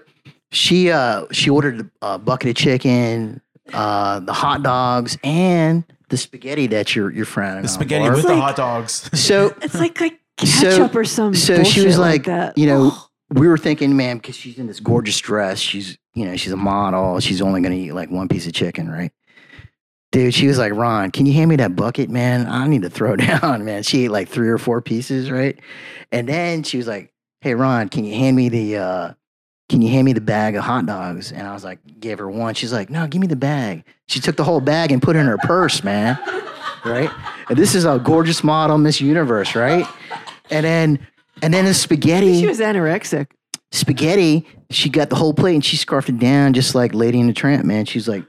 she 0.51 0.91
uh 0.91 1.25
she 1.31 1.49
ordered 1.49 1.89
a 2.01 2.17
bucket 2.19 2.49
of 2.49 2.55
chicken 2.55 3.41
uh 3.73 4.19
the 4.19 4.33
hot 4.33 4.61
dogs 4.63 5.17
and 5.23 5.83
the 6.09 6.17
spaghetti 6.17 6.67
that 6.67 6.95
you're 6.95 7.11
you're 7.11 7.25
the 7.25 7.67
spaghetti 7.67 8.03
Barb. 8.03 8.15
with 8.15 8.25
It's 8.25 8.27
the 8.33 8.39
hot 8.39 8.55
dogs. 8.55 9.09
so 9.19 9.55
it's 9.63 9.73
like 9.75 9.99
like 9.99 10.19
ketchup 10.38 10.93
or 10.95 11.03
some. 11.03 11.33
so 11.33 11.63
she 11.63 11.83
was 11.83 11.95
bullshit 11.95 11.99
like, 11.99 12.23
that. 12.25 12.57
you 12.57 12.67
know, 12.67 12.91
we 13.36 13.47
were 13.47 13.57
thinking, 13.57 13.95
man, 13.97 14.17
because 14.17 14.36
she's 14.36 14.57
in 14.57 14.67
this 14.67 14.79
gorgeous 14.79 15.19
dress, 15.19 15.59
she's, 15.59 15.97
you 16.13 16.25
know, 16.25 16.36
she's 16.38 16.53
a 16.53 16.57
model. 16.57 17.19
She's 17.19 17.41
only 17.41 17.61
going 17.61 17.73
to 17.73 17.77
eat 17.77 17.91
like 17.91 18.09
one 18.09 18.27
piece 18.27 18.47
of 18.47 18.53
chicken, 18.53 18.89
right? 18.89 19.11
Dude, 20.11 20.33
she 20.33 20.47
was 20.47 20.57
like, 20.57 20.73
Ron, 20.73 21.11
can 21.11 21.25
you 21.25 21.33
hand 21.33 21.49
me 21.49 21.57
that 21.57 21.75
bucket, 21.75 22.09
man? 22.09 22.47
I 22.47 22.67
need 22.67 22.83
to 22.83 22.89
throw 22.89 23.15
down, 23.17 23.65
man. 23.65 23.83
She 23.83 24.05
ate 24.05 24.11
like 24.11 24.29
three 24.29 24.49
or 24.49 24.57
four 24.57 24.81
pieces, 24.81 25.29
right? 25.29 25.59
And 26.11 26.29
then 26.29 26.63
she 26.63 26.77
was 26.77 26.88
like, 26.88 27.11
Hey, 27.41 27.53
Ron, 27.53 27.89
can 27.89 28.05
you 28.05 28.15
hand 28.15 28.36
me 28.36 28.49
the, 28.49 28.77
uh, 28.77 29.13
can 29.69 29.81
you 29.81 29.89
hand 29.89 30.05
me 30.05 30.13
the 30.13 30.21
bag 30.21 30.55
of 30.55 30.63
hot 30.63 30.86
dogs? 30.86 31.31
And 31.31 31.47
I 31.47 31.53
was 31.53 31.63
like, 31.63 31.79
gave 31.99 32.19
her 32.19 32.29
one. 32.29 32.53
She's 32.53 32.71
like, 32.71 32.89
no, 32.89 33.07
give 33.07 33.19
me 33.19 33.27
the 33.27 33.36
bag. 33.36 33.83
She 34.07 34.19
took 34.19 34.36
the 34.36 34.43
whole 34.43 34.61
bag 34.61 34.91
and 34.91 35.01
put 35.01 35.15
it 35.15 35.19
in 35.19 35.25
her 35.25 35.38
purse, 35.39 35.83
man. 35.83 36.19
Right? 36.86 37.09
And 37.49 37.57
this 37.57 37.73
is 37.73 37.83
a 37.86 37.99
gorgeous 37.99 38.43
model, 38.43 38.77
Miss 38.77 39.01
Universe, 39.01 39.55
right? 39.55 39.88
And 40.51 40.65
then, 40.65 41.07
and 41.45 41.53
then 41.53 41.65
the 41.65 41.73
spaghetti 41.85 42.39
she 42.39 42.47
was 42.47 42.59
anorexic. 42.59 43.27
spaghetti, 43.71 44.47
she 44.71 44.89
got 44.89 45.09
the 45.09 45.15
whole 45.15 45.33
plate 45.33 45.53
and 45.53 45.63
she 45.63 45.77
scarfed 45.77 46.09
it 46.09 46.19
down 46.19 46.53
just 46.53 46.73
like 46.73 46.93
Lady 46.93 47.19
in 47.19 47.27
the 47.27 47.33
Tramp, 47.33 47.65
man. 47.65 47.85
She's 47.85 48.07
like 48.07 48.23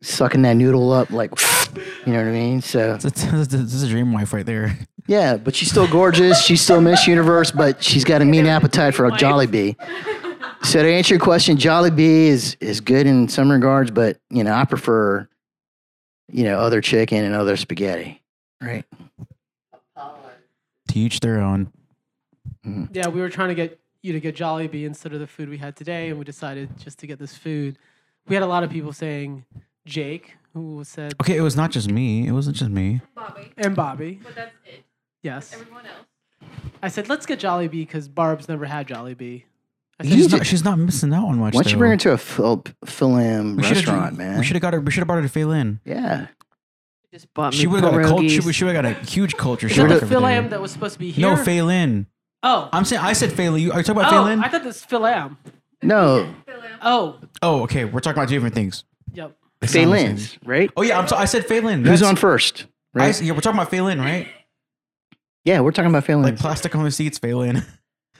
sucking 0.00 0.42
that 0.42 0.54
noodle 0.54 0.90
up, 0.90 1.10
like, 1.10 1.30
you 2.06 2.12
know 2.12 2.18
what 2.18 2.28
I 2.28 2.32
mean? 2.32 2.60
So, 2.60 2.96
This 2.96 3.22
is, 3.24 3.82
a 3.82 3.88
dream 3.88 4.12
wife 4.12 4.32
right 4.32 4.44
there. 4.44 4.78
yeah, 5.06 5.36
but 5.36 5.54
she's 5.54 5.70
still 5.70 5.86
gorgeous. 5.86 6.42
She's 6.42 6.60
still 6.60 6.80
Miss 6.80 7.06
Universe, 7.06 7.50
but 7.50 7.84
she's 7.84 8.04
got 8.04 8.22
a 8.22 8.24
mean 8.24 8.46
appetite 8.46 8.94
for 8.94 9.06
a 9.06 9.10
Jollibee. 9.12 9.76
So, 10.64 10.82
to 10.82 10.88
answer 10.88 11.14
your 11.14 11.20
question, 11.20 11.56
Jollibee 11.56 12.26
is, 12.26 12.56
is 12.60 12.80
good 12.80 13.06
in 13.06 13.28
some 13.28 13.50
regards, 13.50 13.90
but, 13.90 14.18
you 14.30 14.44
know, 14.44 14.52
I 14.52 14.64
prefer, 14.64 15.28
you 16.30 16.44
know, 16.44 16.58
other 16.58 16.80
chicken 16.80 17.24
and 17.24 17.34
other 17.34 17.56
spaghetti, 17.56 18.22
right? 18.60 18.84
To 20.88 20.98
each 20.98 21.20
their 21.20 21.40
own. 21.40 21.72
Mm-hmm. 22.66 22.84
Yeah, 22.92 23.08
we 23.08 23.20
were 23.20 23.28
trying 23.28 23.48
to 23.48 23.54
get 23.54 23.78
you 24.02 24.12
to 24.12 24.20
get 24.20 24.36
Jollibee 24.36 24.84
instead 24.84 25.12
of 25.12 25.20
the 25.20 25.26
food 25.26 25.48
we 25.48 25.58
had 25.58 25.76
today, 25.76 26.08
and 26.10 26.18
we 26.18 26.24
decided 26.24 26.76
just 26.78 26.98
to 27.00 27.06
get 27.06 27.18
this 27.18 27.36
food. 27.36 27.78
We 28.28 28.34
had 28.34 28.42
a 28.42 28.46
lot 28.46 28.62
of 28.62 28.70
people 28.70 28.92
saying 28.92 29.44
Jake, 29.86 30.36
who 30.54 30.82
said, 30.84 31.14
Okay, 31.20 31.36
it 31.36 31.40
was 31.40 31.56
not 31.56 31.70
just 31.70 31.90
me. 31.90 32.26
It 32.26 32.32
wasn't 32.32 32.56
just 32.56 32.70
me. 32.70 33.00
Bobby. 33.14 33.52
and 33.56 33.74
Bobby. 33.74 34.20
But 34.22 34.34
that's 34.36 34.54
it. 34.66 34.84
Yes. 35.22 35.52
Everyone 35.54 35.84
else. 35.86 36.50
I 36.82 36.88
said, 36.88 37.08
let's 37.08 37.26
get 37.26 37.38
Jollibee 37.38 37.70
because 37.70 38.08
Barb's 38.08 38.48
never 38.48 38.64
had 38.64 38.86
Jollibee. 38.88 39.44
I 40.00 40.04
said, 40.04 40.12
You 40.12 40.16
She's 40.18 40.26
did- 40.28 40.36
not, 40.38 40.46
she's 40.46 40.64
not 40.64 40.78
missing 40.78 41.12
out 41.14 41.26
on 41.28 41.38
much. 41.38 41.54
Why 41.54 41.62
don't 41.62 41.70
you 41.70 41.76
though. 41.76 41.78
bring 41.78 41.90
her 41.92 41.96
to 41.98 42.12
a 42.12 42.18
Phil, 42.18 42.64
Philam 42.84 43.56
We 43.56 43.62
should've- 43.62 43.76
restaurant, 43.86 44.18
man? 44.18 44.38
We 44.38 44.44
should 44.44 44.56
have 44.56 44.62
got 44.62 44.72
her. 44.74 44.80
We 44.80 44.90
should 44.90 45.00
have 45.00 45.06
brought 45.06 45.16
her 45.16 45.22
to 45.22 45.28
Phelan. 45.28 45.80
yeah. 45.84 46.26
Just 47.12 47.32
bought 47.34 47.52
me 47.52 47.58
She 47.58 47.66
would 47.66 47.84
have 47.84 47.92
got 47.92 48.00
a 48.00 48.04
culture. 48.08 48.52
She 48.52 48.64
would 48.64 48.74
have 48.74 48.84
got 48.84 48.86
a 48.86 49.04
huge 49.10 49.36
culture 49.36 49.66
is 49.66 49.72
shock. 49.74 49.88
that 49.88 49.94
the 49.96 49.96
over 49.98 50.06
Phil 50.06 50.20
there. 50.22 50.30
Am 50.30 50.48
that 50.48 50.62
was 50.62 50.70
supposed 50.72 50.94
to 50.94 50.98
be 50.98 51.10
here? 51.10 51.28
No, 51.28 51.36
Phelan. 51.36 52.06
Oh. 52.42 52.68
I'm 52.72 52.84
saying 52.84 53.02
I 53.02 53.12
said 53.12 53.32
Phelan. 53.32 53.60
You, 53.60 53.72
are 53.72 53.78
you 53.78 53.84
talking 53.84 54.00
about 54.02 54.12
oh, 54.12 54.16
Phelan? 54.24 54.42
I 54.42 54.48
thought 54.48 54.64
this 54.64 54.84
Phil 54.84 55.06
Am. 55.06 55.36
No, 55.82 56.32
Fill 56.46 56.54
in. 56.62 56.70
Oh, 56.82 57.18
oh, 57.42 57.62
okay. 57.62 57.84
We're 57.84 58.00
talking 58.00 58.18
about 58.18 58.28
two 58.28 58.36
different 58.36 58.54
things. 58.54 58.84
yep. 59.12 59.36
They 59.60 59.66
sound 59.68 59.92
the 59.92 59.96
same. 59.96 60.06
Phelan's, 60.16 60.38
right? 60.44 60.70
Oh 60.76 60.82
yeah, 60.82 60.98
I'm 60.98 61.06
so, 61.06 61.16
I 61.16 61.24
said 61.24 61.46
Phelan. 61.46 61.80
Who's 61.84 62.00
That's- 62.00 62.02
on 62.08 62.16
first? 62.16 62.66
I, 62.94 62.98
Right? 62.98 63.08
s- 63.10 63.22
yeah, 63.22 63.32
we're 63.32 63.40
talking 63.40 63.58
about 63.58 63.70
Phelan, 63.70 64.00
right? 64.00 64.28
yeah, 65.44 65.60
we're 65.60 65.70
talking 65.72 65.90
about 65.90 66.04
Phelan. 66.04 66.22
Like 66.24 66.36
plastic 66.36 66.74
on 66.74 66.84
the 66.84 66.90
seats, 66.90 67.18
Phelan. 67.18 67.62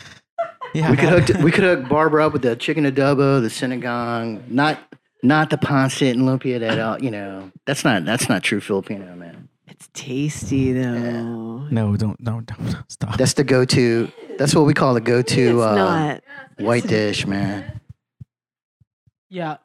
yeah, 0.74 0.90
we 0.90 0.96
could 0.96 1.08
hook 1.28 1.42
we 1.42 1.50
could 1.50 1.64
hook 1.64 1.88
Barbara 1.88 2.26
up 2.26 2.32
with 2.32 2.42
the 2.42 2.56
chicken 2.56 2.84
adobo, 2.84 3.40
the 3.42 3.48
sinigang, 3.48 4.48
not 4.50 4.78
not 5.22 5.50
the 5.50 5.56
pancit 5.58 6.12
and 6.12 6.22
lumpia 6.22 6.58
that 6.60 6.78
uh, 6.78 6.96
you 7.00 7.10
know. 7.10 7.50
That's 7.66 7.84
not 7.84 8.04
that's 8.04 8.28
not 8.28 8.42
true 8.42 8.60
Filipino, 8.60 9.14
man. 9.16 9.48
It's 9.72 9.88
tasty 9.94 10.72
though. 10.74 11.66
No, 11.70 11.96
don't, 11.96 12.22
don't, 12.22 12.44
don't 12.44 12.84
stop. 12.88 13.16
That's 13.16 13.32
the 13.32 13.42
go-to. 13.42 14.12
That's 14.36 14.54
what 14.54 14.66
we 14.66 14.74
call 14.74 14.92
the 14.92 15.00
go-to 15.00 15.40
it's 15.58 15.60
uh, 15.66 15.74
not. 15.74 16.22
white 16.58 16.86
dish, 16.86 17.26
man. 17.26 17.80
Yeah. 19.30 19.56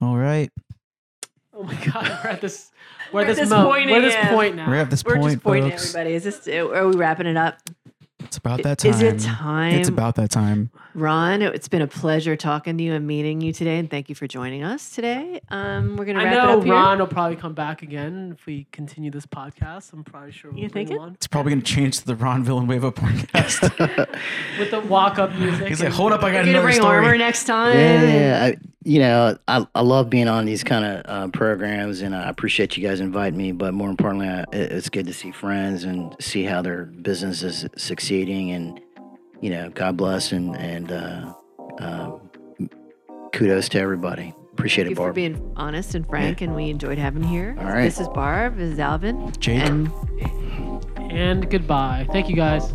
All 0.00 0.16
right, 0.16 0.50
Oh 1.54 1.62
my 1.64 1.74
God, 1.74 2.04
we're 2.24 2.30
at 2.30 2.40
this. 2.40 2.70
We're, 3.12 3.20
We're 3.20 3.24
at 3.24 3.30
at 3.30 3.36
this, 3.36 3.38
this 3.48 3.50
mo- 3.50 3.64
point 3.70 3.90
We're 3.90 3.96
at 3.96 4.00
this 4.02 4.14
again. 4.14 4.34
point 4.34 4.56
now. 4.56 4.68
we're 4.68 4.76
at 4.76 4.90
this 4.90 5.04
We're 5.04 5.16
point, 5.18 5.32
just 5.34 5.44
pointing 5.44 5.70
folks. 5.70 5.94
everybody. 5.94 6.14
Is 6.16 6.24
this? 6.24 6.48
Are 6.48 6.86
we 6.88 6.96
wrapping 6.96 7.26
it 7.26 7.36
up? 7.36 7.58
It's 8.20 8.36
about 8.36 8.62
that 8.64 8.78
time. 8.78 8.90
Is 8.92 9.02
it 9.02 9.18
time? 9.20 9.74
It's 9.74 9.88
about 9.88 10.14
that 10.16 10.30
time. 10.30 10.70
Ron, 10.98 11.42
it's 11.42 11.68
been 11.68 11.82
a 11.82 11.86
pleasure 11.86 12.34
talking 12.36 12.76
to 12.76 12.82
you 12.84 12.92
and 12.92 13.06
meeting 13.06 13.40
you 13.40 13.52
today, 13.52 13.78
and 13.78 13.88
thank 13.88 14.08
you 14.08 14.14
for 14.14 14.26
joining 14.26 14.64
us 14.64 14.90
today. 14.90 15.40
Um, 15.48 15.96
we're 15.96 16.04
gonna 16.04 16.20
I 16.20 16.24
wrap 16.24 16.32
it 16.32 16.36
know 16.36 16.58
up 16.58 16.64
here. 16.64 16.72
Ron 16.72 16.98
will 16.98 17.06
probably 17.06 17.36
come 17.36 17.54
back 17.54 17.82
again 17.82 18.34
if 18.38 18.46
we 18.46 18.66
continue 18.72 19.10
this 19.10 19.24
podcast. 19.26 19.92
I'm 19.92 20.02
probably 20.02 20.32
sure 20.32 20.50
we'll 20.50 20.60
You 20.60 20.68
think 20.68 20.90
him 20.90 20.98
on 20.98 21.14
It's 21.14 21.28
probably 21.28 21.52
going 21.52 21.62
to 21.62 21.72
change 21.72 22.00
to 22.00 22.06
the 22.06 22.16
Ron 22.16 22.42
Villanueva 22.44 22.90
podcast. 22.90 23.62
with 24.58 24.70
the 24.70 24.80
walk-up 24.80 25.32
music. 25.34 25.68
He's 25.68 25.82
like, 25.82 25.92
hold 25.92 26.12
up, 26.12 26.22
I 26.22 26.24
We're 26.24 26.32
got 26.32 26.38
gonna 26.40 26.50
another 26.50 26.66
bring 26.66 26.76
story. 26.76 26.96
armor 26.96 27.16
next 27.16 27.44
time. 27.44 27.76
Yeah, 27.76 28.02
yeah. 28.02 28.44
I, 28.44 28.56
you 28.84 29.00
know, 29.00 29.36
I, 29.46 29.66
I 29.74 29.82
love 29.82 30.08
being 30.08 30.28
on 30.28 30.46
these 30.46 30.64
kind 30.64 30.84
of 30.84 31.02
uh, 31.04 31.28
programs, 31.28 32.00
and 32.00 32.14
I 32.14 32.28
appreciate 32.28 32.76
you 32.76 32.86
guys 32.86 33.00
inviting 33.00 33.36
me. 33.36 33.52
But 33.52 33.74
more 33.74 33.90
importantly, 33.90 34.28
I, 34.28 34.44
it's 34.52 34.88
good 34.88 35.06
to 35.06 35.12
see 35.12 35.30
friends 35.30 35.84
and 35.84 36.16
see 36.20 36.44
how 36.44 36.62
their 36.62 36.86
business 36.86 37.42
is 37.42 37.66
succeeding. 37.76 38.50
And 38.50 38.80
you 39.40 39.50
know, 39.50 39.70
God 39.70 39.96
bless 39.96 40.32
and 40.32 40.56
and 40.56 40.92
uh, 40.92 41.32
um, 41.78 42.30
kudos 43.32 43.68
to 43.70 43.80
everybody. 43.80 44.34
Appreciate 44.52 44.84
Thank 44.84 44.98
it, 44.98 45.00
you 45.00 45.06
for 45.06 45.12
being 45.12 45.52
honest 45.56 45.94
and 45.94 46.04
frank, 46.06 46.40
and 46.40 46.56
we 46.56 46.68
enjoyed 46.68 46.98
having 46.98 47.22
you 47.22 47.28
here. 47.28 47.56
All 47.60 47.66
right. 47.66 47.84
This 47.84 48.00
is 48.00 48.08
Barb. 48.08 48.56
This 48.56 48.72
is 48.72 48.80
Alvin. 48.80 49.32
Jake. 49.38 49.62
And 49.62 49.90
And 50.96 51.48
goodbye. 51.48 52.06
Thank 52.10 52.28
you 52.28 52.34
guys. 52.36 52.72